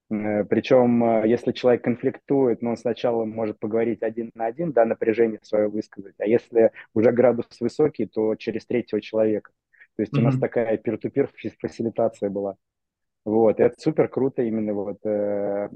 Э, 0.10 0.44
Причем, 0.46 1.04
э, 1.04 1.28
если 1.28 1.52
человек 1.52 1.84
конфликтует, 1.84 2.62
ну, 2.62 2.72
он 2.72 2.78
сначала 2.78 3.26
может 3.26 3.60
поговорить 3.60 4.02
один 4.02 4.32
на 4.34 4.46
один, 4.48 4.72
да, 4.72 4.86
напряжение 4.86 5.40
свое 5.44 5.68
высказать, 5.68 6.16
а 6.20 6.26
если 6.26 6.72
уже 6.96 7.12
градус 7.12 7.46
высокий, 7.60 8.08
то 8.08 8.36
через 8.36 8.66
третьего 8.66 9.02
человека. 9.02 9.52
То 9.96 10.04
есть 10.04 10.14
mm-hmm. 10.14 10.20
у 10.20 10.24
нас 10.24 10.40
такая 10.40 10.78
пир-ту-пир 10.78 11.30
фасилитация 11.60 12.30
была. 12.30 12.56
Вот, 13.24 13.60
и 13.60 13.64
это 13.64 13.76
супер 13.80 14.08
круто 14.08 14.42
именно 14.42 14.74
вот 14.74 14.98
э, 15.06 15.70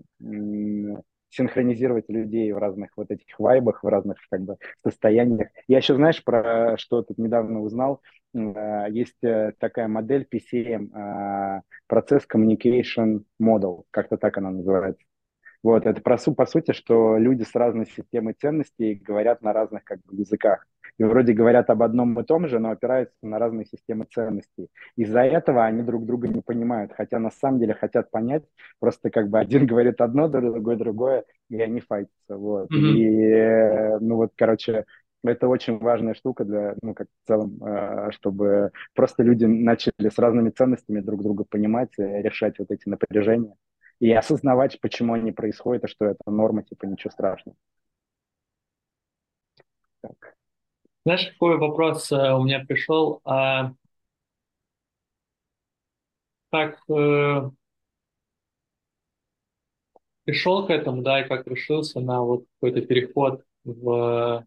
синхронизировать 1.29 2.09
людей 2.09 2.51
в 2.51 2.57
разных 2.57 2.89
вот 2.95 3.11
этих 3.11 3.39
вайбах, 3.39 3.83
в 3.83 3.87
разных 3.87 4.17
как 4.29 4.41
бы 4.41 4.57
состояниях. 4.83 5.49
Я 5.67 5.77
еще, 5.77 5.95
знаешь, 5.95 6.23
про 6.23 6.75
что 6.77 7.03
тут 7.03 7.17
недавно 7.17 7.61
узнал, 7.61 8.01
э, 8.33 8.85
есть 8.89 9.23
э, 9.23 9.53
такая 9.59 9.87
модель 9.87 10.27
PCM, 10.31 10.89
э, 10.95 11.61
процесс 11.87 12.25
Communication 12.31 13.23
Model, 13.41 13.83
как-то 13.91 14.17
так 14.17 14.37
она 14.37 14.49
называется. 14.51 15.05
Вот, 15.63 15.85
это 15.85 16.01
по, 16.01 16.17
по 16.17 16.45
сути, 16.45 16.73
что 16.73 17.17
люди 17.17 17.43
с 17.43 17.55
разной 17.55 17.87
системой 17.87 18.33
ценностей 18.33 18.95
говорят 18.95 19.41
на 19.41 19.53
разных 19.53 19.83
как 19.83 19.99
бы, 20.03 20.15
языках. 20.15 20.65
И 20.97 21.03
вроде 21.03 21.33
говорят 21.33 21.69
об 21.69 21.83
одном 21.83 22.17
и 22.19 22.23
том 22.23 22.47
же, 22.47 22.59
но 22.59 22.71
опираются 22.71 23.15
на 23.21 23.37
разные 23.37 23.65
системы 23.65 24.05
ценностей. 24.05 24.69
Из-за 24.95 25.21
этого 25.21 25.65
они 25.65 25.83
друг 25.83 26.05
друга 26.05 26.27
не 26.27 26.41
понимают, 26.41 26.93
хотя 26.95 27.19
на 27.19 27.31
самом 27.31 27.59
деле 27.59 27.73
хотят 27.73 28.11
понять, 28.11 28.43
просто 28.79 29.09
как 29.09 29.29
бы 29.29 29.39
один 29.39 29.65
говорит 29.67 29.99
одно, 30.01 30.27
другой 30.27 30.77
другое, 30.77 31.25
и 31.49 31.59
они 31.59 31.81
файтятся. 31.81 32.37
Вот. 32.37 32.71
Mm-hmm. 32.71 33.97
И, 33.97 33.97
ну 33.99 34.15
вот, 34.15 34.31
короче, 34.35 34.85
это 35.23 35.47
очень 35.47 35.79
важная 35.79 36.13
штука 36.13 36.45
для, 36.45 36.75
ну, 36.81 36.93
как 36.93 37.07
в 37.23 37.27
целом, 37.27 37.59
э, 37.63 38.11
чтобы 38.11 38.71
просто 38.93 39.23
люди 39.23 39.45
начали 39.45 40.09
с 40.09 40.17
разными 40.17 40.49
ценностями 40.51 40.99
друг 40.99 41.23
друга 41.23 41.43
понимать, 41.43 41.89
решать 41.97 42.59
вот 42.59 42.71
эти 42.71 42.87
напряжения 42.87 43.55
и 43.99 44.11
осознавать, 44.11 44.79
почему 44.81 45.13
они 45.13 45.31
происходят, 45.31 45.83
и 45.83 45.87
что 45.87 46.05
это 46.05 46.29
норма, 46.29 46.63
типа 46.63 46.85
ничего 46.85 47.11
страшного. 47.11 47.57
Так. 50.01 50.35
Знаешь, 51.05 51.27
какой 51.31 51.57
вопрос 51.57 52.11
э, 52.11 52.33
у 52.33 52.43
меня 52.43 52.65
пришел? 52.65 53.21
А, 53.25 53.73
как 56.51 56.79
э, 56.89 57.51
пришел 60.23 60.65
к 60.65 60.69
этому, 60.69 61.01
да, 61.01 61.21
и 61.21 61.27
как 61.27 61.47
решился 61.47 61.99
на 61.99 62.21
вот 62.21 62.45
какой-то 62.59 62.85
переход 62.85 63.43
в 63.63 64.45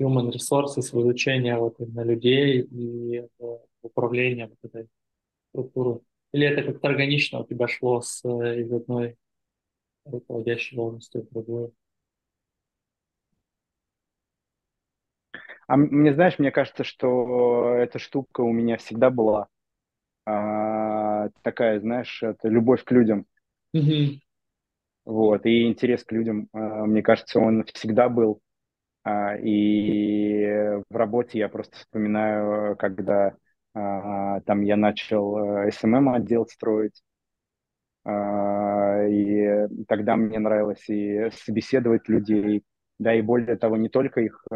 human 0.00 0.30
resources, 0.32 0.92
в 0.92 1.00
изучение 1.00 1.56
вот 1.56 1.78
именно 1.80 2.02
людей 2.02 2.62
и 2.62 3.26
в 3.38 3.60
управление 3.82 4.46
вот 4.46 4.58
этой 4.62 4.88
структурой? 5.50 6.00
Или 6.32 6.46
это 6.46 6.62
как-то 6.62 6.88
органично 6.88 7.40
у 7.40 7.46
тебя 7.46 7.68
шло 7.68 8.00
с, 8.00 8.24
э, 8.24 8.60
из 8.60 8.72
одной 8.72 9.16
руководящей 10.04 10.76
должности 10.76 11.18
в 11.18 11.30
другую? 11.30 11.72
А 15.66 15.76
мне, 15.76 16.14
знаешь, 16.14 16.38
мне 16.38 16.50
кажется, 16.50 16.82
что 16.82 17.74
эта 17.74 17.98
штука 17.98 18.40
у 18.40 18.52
меня 18.52 18.78
всегда 18.78 19.10
была 19.10 19.48
а, 20.24 21.28
такая, 21.42 21.80
знаешь, 21.80 22.22
это 22.22 22.48
любовь 22.48 22.84
к 22.84 22.90
людям. 22.90 23.26
Mm-hmm. 23.74 24.20
Вот, 25.06 25.46
и 25.46 25.66
интерес 25.66 26.04
к 26.04 26.12
людям, 26.12 26.48
а, 26.52 26.84
мне 26.84 27.02
кажется, 27.02 27.38
он 27.38 27.64
всегда 27.72 28.08
был. 28.08 28.40
А, 29.04 29.36
и 29.36 30.80
в 30.90 30.96
работе 30.96 31.38
я 31.38 31.48
просто 31.48 31.76
вспоминаю, 31.76 32.76
когда 32.76 33.36
там 34.46 34.62
я 34.62 34.76
начал 34.76 35.38
SMM 35.68 36.14
отдел 36.16 36.46
строить, 36.46 37.02
а, 38.04 39.04
и 39.06 39.66
тогда 39.86 40.16
мне 40.16 40.38
нравилось 40.38 40.88
и 40.88 41.30
собеседовать 41.44 42.08
людей, 42.08 42.64
да, 42.98 43.14
и 43.14 43.20
более 43.22 43.56
того, 43.56 43.76
не 43.76 43.88
только 43.90 44.20
их, 44.22 44.42
э, 44.50 44.54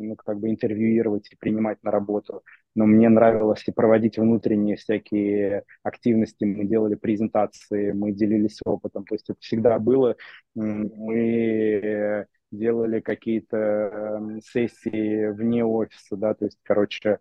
ну, 0.00 0.14
как 0.16 0.38
бы 0.38 0.48
интервьюировать 0.48 1.32
и 1.32 1.36
принимать 1.36 1.82
на 1.82 1.90
работу, 1.90 2.42
но 2.74 2.86
мне 2.86 3.08
нравилось 3.08 3.64
и 3.66 3.72
проводить 3.72 4.16
внутренние 4.18 4.76
всякие 4.76 5.64
активности, 5.82 6.44
мы 6.44 6.64
делали 6.64 6.94
презентации, 6.94 7.90
мы 7.92 8.12
делились 8.12 8.60
опытом, 8.64 9.04
то 9.04 9.14
есть 9.16 9.28
это 9.28 9.38
всегда 9.40 9.78
было, 9.80 10.16
мы 10.54 12.26
делали 12.50 13.00
какие-то 13.00 13.56
эм, 13.56 14.40
сессии 14.40 15.26
вне 15.32 15.64
офиса, 15.64 16.16
да, 16.16 16.34
то 16.34 16.46
есть, 16.46 16.58
короче, 16.62 17.18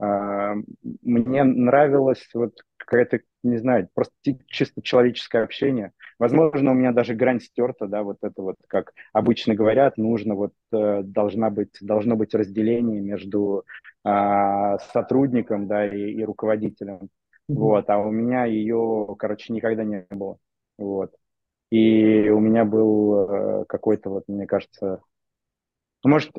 мне 0.00 1.44
нравилось 1.44 2.26
вот 2.32 2.54
какая-то, 2.78 3.20
не 3.42 3.58
знаю, 3.58 3.88
просто 3.94 4.12
чисто 4.46 4.82
человеческое 4.82 5.42
общение. 5.42 5.92
Возможно, 6.18 6.70
у 6.70 6.74
меня 6.74 6.92
даже 6.92 7.14
грань 7.14 7.40
стерта, 7.40 7.86
да, 7.86 8.02
вот 8.02 8.18
это 8.22 8.42
вот, 8.42 8.56
как 8.66 8.92
обычно 9.12 9.54
говорят, 9.54 9.96
нужно 9.96 10.34
вот, 10.34 10.52
э, 10.72 11.02
должна 11.02 11.50
быть, 11.50 11.76
должно 11.80 12.16
быть 12.16 12.34
разделение 12.34 13.00
между 13.00 13.64
а, 14.04 14.78
сотрудником, 14.78 15.66
да, 15.66 15.86
и, 15.86 16.12
и 16.12 16.24
руководителем. 16.24 16.98
Mm-hmm. 17.48 17.54
Вот, 17.54 17.90
а 17.90 17.98
у 17.98 18.10
меня 18.10 18.44
ее, 18.46 19.14
короче, 19.18 19.52
никогда 19.52 19.84
не 19.84 20.06
было. 20.10 20.38
Вот. 20.78 21.14
И 21.70 22.28
у 22.30 22.40
меня 22.40 22.64
был 22.64 23.30
э, 23.30 23.64
какой-то 23.68 24.10
вот, 24.10 24.24
мне 24.26 24.46
кажется, 24.46 25.00
может, 26.04 26.32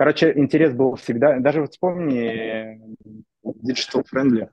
Короче, 0.00 0.32
интерес 0.34 0.72
был 0.72 0.94
всегда. 0.94 1.38
Даже 1.40 1.60
вот 1.60 1.72
вспомни 1.72 2.80
Digital 3.44 4.02
Friendly. 4.10 4.48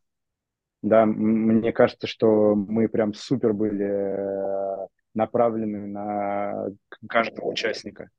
Да, 0.81 1.05
мне 1.05 1.71
кажется, 1.71 2.05
что 2.05 2.53
мы 2.53 2.89
прям 2.89 3.13
супер 3.13 3.53
были 3.53 3.85
э, 3.85 4.87
направлены 5.13 5.87
на 5.87 6.65
каждого 7.07 7.47
участника. 7.47 8.09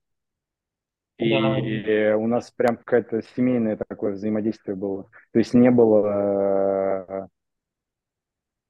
И 1.18 1.30
да. 1.30 2.16
у 2.16 2.26
нас 2.26 2.50
прям 2.50 2.78
какое-то 2.78 3.20
семейное 3.36 3.76
такое 3.76 4.12
взаимодействие 4.12 4.74
было. 4.74 5.10
То 5.32 5.38
есть 5.38 5.52
не 5.52 5.70
было 5.70 6.06
э, 7.10 7.26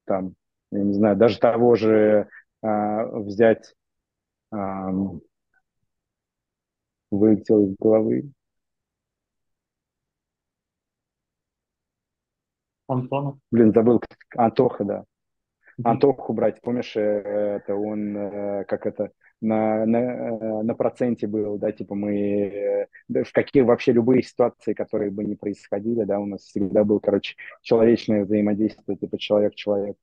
там, 0.03 0.35
я 0.73 0.83
не 0.83 0.95
знаю, 0.95 1.15
даже 1.15 1.39
того 1.39 1.75
же 1.75 2.27
а, 2.61 3.05
взять, 3.05 3.73
а, 4.51 4.91
вылетел 7.09 7.63
из 7.63 7.75
головы. 7.79 8.33
Антона? 12.89 13.39
Блин, 13.51 13.71
забыл. 13.73 14.01
Антоха, 14.35 14.83
да. 14.83 15.05
Антоху 15.83 16.33
брать, 16.33 16.59
помнишь, 16.61 16.95
э, 16.97 17.61
это 17.61 17.75
он, 17.75 18.17
э, 18.17 18.65
как 18.65 18.85
это, 18.85 19.11
на, 19.39 19.85
на, 19.85 19.97
э, 19.97 20.63
на 20.63 20.73
проценте 20.75 21.25
был, 21.25 21.57
да, 21.57 21.71
типа 21.71 21.95
мы, 21.95 22.87
в 23.07 23.31
какие 23.31 23.63
вообще 23.63 23.93
любые 23.93 24.21
ситуации, 24.23 24.73
которые 24.73 25.09
бы 25.09 25.23
не 25.23 25.35
происходили, 25.35 26.03
да, 26.03 26.19
у 26.19 26.25
нас 26.25 26.41
всегда 26.41 26.83
был, 26.83 26.99
короче, 26.99 27.35
человечное 27.61 28.25
взаимодействие, 28.25 28.97
типа 28.97 29.17
человек-человек. 29.17 29.95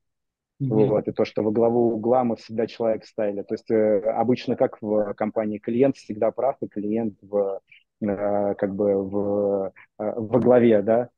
Mm-hmm. 0.62 0.86
Вот, 0.86 1.06
и 1.06 1.12
то, 1.12 1.26
что 1.26 1.42
во 1.42 1.50
главу 1.50 1.92
угла 1.92 2.24
мы 2.24 2.36
всегда 2.36 2.66
человек 2.66 3.04
ставили. 3.04 3.42
То 3.42 3.54
есть 3.54 3.70
э, 3.70 4.00
обычно 4.10 4.56
как 4.56 4.80
в 4.80 5.12
компании 5.12 5.58
клиент 5.58 5.96
всегда 5.96 6.30
прав, 6.30 6.56
и 6.62 6.66
клиент 6.66 7.18
в, 7.20 7.60
э, 8.00 8.54
как 8.54 8.74
бы 8.74 9.02
в, 9.02 9.72
э, 9.98 10.12
во 10.16 10.40
главе, 10.40 10.80
да. 10.80 11.10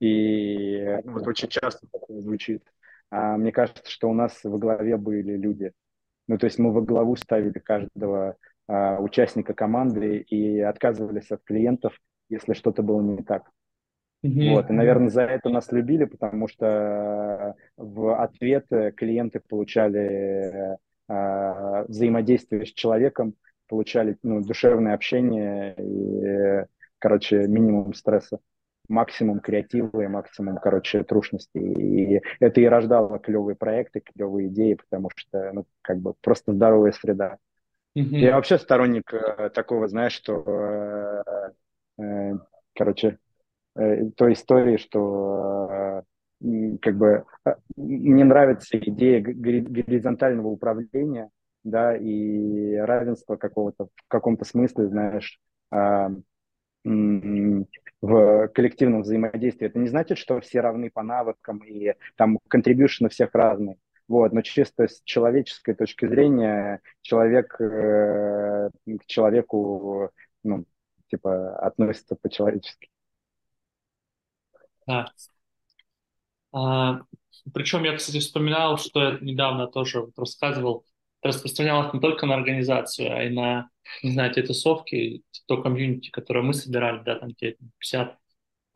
И 0.00 0.98
вот 1.04 1.26
очень 1.26 1.48
часто 1.48 1.86
такое 1.90 2.20
звучит. 2.20 2.62
А 3.10 3.36
мне 3.36 3.52
кажется, 3.52 3.90
что 3.90 4.10
у 4.10 4.14
нас 4.14 4.40
во 4.44 4.58
главе 4.58 4.96
были 4.96 5.36
люди. 5.36 5.72
Ну, 6.28 6.38
то 6.38 6.46
есть 6.46 6.58
мы 6.58 6.72
во 6.72 6.82
главу 6.82 7.16
ставили 7.16 7.58
каждого 7.58 8.36
а, 8.68 8.98
участника 9.00 9.54
команды 9.54 10.18
и 10.18 10.60
отказывались 10.60 11.30
от 11.30 11.42
клиентов, 11.44 11.98
если 12.28 12.52
что-то 12.52 12.82
было 12.82 13.00
не 13.00 13.22
так. 13.22 13.50
Mm-hmm. 14.24 14.50
Вот, 14.50 14.70
и, 14.70 14.72
наверное, 14.72 15.08
за 15.08 15.22
это 15.22 15.50
нас 15.50 15.70
любили, 15.70 16.04
потому 16.04 16.48
что 16.48 17.54
в 17.76 18.20
ответ 18.20 18.66
клиенты 18.96 19.40
получали 19.40 20.76
э, 21.08 21.84
взаимодействие 21.86 22.66
с 22.66 22.72
человеком, 22.72 23.34
получали 23.68 24.16
ну, 24.22 24.42
душевное 24.42 24.94
общение 24.94 25.74
и, 25.78 26.66
короче, 26.98 27.46
минимум 27.46 27.94
стресса, 27.94 28.40
максимум 28.88 29.40
креатива 29.40 30.02
и 30.02 30.06
максимум, 30.06 30.58
короче, 30.58 31.04
трушности. 31.04 31.58
И 31.58 32.22
это 32.40 32.60
и 32.60 32.64
рождало 32.66 33.18
клевые 33.18 33.56
проекты, 33.56 34.00
клевые 34.00 34.48
идеи, 34.48 34.74
потому 34.74 35.10
что, 35.14 35.52
ну, 35.52 35.66
как 35.82 35.98
бы 35.98 36.14
просто 36.20 36.52
здоровая 36.52 36.92
среда. 36.92 37.38
Mm-hmm. 37.96 38.16
Я 38.16 38.36
вообще 38.36 38.58
сторонник 38.58 39.12
э, 39.14 39.50
такого, 39.50 39.88
знаешь, 39.88 40.12
что, 40.12 41.22
э, 41.98 42.02
э, 42.02 42.32
короче, 42.74 43.18
Э, 43.76 44.10
той 44.16 44.32
истории, 44.32 44.78
что 44.78 46.02
э, 46.40 46.76
как 46.80 46.96
бы 46.96 47.24
э, 47.44 47.54
мне 47.76 48.24
нравится 48.24 48.78
идея 48.78 49.20
горизонтального 49.20 50.48
управления, 50.48 51.28
да, 51.62 51.94
и 51.94 52.74
равенства 52.76 53.36
какого-то 53.36 53.86
в 53.86 54.08
каком-то 54.08 54.44
смысле, 54.44 54.88
знаешь, 54.88 55.40
в 58.06 58.48
коллективном 58.48 59.02
взаимодействии. 59.02 59.66
Это 59.66 59.78
не 59.78 59.88
значит, 59.88 60.18
что 60.18 60.40
все 60.40 60.60
равны 60.60 60.90
по 60.90 61.02
навыкам 61.02 61.58
и 61.58 61.94
там 62.14 62.38
контрибьюшн 62.48 63.06
у 63.06 63.08
всех 63.08 63.34
разный. 63.34 63.78
Вот, 64.08 64.32
но 64.32 64.42
чисто 64.42 64.86
с 64.86 65.02
человеческой 65.02 65.74
точки 65.74 66.06
зрения 66.06 66.80
человек 67.02 67.60
э, 67.60 68.70
к 68.70 69.06
человеку, 69.06 70.12
ну, 70.44 70.64
типа, 71.08 71.56
относится 71.58 72.14
по-человечески. 72.14 72.88
Да. 74.86 75.06
А, 76.52 77.00
причем 77.52 77.82
я, 77.82 77.96
кстати, 77.96 78.20
вспоминал, 78.20 78.78
что 78.78 79.02
я 79.02 79.18
недавно 79.20 79.66
тоже 79.66 80.06
рассказывал, 80.16 80.84
это 81.20 81.30
распространялось 81.30 81.92
не 81.92 81.98
только 81.98 82.26
на 82.26 82.34
организацию, 82.36 83.12
а 83.12 83.24
и 83.24 83.34
на, 83.34 83.68
не 84.02 84.12
знаю, 84.12 84.32
те 84.32 84.42
тусовки, 84.42 85.22
то 85.46 85.62
комьюнити, 85.62 86.10
которое 86.10 86.42
мы 86.42 86.54
собирали, 86.54 87.02
да, 87.04 87.18
там 87.18 87.30
где 87.30 87.56
50, 87.78 88.18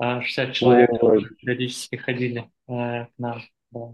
60 0.00 0.48
а, 0.48 0.52
человек 0.52 0.90
периодически 1.38 1.96
ходили 1.96 2.50
э, 2.68 3.06
к 3.06 3.10
нам. 3.18 3.42
Да. 3.70 3.90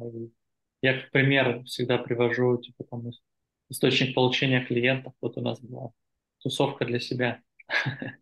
Я 0.83 1.01
как 1.01 1.11
пример 1.11 1.65
всегда 1.65 1.99
привожу, 1.99 2.59
типа, 2.59 2.85
там, 2.85 3.11
источник 3.71 4.15
получения 4.15 4.65
клиентов. 4.65 5.15
Вот 5.21 5.37
у 5.37 5.41
нас 5.41 5.61
была 5.61 5.91
тусовка 6.39 6.85
для 6.85 7.01
себя. 7.01 7.41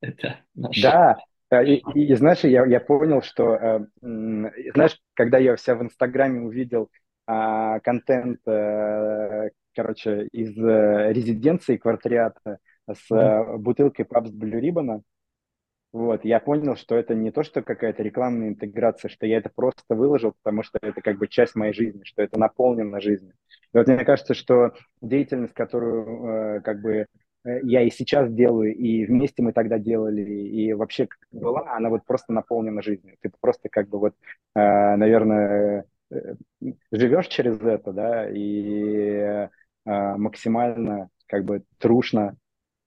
Это 0.00 0.40
наш... 0.54 0.80
Да, 0.80 1.18
Э, 1.50 1.64
и, 1.64 1.82
и, 1.94 2.14
знаешь, 2.14 2.44
я, 2.44 2.66
я 2.66 2.80
понял, 2.80 3.22
что, 3.22 3.54
э, 3.54 3.80
знаешь, 4.00 4.98
когда 5.14 5.38
я 5.38 5.56
вся 5.56 5.74
в 5.74 5.82
Инстаграме 5.82 6.40
увидел 6.40 6.90
э, 7.28 7.80
контент, 7.82 8.40
э, 8.46 9.50
короче, 9.76 10.28
из 10.32 10.56
э, 10.58 11.12
резиденции 11.12 11.76
квартириата 11.76 12.58
с 12.90 13.14
э, 13.14 13.56
бутылкой 13.58 14.06
Пабс 14.06 14.30
Блю 14.30 14.58
Риббона, 14.58 15.02
вот, 15.92 16.24
я 16.24 16.40
понял, 16.40 16.76
что 16.76 16.96
это 16.96 17.14
не 17.14 17.30
то, 17.30 17.42
что 17.42 17.62
какая-то 17.62 18.02
рекламная 18.02 18.48
интеграция, 18.48 19.08
что 19.08 19.26
я 19.26 19.38
это 19.38 19.50
просто 19.54 19.82
выложил, 19.88 20.34
потому 20.42 20.62
что 20.62 20.78
это 20.82 21.00
как 21.00 21.18
бы 21.18 21.28
часть 21.28 21.54
моей 21.54 21.72
жизни, 21.72 22.02
что 22.04 22.22
это 22.22 22.38
наполнено 22.38 23.00
жизнью. 23.00 23.34
И 23.72 23.78
вот 23.78 23.86
мне 23.86 24.04
кажется, 24.04 24.34
что 24.34 24.72
деятельность, 25.00 25.54
которую 25.54 26.56
э, 26.56 26.60
как 26.62 26.82
бы 26.82 27.06
Э, 27.46 27.60
я 27.62 27.82
и 27.82 27.90
сейчас 27.90 28.30
делаю, 28.32 28.74
и 28.74 29.06
вместе 29.06 29.42
мы 29.42 29.52
тогда 29.52 29.78
делали, 29.78 30.22
и 30.22 30.72
вообще 30.72 31.06
как 31.06 31.18
была, 31.30 31.74
она 31.76 31.88
вот 31.88 32.04
просто 32.04 32.32
наполнена 32.32 32.82
жизнью. 32.82 33.16
Ты 33.20 33.30
просто 33.40 33.68
как 33.68 33.88
бы 33.88 33.98
вот, 33.98 34.14
э, 34.54 34.96
наверное, 34.96 35.84
живешь 36.92 37.28
через 37.28 37.60
это, 37.60 37.92
да, 37.92 38.28
и 38.30 39.48
максимально 39.86 41.08
как 41.26 41.44
бы 41.44 41.62
трушно, 41.78 42.36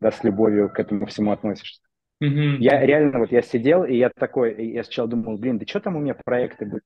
да, 0.02 0.12
с 0.12 0.24
любовью 0.24 0.70
к 0.70 0.80
этому 0.80 1.06
всему 1.06 1.32
относишься. 1.32 1.82
Mm-hmm. 2.24 2.58
Я 2.60 2.86
реально, 2.86 3.20
вот 3.20 3.32
я 3.32 3.42
сидел, 3.42 3.86
и 3.86 3.96
я 3.96 4.10
такой, 4.10 4.66
я 4.74 4.84
сначала 4.84 5.08
думал, 5.08 5.38
блин, 5.38 5.58
да 5.58 5.66
что 5.66 5.80
там 5.80 5.96
у 5.96 6.00
меня 6.00 6.14
проекты 6.14 6.66
были? 6.66 6.82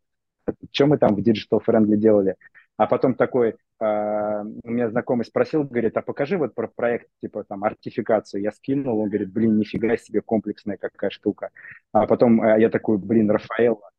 Что 0.72 0.86
мы 0.86 0.98
там 0.98 1.16
в 1.16 1.20
Digital 1.20 1.60
Friendly 1.66 1.96
делали? 1.96 2.36
А 2.78 2.88
потом 2.88 3.16
такой, 3.16 3.56
а, 3.80 4.44
у 4.64 4.70
меня 4.70 4.90
знакомый 4.90 5.26
спросил, 5.26 5.64
говорит, 5.64 5.96
а 5.98 6.02
покажи 6.02 6.38
вот 6.38 6.54
про 6.54 6.68
проект, 6.68 7.08
типа 7.22 7.44
там 7.44 7.64
артификацию. 7.64 8.42
Я 8.42 8.52
скинул, 8.52 9.00
он 9.00 9.10
говорит, 9.10 9.32
блин, 9.32 9.58
нифига 9.58 9.96
себе 9.98 10.22
комплексная 10.22 10.78
какая 10.78 11.10
штука. 11.10 11.50
А 11.92 12.06
потом 12.08 12.42
а, 12.42 12.58
я 12.58 12.70
такой, 12.70 12.98
блин, 12.98 13.30
Рафаэл, 13.30 13.82
а, 13.84 13.90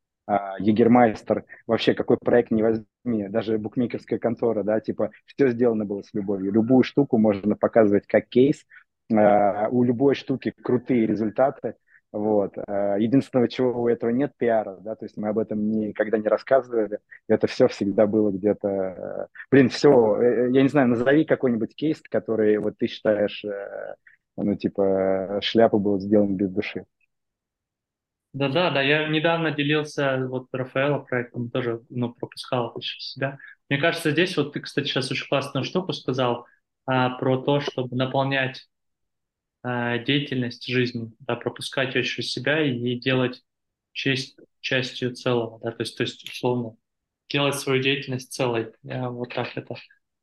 Егермайстер, 0.59 1.45
вообще 1.67 1.95
какой 1.95 2.17
проект 2.17 2.51
не 2.51 2.63
возьми, 2.63 3.29
даже 3.29 3.59
букмекерская 3.59 4.19
контора, 4.19 4.63
да, 4.63 4.81
типа 4.81 5.11
все 5.27 5.49
сделано 5.49 5.85
было 5.85 6.03
с 6.03 6.15
любовью. 6.15 6.53
Любую 6.53 6.83
штуку 6.83 7.19
можно 7.19 7.57
показывать 7.57 8.07
как 8.07 8.29
кейс, 8.29 8.65
у 9.11 9.83
любой 9.83 10.15
штуки 10.15 10.55
крутые 10.63 11.07
результаты, 11.07 11.75
вот. 12.15 12.57
Э, 12.69 12.95
единственного, 13.01 13.49
чего 13.49 13.83
у 13.83 13.89
этого 13.89 14.11
нет, 14.11 14.35
пиара, 14.37 14.77
да, 14.81 14.95
то 14.95 15.05
есть 15.05 15.17
мы 15.17 15.31
об 15.31 15.39
этом 15.41 15.69
никогда 15.69 16.17
не 16.17 16.29
рассказывали. 16.29 17.01
Это 17.29 17.49
все 17.49 17.67
всегда 17.67 18.07
было 18.07 18.31
где-то... 18.31 18.69
Э, 18.69 19.27
блин, 19.51 19.69
все, 19.69 20.17
э, 20.23 20.51
я 20.53 20.63
не 20.63 20.69
знаю, 20.69 20.87
назови 20.87 21.25
какой-нибудь 21.25 21.75
кейс, 21.75 22.01
который 22.09 22.57
вот 22.59 22.79
ты 22.79 22.87
считаешь, 22.87 23.45
ну, 24.37 24.55
типа, 24.55 25.41
шляпа 25.43 25.79
был 25.79 25.99
сделан 25.99 26.37
без 26.37 26.51
души. 26.51 26.85
Да-да, 28.35 28.71
да, 28.71 28.83
я 28.83 29.09
недавно 29.09 29.53
делился 29.53 30.27
вот 30.27 30.49
Рафаэла 30.53 30.99
проектом, 30.99 31.51
тоже, 31.51 31.83
ну, 31.89 32.13
пропускал 32.13 32.77
себя. 32.83 33.39
Мне 33.71 33.81
кажется, 33.81 34.11
здесь 34.11 34.37
вот 34.37 34.53
ты, 34.53 34.61
кстати, 34.61 34.87
сейчас 34.87 35.11
очень 35.11 35.27
классную 35.29 35.65
штуку 35.65 35.93
сказал 35.93 36.47
а, 36.85 37.11
про 37.11 37.41
то, 37.41 37.61
чтобы 37.61 37.97
наполнять 37.97 38.69
Э, 39.65 39.99
деятельность 40.05 40.67
жизни, 40.67 41.11
да, 41.21 41.37
пропускать 41.37 41.93
через 41.95 42.31
себя 42.31 42.63
и 42.63 42.97
делать 42.97 43.43
честь 43.93 44.37
частью 44.61 45.15
целого, 45.15 45.59
да, 45.61 45.71
то 45.71 45.83
есть, 45.83 45.97
то 45.97 46.03
есть 46.03 46.23
условно 46.29 46.77
делать 47.31 47.55
свою 47.55 47.83
деятельность 47.83 48.33
целой. 48.33 48.73
Я 48.83 49.09
вот 49.09 49.33
так 49.33 49.57
это 49.57 49.75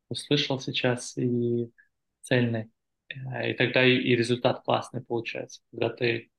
услышал 0.09 0.59
сейчас 0.59 1.17
и 1.17 1.71
цельный. 2.21 2.69
Э, 3.09 3.49
и 3.51 3.53
тогда 3.55 3.83
и, 3.83 4.15
результат 4.15 4.63
классный 4.63 5.01
получается, 5.03 5.61
когда 5.71 5.89
ты 5.89 6.29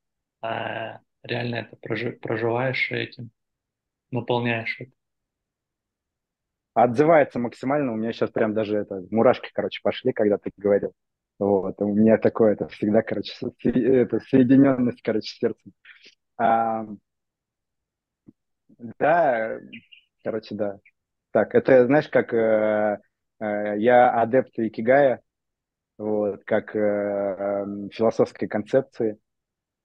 э, 0.43 0.99
реально 1.23 1.57
это 1.57 1.77
прожи, 1.77 2.13
проживаешь 2.13 2.91
этим, 2.91 3.31
наполняешь 4.11 4.81
это. 4.81 4.93
Отзывается 6.75 7.39
максимально. 7.39 7.93
У 7.93 7.97
меня 7.97 8.13
сейчас 8.13 8.31
прям 8.31 8.55
даже 8.55 8.79
это 8.79 9.03
мурашки, 9.11 9.51
короче, 9.53 9.81
пошли, 9.83 10.13
когда 10.13 10.39
ты 10.39 10.51
говорил. 10.57 10.93
Вот, 11.39 11.81
у 11.81 11.93
меня 11.93 12.19
такое, 12.19 12.53
это 12.53 12.69
всегда, 12.69 13.03
короче, 13.03 13.33
это 13.65 14.21
соединенность, 14.21 15.03
короче, 15.03 15.35
сердцем. 15.35 15.73
А, 16.39 16.87
да, 18.99 19.59
короче, 20.23 20.55
да. 20.55 20.79
Так, 21.33 21.55
это, 21.55 21.87
знаешь, 21.87 22.09
как 22.09 22.33
э, 22.35 23.01
э, 23.41 23.75
я 23.79 24.11
адепт 24.21 24.59
Икигая, 24.59 25.21
вот, 25.99 26.45
как 26.45 26.77
э, 26.77 27.65
философской 27.93 28.49
концепции. 28.49 29.19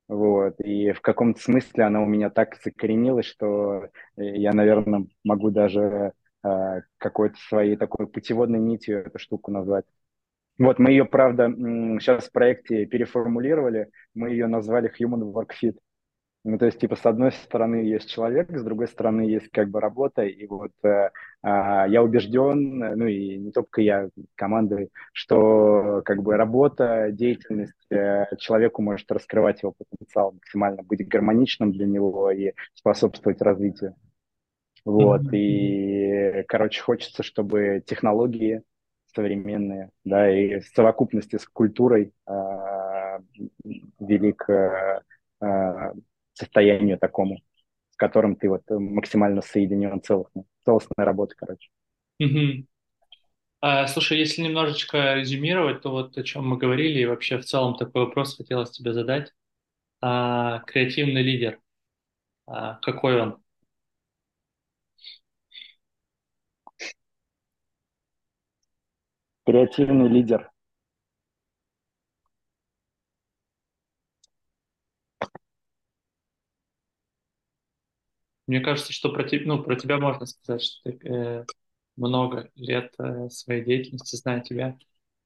Вот. 0.08 0.60
И 0.62 0.92
в 0.94 1.02
каком-то 1.02 1.40
смысле 1.42 1.84
она 1.84 2.02
у 2.02 2.06
меня 2.06 2.30
так 2.30 2.58
закоренилась, 2.64 3.26
что 3.26 3.90
я, 4.16 4.54
наверное, 4.54 5.08
могу 5.24 5.52
даже 5.52 6.14
э, 6.44 6.82
какой-то 6.98 7.36
своей 7.50 7.76
такой 7.76 8.08
путеводной 8.08 8.60
нитью 8.60 9.00
эту 9.06 9.20
штуку 9.20 9.52
назвать. 9.52 9.86
Вот 10.58 10.80
мы 10.80 10.92
ее, 10.92 11.06
правда, 11.06 11.50
сейчас 12.00 12.28
в 12.28 12.32
проекте 12.32 12.86
переформулировали, 12.86 13.92
мы 14.16 14.30
ее 14.32 14.48
назвали 14.48 14.92
Human 15.00 15.32
Work 15.32 15.52
Fit. 15.62 15.78
Ну, 16.48 16.58
то 16.58 16.66
есть, 16.66 16.80
типа, 16.80 16.96
с 16.96 17.06
одной 17.06 17.34
стороны 17.34 17.76
есть 17.76 18.10
человек, 18.10 18.58
с 18.58 18.64
другой 18.64 18.88
стороны 18.88 19.24
есть 19.24 19.50
как 19.50 19.70
бы 19.70 19.82
работа, 19.82 20.22
и 20.22 20.48
вот 20.48 20.72
э, 20.82 20.88
э, 20.88 21.10
я 21.44 22.02
убежден, 22.02 22.80
ну 22.80 23.06
и 23.06 23.36
не 23.38 23.52
только 23.52 23.82
я, 23.82 24.08
командой, 24.36 24.90
что 25.12 26.02
как 26.06 26.24
бы 26.24 26.38
работа, 26.38 27.10
деятельность 27.12 27.92
э, 27.92 28.28
человеку 28.38 28.82
может 28.82 29.12
раскрывать 29.12 29.62
его 29.62 29.74
потенциал 29.74 30.32
максимально, 30.32 30.84
быть 30.84 31.06
гармоничным 31.06 31.74
для 31.74 31.86
него 31.86 32.32
и 32.32 32.54
способствовать 32.76 33.42
развитию. 33.42 33.96
Вот, 34.86 35.24
и, 35.34 36.46
короче, 36.48 36.82
хочется, 36.82 37.24
чтобы 37.24 37.84
технологии 37.86 38.64
современные, 39.14 39.90
да, 40.06 40.32
и 40.32 40.62
в 40.62 40.68
совокупности 40.68 41.36
с 41.36 41.46
культурой 41.46 42.14
э, 42.26 43.20
вели 44.00 44.32
к 44.32 45.04
э, 45.42 45.92
состоянию 46.38 46.98
такому, 46.98 47.40
с 47.92 47.98
которым 47.98 48.36
ты 48.36 48.50
вот 48.50 48.64
максимально 48.70 49.42
соединен 49.42 50.02
целостно. 50.02 50.44
Целостная 50.66 51.06
работа, 51.06 51.36
короче. 51.36 51.70
Угу. 52.20 52.66
А, 53.62 53.88
слушай, 53.88 54.18
если 54.20 54.44
немножечко 54.44 55.16
резюмировать, 55.16 55.82
то 55.82 55.90
вот 55.90 56.18
о 56.18 56.24
чем 56.24 56.48
мы 56.48 56.58
говорили, 56.58 57.00
и 57.00 57.06
вообще 57.06 57.38
в 57.38 57.46
целом 57.46 57.76
такой 57.76 58.06
вопрос 58.06 58.38
хотелось 58.38 58.72
тебе 58.72 58.94
задать. 58.94 59.34
А, 60.02 60.60
креативный 60.60 61.24
лидер, 61.24 61.60
а, 62.46 62.76
какой 62.76 63.20
он? 63.22 63.42
Креативный 69.46 70.10
лидер. 70.10 70.52
Мне 78.48 78.62
кажется, 78.62 78.94
что 78.94 79.12
про, 79.12 79.28
ну, 79.44 79.62
про 79.62 79.76
тебя 79.76 79.98
можно 79.98 80.26
сказать, 80.26 80.64
что 80.64 80.92
ты 80.92 81.08
э, 81.08 81.46
много 81.98 82.50
лет 82.56 82.94
э, 82.98 83.30
своей 83.30 83.64
деятельности, 83.64 84.16
зная 84.16 84.40
тебя, 84.40 84.78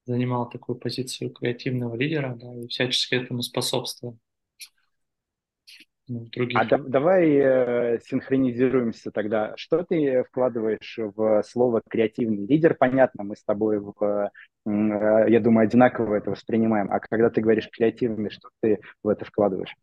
занимал 0.04 0.48
такую 0.50 0.76
позицию 0.76 1.30
креативного 1.30 1.94
лидера, 1.94 2.34
да, 2.34 2.52
и 2.54 2.66
всячески 2.66 3.14
этому 3.14 3.42
способствовал. 3.42 4.18
Ну. 6.08 6.28
А 6.54 6.64
да, 6.64 6.78
давай 6.78 7.30
э, 7.30 8.00
синхронизируемся 8.04 9.12
тогда. 9.12 9.54
Что 9.56 9.84
ты 9.84 10.24
вкладываешь 10.24 10.98
в 10.98 11.42
слово 11.44 11.80
креативный 11.88 12.44
лидер? 12.46 12.74
Понятно, 12.74 13.22
мы 13.22 13.36
с 13.36 13.44
тобой, 13.44 13.78
в, 13.78 13.94
э, 14.66 15.30
я 15.30 15.40
думаю, 15.40 15.64
одинаково 15.64 16.16
это 16.16 16.30
воспринимаем. 16.30 16.90
А 16.90 16.98
когда 16.98 17.30
ты 17.30 17.40
говоришь 17.40 17.70
креативный, 17.70 18.30
что 18.30 18.48
ты 18.60 18.80
в 19.02 19.08
это 19.08 19.24
вкладываешь? 19.24 19.74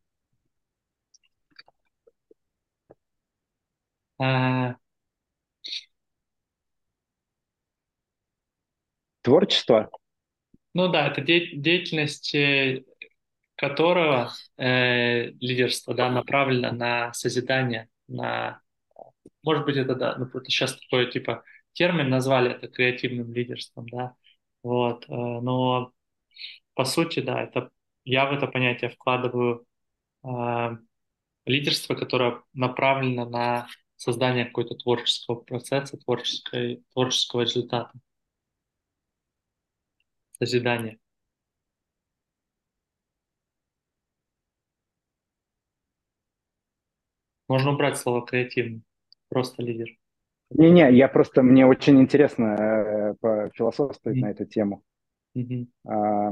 Творчество? 9.22 9.90
Ну 10.74 10.90
да, 10.90 11.08
это 11.08 11.22
де- 11.22 11.56
деятельность, 11.56 12.34
э, 12.36 12.84
которого 13.56 14.32
э, 14.58 15.32
лидерство 15.42 15.94
да, 15.96 16.10
направлено 16.12 16.72
на 16.72 17.14
созидание, 17.14 17.90
на, 18.08 18.62
может 19.44 19.66
быть, 19.66 19.78
это 19.78 19.96
да, 19.96 20.18
ну, 20.18 20.26
это 20.28 20.46
сейчас 20.46 20.80
такой 20.80 21.12
типа 21.12 21.44
термин 21.74 22.10
назвали 22.10 22.52
это 22.52 22.68
креативным 22.70 23.34
лидерством, 23.34 23.88
да, 23.90 24.16
вот, 24.64 25.06
э, 25.10 25.14
но 25.16 25.94
по 26.76 26.86
сути, 26.86 27.22
да, 27.22 27.44
это 27.44 27.70
я 28.06 28.26
в 28.28 28.34
это 28.34 28.48
понятие 28.48 28.92
вкладываю 28.92 29.66
э, 30.26 30.78
лидерство, 31.46 31.96
которое 31.96 32.42
направлено 32.54 33.26
на 33.30 33.68
создания 34.00 34.46
какого-то 34.46 34.76
творческого 34.76 35.36
процесса, 35.36 35.98
творческой, 35.98 36.84
творческого 36.94 37.42
результата, 37.42 37.92
созидания. 40.40 40.98
Можно 47.50 47.74
убрать 47.74 47.98
слово 47.98 48.26
креативный, 48.26 48.84
просто 49.28 49.64
лидер. 49.64 49.90
Не-не, 50.52 50.96
я 50.96 51.08
просто, 51.10 51.44
мне 51.44 51.66
очень 51.66 52.00
интересно 52.00 52.56
э, 52.56 53.16
пофилософствовать 53.20 54.18
mm-hmm. 54.18 54.22
на 54.22 54.32
эту 54.32 54.46
тему. 54.46 54.84
Mm-hmm. 55.36 55.68
А, 55.88 56.32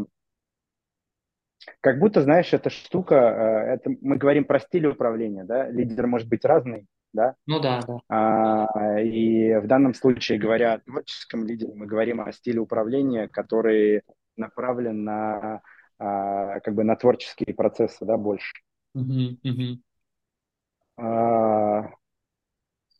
как 1.82 2.00
будто, 2.00 2.22
знаешь, 2.22 2.54
эта 2.54 2.70
штука, 2.70 3.16
э, 3.16 3.74
это 3.74 3.92
мы 4.02 4.16
говорим 4.16 4.46
про 4.46 4.60
стиль 4.60 4.88
управления, 4.88 5.44
да, 5.44 5.70
лидер 5.70 6.08
может 6.08 6.30
быть 6.30 6.46
разный, 6.46 6.88
да? 7.18 7.36
Ну 7.48 7.60
да, 7.60 7.82
да. 7.82 8.00
А, 8.08 9.02
и 9.02 9.56
в 9.56 9.68
данном 9.68 9.94
случае, 9.94 10.38
говоря 10.38 10.74
о 10.76 10.80
творческом 10.80 11.46
лидере, 11.46 11.74
мы 11.74 11.88
говорим 11.88 12.22
о 12.22 12.32
стиле 12.32 12.60
управления, 12.60 13.28
который 13.28 14.04
направлен 14.38 15.04
на 15.04 15.62
а, 15.98 16.60
как 16.60 16.76
бы 16.76 16.84
на 16.84 16.96
творческие 16.96 17.56
процессы, 17.56 18.06
да, 18.06 18.18
больше. 18.18 18.54
Uh-huh, 18.96 19.36
uh-huh. 19.44 19.78
А, 20.98 21.90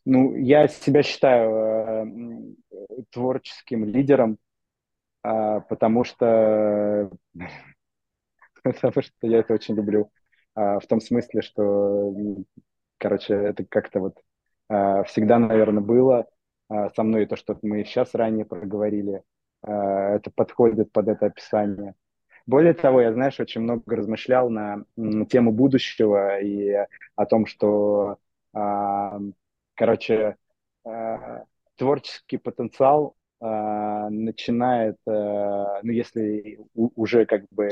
ну, 0.04 0.34
я 0.36 0.66
себя 0.68 1.02
считаю 1.02 1.50
э, 2.70 3.02
творческим 3.10 3.84
лидером, 3.84 4.38
а, 5.22 5.60
потому 5.60 6.02
что 6.02 7.10
потому 8.64 9.02
что 9.02 9.12
я 9.22 9.38
это 9.38 9.54
очень 9.54 9.76
люблю. 9.76 10.10
А, 10.54 10.80
в 10.80 10.86
том 10.88 11.00
смысле, 11.00 11.40
что 11.42 12.12
Короче, 12.98 13.34
это 13.34 13.64
как-то 13.64 14.00
вот 14.00 14.18
э, 14.70 15.04
всегда, 15.04 15.38
наверное, 15.38 15.82
было 15.82 16.26
э, 16.70 16.88
со 16.94 17.02
мной, 17.02 17.26
то, 17.26 17.36
что 17.36 17.58
мы 17.62 17.84
сейчас 17.84 18.14
ранее 18.14 18.44
проговорили, 18.44 19.22
э, 19.62 19.70
это 19.70 20.30
подходит 20.30 20.92
под 20.92 21.08
это 21.08 21.26
описание. 21.26 21.94
Более 22.46 22.74
того, 22.74 23.00
я, 23.00 23.12
знаешь, 23.12 23.38
очень 23.40 23.60
много 23.60 23.94
размышлял 23.94 24.50
на, 24.50 24.84
на 24.96 25.26
тему 25.26 25.52
будущего 25.52 26.40
и 26.40 26.86
о 27.14 27.26
том, 27.26 27.44
что, 27.44 28.16
короче, 29.74 30.36
творческий 31.76 32.38
потенциал 32.38 33.17
начинает, 33.40 34.96
э, 35.06 35.10
ну, 35.10 35.92
если 35.92 36.58
уже 36.74 37.24
как 37.26 37.44
бы 37.50 37.70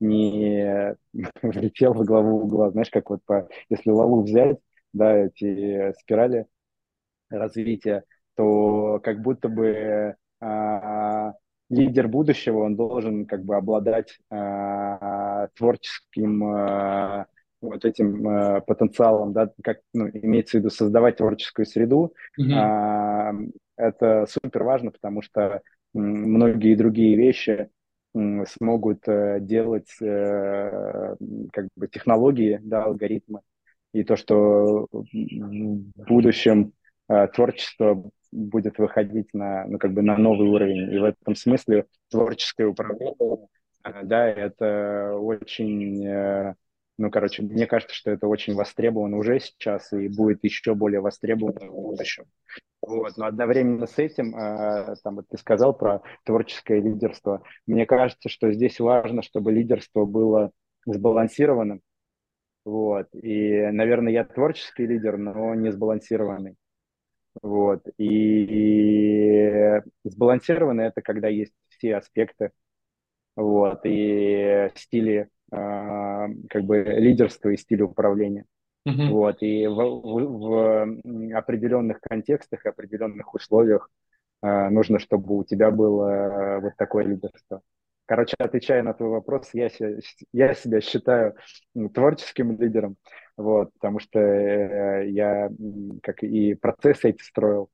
не 0.00 0.96
влетел 1.42 1.94
в 1.94 2.04
главу 2.04 2.40
угла, 2.42 2.70
знаешь, 2.70 2.90
как 2.90 3.10
вот 3.10 3.20
по, 3.24 3.48
если 3.68 3.90
лаву 3.90 4.22
взять, 4.22 4.58
да, 4.92 5.16
эти 5.16 5.92
спирали 6.00 6.46
развития, 7.30 8.04
то 8.36 9.00
как 9.02 9.20
будто 9.20 9.48
бы 9.48 10.16
э, 10.40 11.32
лидер 11.70 12.08
будущего, 12.08 12.60
он 12.64 12.76
должен 12.76 13.26
как 13.26 13.44
бы 13.44 13.56
обладать 13.56 14.18
э, 14.30 15.48
творческим 15.56 16.44
э, 16.44 17.26
вот 17.60 17.84
этим 17.84 18.28
э, 18.28 18.60
потенциалом, 18.62 19.32
да, 19.32 19.50
как 19.62 19.78
ну, 19.92 20.08
имеется 20.08 20.58
в 20.58 20.60
виду 20.60 20.70
создавать 20.70 21.16
творческую 21.16 21.66
среду, 21.66 22.14
mm-hmm. 22.38 22.52
э, 22.52 23.50
это 23.76 24.26
супер 24.26 24.64
важно, 24.64 24.90
потому 24.90 25.22
что 25.22 25.62
многие 25.92 26.74
другие 26.74 27.16
вещи 27.16 27.70
смогут 28.46 29.08
э, 29.08 29.38
делать 29.40 29.90
э, 30.00 31.16
как 31.52 31.68
бы 31.74 31.88
технологии, 31.88 32.60
да, 32.62 32.84
алгоритмы, 32.84 33.40
и 33.92 34.04
то, 34.04 34.16
что 34.16 34.86
в 34.90 35.04
будущем 36.06 36.72
э, 37.08 37.26
творчество 37.28 38.08
будет 38.30 38.78
выходить 38.78 39.34
на, 39.34 39.66
ну, 39.66 39.78
как 39.78 39.92
бы 39.92 40.02
на 40.02 40.16
новый 40.16 40.48
уровень. 40.48 40.92
И 40.92 40.98
в 40.98 41.04
этом 41.04 41.34
смысле 41.34 41.86
творческое 42.08 42.66
управление, 42.66 43.48
да, 44.04 44.26
это 44.28 45.14
очень, 45.16 46.54
ну, 46.96 47.10
короче, 47.10 47.42
мне 47.42 47.66
кажется, 47.66 47.94
что 47.94 48.10
это 48.10 48.26
очень 48.26 48.54
востребовано 48.54 49.16
уже 49.16 49.40
сейчас 49.40 49.92
и 49.92 50.08
будет 50.08 50.44
еще 50.44 50.74
более 50.74 51.00
востребовано 51.00 51.70
в 51.70 51.74
будущем. 51.74 52.24
Вот. 52.80 53.16
Но 53.16 53.26
одновременно 53.26 53.86
с 53.86 53.98
этим, 53.98 54.36
э, 54.36 54.94
там, 55.02 55.16
вот 55.16 55.26
ты 55.28 55.38
сказал 55.38 55.76
про 55.76 56.02
творческое 56.24 56.80
лидерство. 56.80 57.42
Мне 57.66 57.86
кажется, 57.86 58.28
что 58.28 58.52
здесь 58.52 58.78
важно, 58.78 59.22
чтобы 59.22 59.52
лидерство 59.52 60.04
было 60.04 60.52
сбалансированным. 60.86 61.80
Вот. 62.64 63.08
И, 63.14 63.68
наверное, 63.72 64.12
я 64.12 64.24
творческий 64.24 64.86
лидер, 64.86 65.16
но 65.16 65.54
не 65.54 65.72
сбалансированный. 65.72 66.56
Вот. 67.42 67.82
И, 67.98 68.44
и 69.78 69.82
сбалансированный 70.04 70.86
это 70.86 71.02
когда 71.02 71.28
есть 71.28 71.54
все 71.68 71.96
аспекты 71.96 72.52
вот, 73.36 73.80
и 73.84 74.70
стили 74.76 75.28
а, 75.43 75.43
как 76.50 76.64
бы 76.64 76.82
лидерства 76.82 77.50
и 77.50 77.56
стиля 77.56 77.84
управления. 77.84 78.44
Mm-hmm. 78.86 79.08
Вот, 79.08 79.36
и 79.40 79.66
в, 79.66 79.74
в, 79.74 80.38
в 80.38 81.36
определенных 81.36 82.00
контекстах, 82.00 82.66
определенных 82.66 83.32
условиях 83.32 83.88
э, 84.42 84.68
нужно, 84.68 84.98
чтобы 84.98 85.38
у 85.38 85.44
тебя 85.44 85.70
было 85.70 86.10
э, 86.10 86.60
вот 86.60 86.72
такое 86.76 87.04
лидерство. 87.04 87.62
Короче, 88.06 88.34
отвечая 88.38 88.82
на 88.82 88.92
твой 88.92 89.08
вопрос, 89.08 89.48
я, 89.54 89.70
себя, 89.70 89.96
я 90.32 90.52
себя 90.52 90.82
считаю 90.82 91.34
творческим 91.94 92.60
лидером, 92.60 92.96
вот, 93.38 93.72
потому 93.72 94.00
что 94.00 94.20
э, 94.20 95.08
я 95.08 95.48
как 96.02 96.22
и 96.22 96.52
процессы 96.52 97.08
эти 97.08 97.22
строил, 97.22 97.70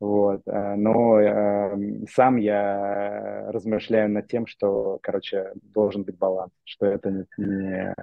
вот, 0.00 0.42
э, 0.46 0.74
но 0.76 1.20
э, 1.20 2.06
сам 2.10 2.36
я 2.36 3.50
размышляю 3.52 4.10
над 4.10 4.26
тем, 4.26 4.46
что, 4.46 4.98
короче, 5.02 5.52
должен 5.62 6.02
быть 6.02 6.18
баланс, 6.18 6.52
что 6.64 6.86
это 6.86 7.10
не, 7.10 7.26
не 7.36 7.94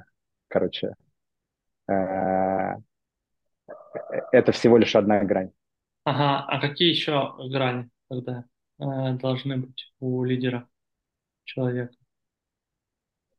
короче, 0.47 0.93
э, 1.89 1.93
это 4.31 4.51
всего 4.51 4.77
лишь 4.77 4.95
одна 4.95 5.23
грань. 5.23 5.51
Ага, 6.05 6.45
а 6.47 6.61
какие 6.61 6.89
еще 6.89 7.33
грани 7.49 7.89
тогда 8.07 8.45
э, 8.79 8.83
должны 9.19 9.57
быть 9.57 9.91
у 9.99 10.23
лидера? 10.23 10.69
человека, 11.47 11.95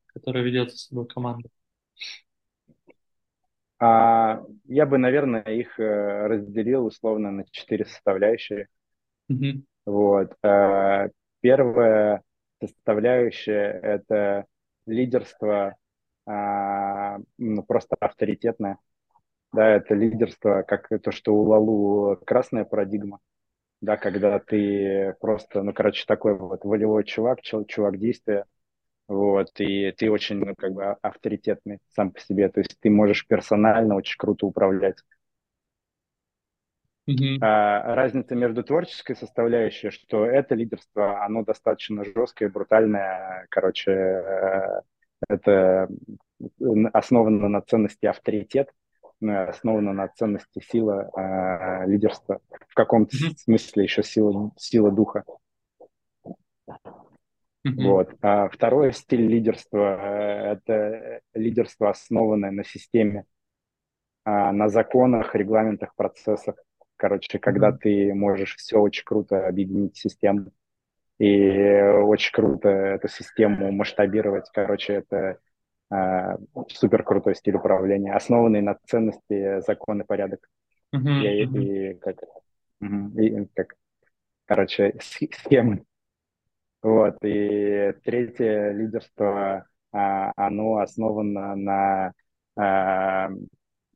который 0.07 0.43
ведет 0.43 0.73
за 0.73 0.79
собой 0.79 1.07
команду? 1.07 1.51
А, 3.81 4.43
я 4.65 4.87
бы, 4.87 4.99
наверное, 4.99 5.43
их 5.43 5.79
э, 5.79 6.27
разделил 6.27 6.87
условно 6.87 7.31
на 7.31 7.45
четыре 7.51 7.85
составляющие. 7.85 8.69
Mm-hmm. 9.31 9.63
Вот. 9.87 10.35
А, 10.43 11.09
первая 11.41 12.23
составляющая– 12.61 13.79
это 13.83 14.47
лидерство 14.87 15.77
а, 16.27 17.19
ну, 17.39 17.63
просто 17.63 17.97
авторитетное. 18.01 18.79
Да, 19.53 19.67
это 19.67 19.95
лидерство, 19.95 20.63
как 20.63 20.89
то, 21.03 21.11
что 21.11 21.35
у 21.35 21.43
Лалу 21.43 22.17
красная 22.27 22.65
парадигма 22.65 23.21
да, 23.81 23.97
когда 23.97 24.39
ты 24.39 25.15
просто, 25.21 25.63
ну, 25.63 25.73
короче, 25.73 26.05
такой 26.07 26.35
вот 26.37 26.65
волевой 26.65 27.05
чувак, 27.05 27.41
чувак 27.43 27.99
действия, 27.99 28.45
вот, 29.09 29.49
и 29.59 29.91
ты 29.93 30.11
очень, 30.11 30.37
ну, 30.37 30.55
как 30.55 30.73
бы 30.73 30.85
авторитетный 30.85 31.79
сам 31.95 32.13
по 32.13 32.21
себе, 32.21 32.51
то 32.51 32.61
есть 32.61 32.79
ты 32.79 32.91
можешь 32.91 33.27
персонально 33.27 33.97
очень 33.97 34.19
круто 34.19 34.47
управлять. 34.47 34.99
Mm-hmm. 37.09 37.39
А, 37.41 37.95
разница 37.95 38.35
между 38.35 38.63
творческой 38.63 39.17
составляющей, 39.17 39.89
что 39.89 40.27
это 40.27 40.55
лидерство, 40.55 41.25
оно 41.25 41.43
достаточно 41.43 42.05
жесткое, 42.05 42.51
брутальное, 42.51 43.47
короче, 43.49 43.93
э, 43.93 44.83
это 45.27 45.89
основано 46.93 47.49
на 47.49 47.63
ценности 47.63 48.05
авторитет, 48.05 48.71
основана 49.23 49.95
на 49.95 50.09
ценности 50.09 50.61
сила 50.61 51.11
э, 51.17 51.89
лидерства, 51.89 52.41
в 52.69 52.75
каком-то 52.75 53.17
mm-hmm. 53.17 53.37
смысле 53.39 53.85
еще 53.85 54.03
сила, 54.03 54.51
сила 54.59 54.91
духа. 54.91 55.25
Mm-hmm. 57.67 57.85
Вот. 57.85 58.15
А 58.23 58.49
второй 58.49 58.93
стиль 58.93 59.27
лидерства 59.27 60.53
это 60.53 61.21
лидерство, 61.35 61.91
основанное 61.91 62.51
на 62.51 62.65
системе, 62.65 63.25
э, 64.25 64.31
на 64.31 64.69
законах, 64.69 65.35
регламентах, 65.35 65.95
процессах. 65.97 66.57
Короче, 66.97 67.39
когда 67.39 67.71
mm-hmm. 67.71 67.79
ты 67.79 68.15
можешь 68.15 68.57
все 68.57 68.79
очень 68.79 69.05
круто 69.05 69.47
объединить 69.47 69.97
в 69.97 70.01
систему 70.01 70.53
и 71.19 71.71
очень 71.81 72.33
круто 72.33 72.69
эту 72.69 73.09
систему 73.09 73.73
масштабировать. 73.73 74.49
Короче, 74.53 74.95
это 74.95 75.39
Э, 75.91 76.37
супер 76.69 77.03
крутой 77.03 77.35
стиль 77.35 77.57
управления, 77.57 78.13
основанный 78.13 78.61
на 78.61 78.79
ценности, 78.87 79.61
закон 79.61 80.03
и 80.03 80.05
порядок. 80.05 80.49
Uh-huh, 80.95 81.21
и, 81.23 81.93
и, 81.93 81.95
как, 81.95 82.17
и 82.81 83.47
как, 83.55 83.75
короче, 84.47 84.97
схемы. 85.01 85.85
Вот. 86.83 87.17
И 87.25 87.93
третье 88.05 88.71
лидерство, 88.73 89.67
а, 89.93 90.33
оно 90.37 90.79
основано 90.79 91.57
на, 91.57 92.13
а, 92.57 93.29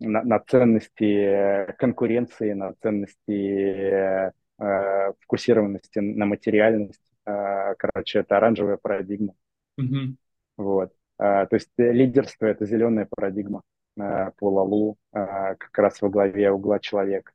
на, 0.01 0.23
на 0.23 0.39
ценности 0.41 1.73
конкуренции, 1.79 2.53
на 2.53 2.75
ценности 2.83 4.33
а, 4.59 5.13
фокусированности 5.21 6.01
на 6.01 6.27
материальность. 6.27 7.01
А, 7.25 7.75
короче, 7.75 8.21
это 8.21 8.37
оранжевая 8.37 8.79
парадигма. 8.81 9.35
Uh-huh. 9.81 10.15
Вот. 10.57 10.93
То 11.19 11.49
есть 11.53 11.71
э, 11.79 11.93
лидерство– 11.93 12.47
это 12.47 12.67
зеленая 12.67 13.07
парадигма 13.09 13.63
по 13.95 14.51
Лалу, 14.51 14.97
как 15.13 15.79
раз 15.79 16.03
во 16.03 16.09
главе 16.09 16.51
угла 16.51 16.81
человека. 16.81 17.31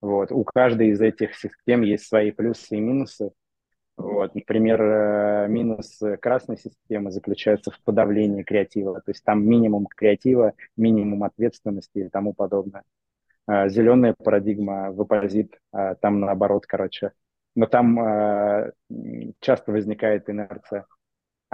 Вот. 0.00 0.30
У 0.30 0.44
каждой 0.44 0.90
из 0.90 1.00
этих 1.00 1.34
систем 1.34 1.82
есть 1.82 2.06
свои 2.06 2.30
плюсы 2.30 2.76
и 2.76 2.80
минусы. 2.80 3.32
Вот. 3.96 4.34
Например, 4.34 4.82
э, 4.82 5.48
минус 5.48 6.00
красной 6.20 6.58
системы 6.58 7.10
заключается 7.10 7.70
в 7.70 7.80
подавлении 7.82 8.42
креатива. 8.42 9.00
То 9.00 9.10
есть 9.10 9.24
там 9.24 9.46
минимум 9.46 9.86
креатива, 9.86 10.52
минимум 10.76 11.24
ответственности 11.24 11.98
и 11.98 12.08
тому 12.08 12.32
подобное. 12.34 12.82
Зеленая 13.46 14.14
парадигма 14.14 14.90
в 14.90 15.02
оппозит, 15.02 15.58
там 16.00 16.20
наоборот, 16.20 16.64
короче. 16.66 17.12
Но 17.54 17.66
там 17.66 18.72
часто 19.40 19.70
возникает 19.70 20.30
инерция. 20.30 20.86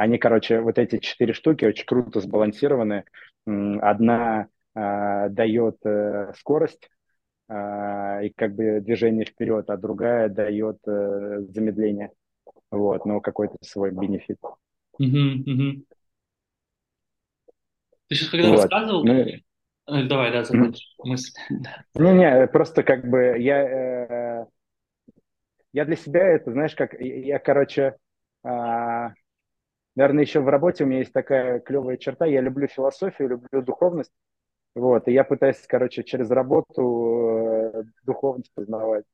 Они, 0.00 0.16
короче, 0.16 0.60
вот 0.60 0.78
эти 0.78 0.96
четыре 0.98 1.34
штуки 1.34 1.66
очень 1.66 1.84
круто 1.84 2.20
сбалансированы. 2.20 3.04
Одна 3.46 4.48
э, 4.74 5.28
дает 5.28 5.76
э, 5.84 6.32
скорость 6.38 6.88
э, 7.50 8.26
и 8.26 8.30
как 8.30 8.54
бы 8.54 8.80
движение 8.80 9.26
вперед, 9.26 9.68
а 9.68 9.76
другая 9.76 10.30
дает 10.30 10.78
э, 10.86 11.40
замедление. 11.50 12.12
Вот, 12.70 13.04
но 13.04 13.20
какой-то 13.20 13.56
свой 13.62 13.90
бенефит. 13.90 14.38
Угу, 14.42 15.06
угу. 15.46 15.84
Ты 18.08 18.14
сейчас 18.14 18.28
когда 18.28 18.48
вот. 18.48 18.56
рассказывал... 18.56 19.04
Ну, 19.04 19.12
э, 19.12 19.40
Давай, 19.86 20.32
да, 20.32 20.44
закончи 20.44 20.84
мысль. 20.98 21.32
Не-не, 21.94 22.46
просто 22.48 22.82
как 22.82 23.08
бы 23.08 23.36
я, 23.38 24.42
э, 24.42 24.46
я 25.72 25.84
для 25.84 25.96
себя 25.96 26.26
это, 26.26 26.52
знаешь, 26.52 26.74
как 26.74 26.94
я, 27.00 27.38
короче, 27.38 27.96
э, 28.44 28.48
наверное, 29.96 30.24
еще 30.24 30.40
в 30.40 30.48
работе 30.48 30.84
у 30.84 30.86
меня 30.86 31.00
есть 31.00 31.12
такая 31.12 31.60
клевая 31.60 31.96
черта. 31.96 32.26
Я 32.26 32.40
люблю 32.40 32.68
философию, 32.68 33.28
люблю 33.28 33.62
духовность. 33.62 34.12
Вот, 34.74 35.08
и 35.08 35.12
я 35.12 35.24
пытаюсь, 35.24 35.64
короче, 35.66 36.04
через 36.04 36.30
работу 36.30 37.72
э, 37.74 37.82
духовность 38.04 38.52
познавать. 38.54 39.04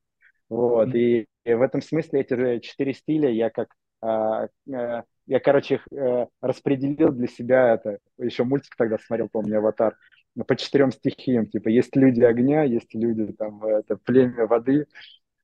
Вот, 0.49 0.95
и, 0.95 1.27
и 1.43 1.53
в 1.53 1.61
этом 1.61 1.81
смысле 1.81 2.21
эти 2.21 2.59
четыре 2.59 2.93
стиля 2.93 3.29
я 3.29 3.49
как 3.49 3.69
э, 4.01 4.47
э, 4.73 5.01
я, 5.27 5.41
короче, 5.41 5.75
их 5.75 5.87
э, 5.91 6.27
распределил 6.41 7.11
для 7.11 7.27
себя 7.27 7.73
это. 7.73 7.99
Еще 8.17 8.45
мультик 8.45 8.75
тогда 8.77 8.97
смотрел, 8.97 9.27
помню, 9.29 9.57
«Аватар». 9.57 9.97
По 10.47 10.55
четырем 10.55 10.91
стихиям. 10.91 11.47
Типа, 11.47 11.67
есть 11.67 11.95
люди 11.95 12.21
огня, 12.21 12.63
есть 12.63 12.93
люди, 12.93 13.33
там, 13.33 13.63
это 13.65 13.97
племя 13.97 14.45
воды. 14.45 14.85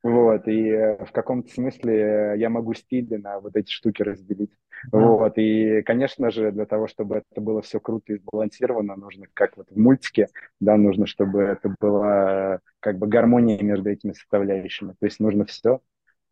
Вот, 0.03 0.49
и 0.49 0.67
э, 0.67 1.05
в 1.05 1.11
каком-то 1.13 1.49
смысле 1.49 2.33
я 2.37 2.49
могу 2.49 2.73
стили 2.73 3.15
на 3.15 3.39
вот 3.39 3.55
эти 3.55 3.71
штуки 3.71 4.01
разделить. 4.01 4.51
Вот, 4.91 5.37
и, 5.37 5.81
конечно 5.83 6.29
же, 6.29 6.51
для 6.51 6.65
того, 6.65 6.87
чтобы 6.87 7.23
это 7.29 7.39
было 7.39 7.61
все 7.61 7.79
круто 7.79 8.11
и 8.11 8.17
сбалансировано, 8.17 8.97
нужно, 8.97 9.27
как 9.33 9.55
вот 9.55 9.67
в 9.69 9.77
мультике, 9.79 10.27
да, 10.59 10.75
нужно, 10.75 11.05
чтобы 11.05 11.43
это 11.43 11.73
была 11.79 12.59
как 12.81 12.97
бы 12.97 13.07
гармония 13.07 13.61
между 13.63 13.89
этими 13.89 14.11
составляющими. 14.11 14.93
То 14.99 15.05
есть 15.05 15.21
нужно 15.21 15.45
все. 15.45 15.79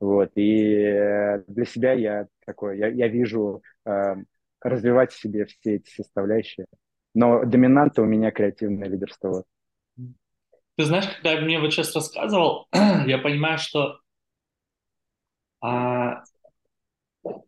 Вот, 0.02 0.32
и 0.36 1.40
для 1.48 1.66
себя 1.66 1.94
я 1.94 2.28
такой, 2.46 2.78
я, 2.78 2.88
я 2.88 3.08
вижу 3.08 3.62
э, 3.86 4.16
развивать 4.60 5.14
в 5.14 5.22
себе 5.22 5.46
все 5.46 5.76
эти 5.76 5.90
составляющие. 5.90 6.66
Но 7.14 7.46
доминанта 7.46 8.02
у 8.02 8.06
меня 8.06 8.32
креативное 8.32 8.90
лидерство. 8.90 9.46
Ты 10.82 10.86
знаешь, 10.86 11.06
когда 11.22 11.40
мне 11.40 11.60
вот 11.60 11.72
сейчас 11.72 11.94
рассказывал, 11.94 12.68
я 13.06 13.20
понимаю, 13.20 13.60
что 13.60 14.00
а, 15.62 16.24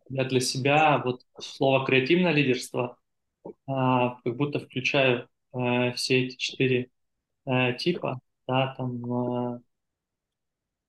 я 0.08 0.24
для 0.24 0.40
себя 0.40 0.98
вот 1.04 1.22
слово 1.40 1.84
креативное 1.84 2.32
лидерство 2.32 2.96
а, 3.68 4.16
как 4.24 4.36
будто 4.36 4.60
включаю 4.60 5.28
а, 5.52 5.92
все 5.94 6.26
эти 6.26 6.36
четыре 6.36 6.90
а, 7.46 7.72
типа, 7.74 8.20
да, 8.48 8.74
там 8.76 9.12
а, 9.12 9.60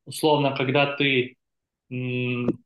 условно, 0.06 0.56
когда 0.56 0.96
ты 0.96 1.38
м, 1.91 2.64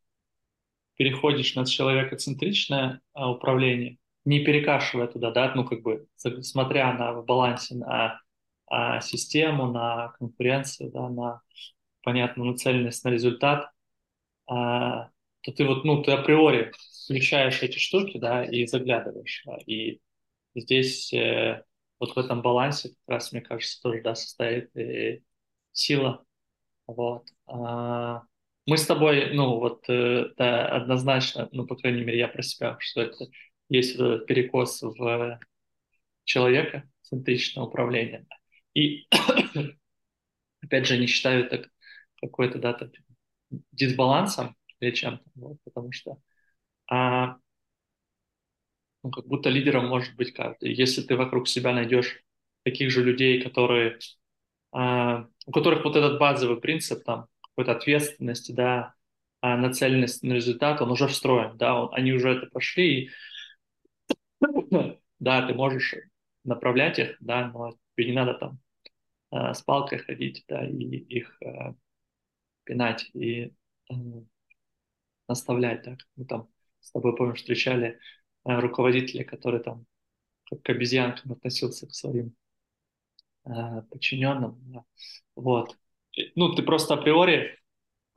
переходишь 0.96 1.56
на 1.56 1.66
человекоцентричное 1.66 3.02
а, 3.14 3.32
управление, 3.32 3.98
не 4.26 4.44
перекашивая 4.44 5.08
туда, 5.08 5.32
да, 5.32 5.54
ну 5.56 5.66
как 5.66 5.82
бы 5.82 6.08
смотря 6.42 6.94
на 6.94 7.14
в 7.14 7.26
балансе 7.26 7.76
на 7.76 8.22
а, 8.70 9.02
систему, 9.02 9.72
на 9.72 10.10
конкуренцию, 10.20 10.92
да, 10.92 11.10
на 11.10 11.42
понятную 12.04 12.52
нацеленность 12.52 13.04
на 13.04 13.10
результат, 13.10 13.72
а, 14.48 15.10
то 15.42 15.52
ты 15.52 15.66
вот, 15.66 15.86
ну, 15.86 16.04
ты 16.04 16.12
априори 16.12 16.72
включаешь 17.06 17.62
эти 17.64 17.78
штуки, 17.78 18.18
да, 18.18 18.44
и 18.44 18.66
заглядываешь. 18.66 19.46
И 19.66 20.00
здесь 20.54 21.14
э, 21.14 21.64
вот 22.00 22.16
в 22.16 22.20
этом 22.20 22.42
балансе 22.42 22.90
как 22.90 22.98
раз, 23.08 23.32
мне 23.32 23.42
кажется, 23.42 23.82
тоже, 23.82 24.02
да, 24.02 24.16
состоит 24.16 24.76
и 24.76 25.24
сила. 25.72 26.26
Вот. 26.88 27.28
А, 27.48 28.24
мы 28.66 28.78
с 28.78 28.86
тобой, 28.86 29.34
ну, 29.34 29.60
вот, 29.60 29.90
э, 29.90 30.30
да, 30.38 30.68
однозначно, 30.68 31.50
ну, 31.52 31.66
по 31.66 31.76
крайней 31.76 32.04
мере, 32.04 32.20
я 32.20 32.28
про 32.28 32.42
себя, 32.44 32.78
что 32.80 33.02
это 33.02 33.26
есть 33.70 33.98
вот 33.98 34.06
этот 34.06 34.28
перекос 34.28 34.82
в 34.82 35.40
человека, 36.24 36.84
центричное 37.02 37.64
управление. 37.64 38.28
И, 38.80 39.08
опять 40.64 40.88
же, 40.88 40.98
не 40.98 41.08
считаю 41.08 41.46
это 41.46 41.70
какой-то, 42.22 42.60
да, 42.60 42.74
там, 42.74 42.92
дисбалансом 43.72 44.56
или 44.80 44.92
чем-то, 44.92 45.24
вот, 45.36 45.58
потому 45.66 45.92
что 45.92 46.18
а, 46.90 47.38
ну, 49.04 49.12
как 49.12 49.28
будто 49.28 49.50
лидером 49.50 49.88
может 49.88 50.16
быть 50.16 50.34
каждый. 50.34 50.74
Если 50.74 51.02
ты 51.02 51.16
вокруг 51.18 51.48
себя 51.48 51.74
найдешь 51.74 52.22
таких 52.64 52.92
же 52.92 53.04
людей, 53.04 53.42
которые, 53.42 54.00
а, 54.72 55.28
у 55.46 55.52
которых 55.52 55.84
вот 55.84 55.96
этот 55.98 56.20
базовый 56.20 56.60
принцип, 56.62 57.04
там, 57.04 57.28
какой-то 57.42 57.74
ответственности, 57.74 58.54
да, 58.54 58.94
а 59.42 59.58
нацеленность 59.58 60.24
на 60.24 60.34
результат, 60.34 60.82
он 60.82 60.92
уже 60.92 61.08
встроен, 61.08 61.58
да, 61.58 61.82
он, 61.82 61.94
они 61.94 62.14
уже 62.14 62.30
это 62.30 62.48
прошли, 62.48 63.04
и, 63.04 63.10
да, 65.20 65.48
ты 65.48 65.54
можешь 65.54 65.96
направлять 66.46 67.00
их, 67.00 67.18
да, 67.20 67.50
но 67.54 67.74
тебе 67.96 68.08
не 68.08 68.14
надо 68.14 68.36
там 68.36 68.60
э, 69.32 69.54
с 69.54 69.62
палкой 69.62 70.00
ходить, 70.00 70.44
да, 70.48 70.66
и 70.68 70.74
их 70.74 71.38
э, 71.42 71.74
пинать 72.64 73.10
и 73.14 73.54
э, 73.90 73.94
наставлять, 75.28 75.84
да, 75.84 75.98
мы 76.16 76.26
там 76.26 76.50
с 76.80 76.92
тобой, 76.92 77.16
помню, 77.16 77.36
встречали 77.36 78.00
э, 78.46 78.60
руководителя, 78.60 79.24
который 79.24 79.62
там 79.62 79.86
как 80.50 80.64
к 80.64 80.70
обезьянкам 80.70 81.34
относился 81.34 81.88
к 81.88 81.94
своим 81.94 82.36
э, 83.46 83.82
подчиненным, 83.90 84.60
да. 84.72 84.84
вот. 85.36 85.78
Ну, 86.36 86.54
ты 86.54 86.64
просто 86.64 86.96
априори 86.96 87.60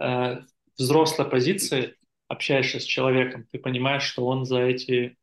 э, 0.00 0.40
взрослой 0.78 1.28
позиции 1.28 1.96
общаешься 2.28 2.80
с 2.80 2.84
человеком, 2.84 3.46
ты 3.50 3.58
понимаешь, 3.58 4.02
что 4.02 4.26
он 4.26 4.44
за 4.44 4.60
эти 4.60 5.18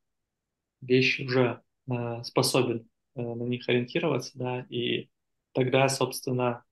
вещи 0.82 1.24
уже 1.24 1.62
э, 1.92 2.24
способен 2.24 2.88
э, 3.16 3.22
на 3.22 3.44
них 3.44 3.68
ориентироваться, 3.68 4.32
да, 4.36 4.66
и 4.70 5.10
тогда, 5.60 5.90
собственно, 5.90 6.64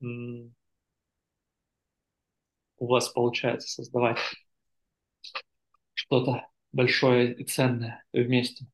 у 0.00 0.50
вас 2.86 3.08
получается 3.08 3.68
создавать 3.68 4.18
что-то 5.94 6.46
большое 6.70 7.32
и 7.32 7.44
ценное 7.44 8.04
вместе. 8.12 8.66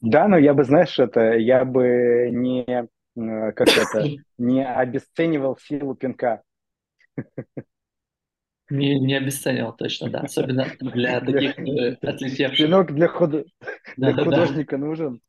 Да, 0.00 0.28
но 0.28 0.38
я 0.38 0.54
бы, 0.54 0.62
знаешь, 0.62 1.00
это 1.00 1.36
я 1.36 1.64
бы 1.64 2.30
не 2.30 2.64
как 3.16 3.66
это 3.66 4.04
не 4.38 4.64
обесценивал 4.64 5.58
силу 5.58 5.96
пинка. 5.96 6.42
Не, 8.70 9.00
не 9.00 9.14
обесценивал 9.14 9.74
точно, 9.74 10.10
да. 10.10 10.20
Особенно 10.24 10.66
для 10.80 11.20
таких 11.20 11.58
э, 11.58 11.96
отлетевших. 12.02 12.66
Пинок 12.66 12.92
для, 12.92 13.08
худ... 13.08 13.30
да, 13.96 14.12
для 14.12 14.24
художника 14.24 14.76
да. 14.76 14.84
нужен. 14.84 15.22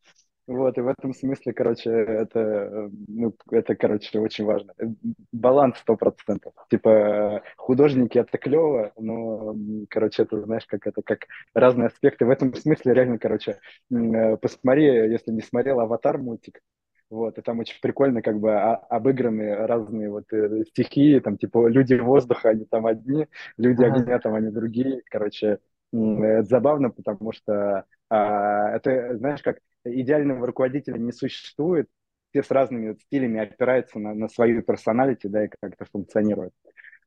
Вот, 0.49 0.79
и 0.79 0.81
в 0.81 0.87
этом 0.87 1.13
смысле, 1.13 1.53
короче, 1.53 1.91
это, 1.91 2.89
ну, 3.07 3.35
это, 3.51 3.75
короче, 3.75 4.17
очень 4.17 4.45
важно. 4.45 4.73
Баланс 5.31 5.77
сто 5.77 5.95
процентов. 5.95 6.53
Типа, 6.71 7.43
художники— 7.55 8.17
это 8.17 8.35
клево, 8.39 8.91
но, 8.97 9.55
короче, 9.91 10.23
это, 10.23 10.41
знаешь, 10.41 10.65
как 10.65 10.87
это, 10.87 11.03
как 11.03 11.27
разные 11.53 11.89
аспекты. 11.89 12.25
В 12.25 12.31
этом 12.31 12.55
смысле 12.55 12.95
реально, 12.95 13.19
короче, 13.19 13.59
э, 13.91 14.37
посмотри, 14.37 14.85
если 14.85 15.29
не 15.29 15.41
смотрел 15.41 15.81
«Аватар» 15.81 16.17
мультик, 16.17 16.61
вот, 17.11 17.37
и 17.37 17.41
там 17.41 17.59
очень 17.59 17.79
прикольно 17.79 18.23
как 18.23 18.39
бы 18.39 18.55
обыграны 18.55 19.53
разные 19.67 20.09
вот 20.09 20.33
э, 20.33 20.63
стихии, 20.69 21.19
там 21.19 21.37
типа 21.37 21.67
люди 21.67 21.93
воздуха, 21.93 22.49
они 22.49 22.65
там 22.65 22.87
одни, 22.87 23.27
люди 23.57 23.83
огня, 23.83 24.17
там 24.17 24.33
они 24.33 24.49
другие. 24.49 25.03
Короче, 25.11 25.59
это 25.91 26.43
забавно, 26.43 26.89
потому 26.89 27.31
что 27.33 27.79
а, 27.79 27.85
это, 28.09 29.17
знаешь, 29.17 29.41
как 29.41 29.59
идеального 29.85 30.45
руководителя 30.45 30.97
не 30.97 31.11
существует, 31.11 31.87
все 32.31 32.43
с 32.43 32.51
разными 32.51 32.95
стилями 33.01 33.39
опираются 33.39 33.99
на, 33.99 34.13
на 34.13 34.27
свою 34.29 34.61
персоналити, 34.61 35.27
да, 35.27 35.45
и 35.45 35.49
как-то 35.61 35.85
функционируют. 35.85 36.53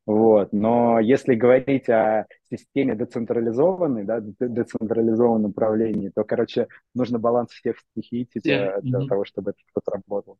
Вот. 0.05 0.53
Но 0.53 0.98
если 0.98 1.34
говорить 1.34 1.88
о 1.88 2.26
системе 2.50 2.96
децентрализованной, 2.96 4.05
да, 4.05 4.20
децентрализованном 4.20 5.50
управлении, 5.53 6.11
то, 6.12 6.24
короче, 6.24 6.66
нужно 6.92 7.20
баланс 7.20 7.50
всех 7.50 7.76
стихий 7.78 8.24
типа, 8.24 8.46
yeah. 8.48 8.80
для 8.82 8.98
mm-hmm. 8.98 9.07
того, 9.07 9.24
чтобы 9.24 9.50
это 9.53 9.61
что-то 9.66 9.92
работало. 9.92 10.38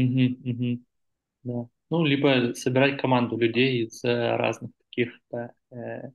Mm-hmm. 0.00 0.42
Mm-hmm. 0.44 0.78
Да. 1.44 1.68
Ну, 1.90 2.04
либо 2.04 2.52
собирать 2.54 3.00
команду 3.00 3.36
людей 3.36 3.84
из 3.84 4.02
э, 4.02 4.36
разных 4.36 4.72
таких, 4.90 5.12
да, 5.30 5.52
э, 5.70 6.10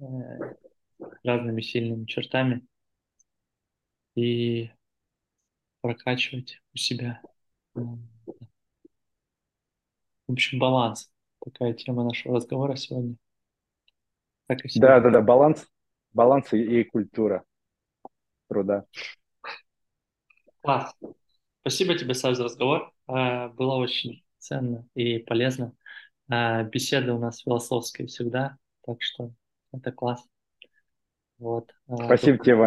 э, 0.00 0.04
разными 1.22 1.60
сильными 1.60 2.06
чертами 2.06 2.62
и 4.14 4.70
прокачивать 5.80 6.60
у 6.72 6.78
себя. 6.78 7.20
В 7.74 7.98
общем, 10.28 10.58
баланс 10.58 11.10
такая 11.44 11.74
тема 11.74 12.04
нашего 12.04 12.36
разговора 12.36 12.76
сегодня. 12.76 13.16
Так 14.46 14.64
и 14.64 14.80
да, 14.80 15.00
да, 15.00 15.10
да, 15.10 15.20
баланс, 15.20 15.66
баланс 16.12 16.52
и, 16.52 16.80
и 16.80 16.84
культура 16.84 17.44
труда. 18.48 18.84
Класс. 20.62 20.94
Спасибо 21.60 21.96
тебе, 21.98 22.14
Саш, 22.14 22.36
за 22.36 22.44
разговор. 22.44 22.92
А, 23.06 23.48
было 23.48 23.74
очень 23.76 24.24
ценно 24.38 24.86
и 24.94 25.18
полезно. 25.18 25.74
А, 26.30 26.62
беседы 26.62 27.12
у 27.12 27.18
нас 27.18 27.40
философские 27.40 28.06
всегда, 28.08 28.56
так 28.86 29.02
что 29.02 29.32
это 29.72 29.92
класс. 29.92 30.24
Вот. 31.38 31.74
А, 31.88 31.96
Спасибо 32.04 32.38
тебе, 32.38 32.54
Ваня. 32.54 32.62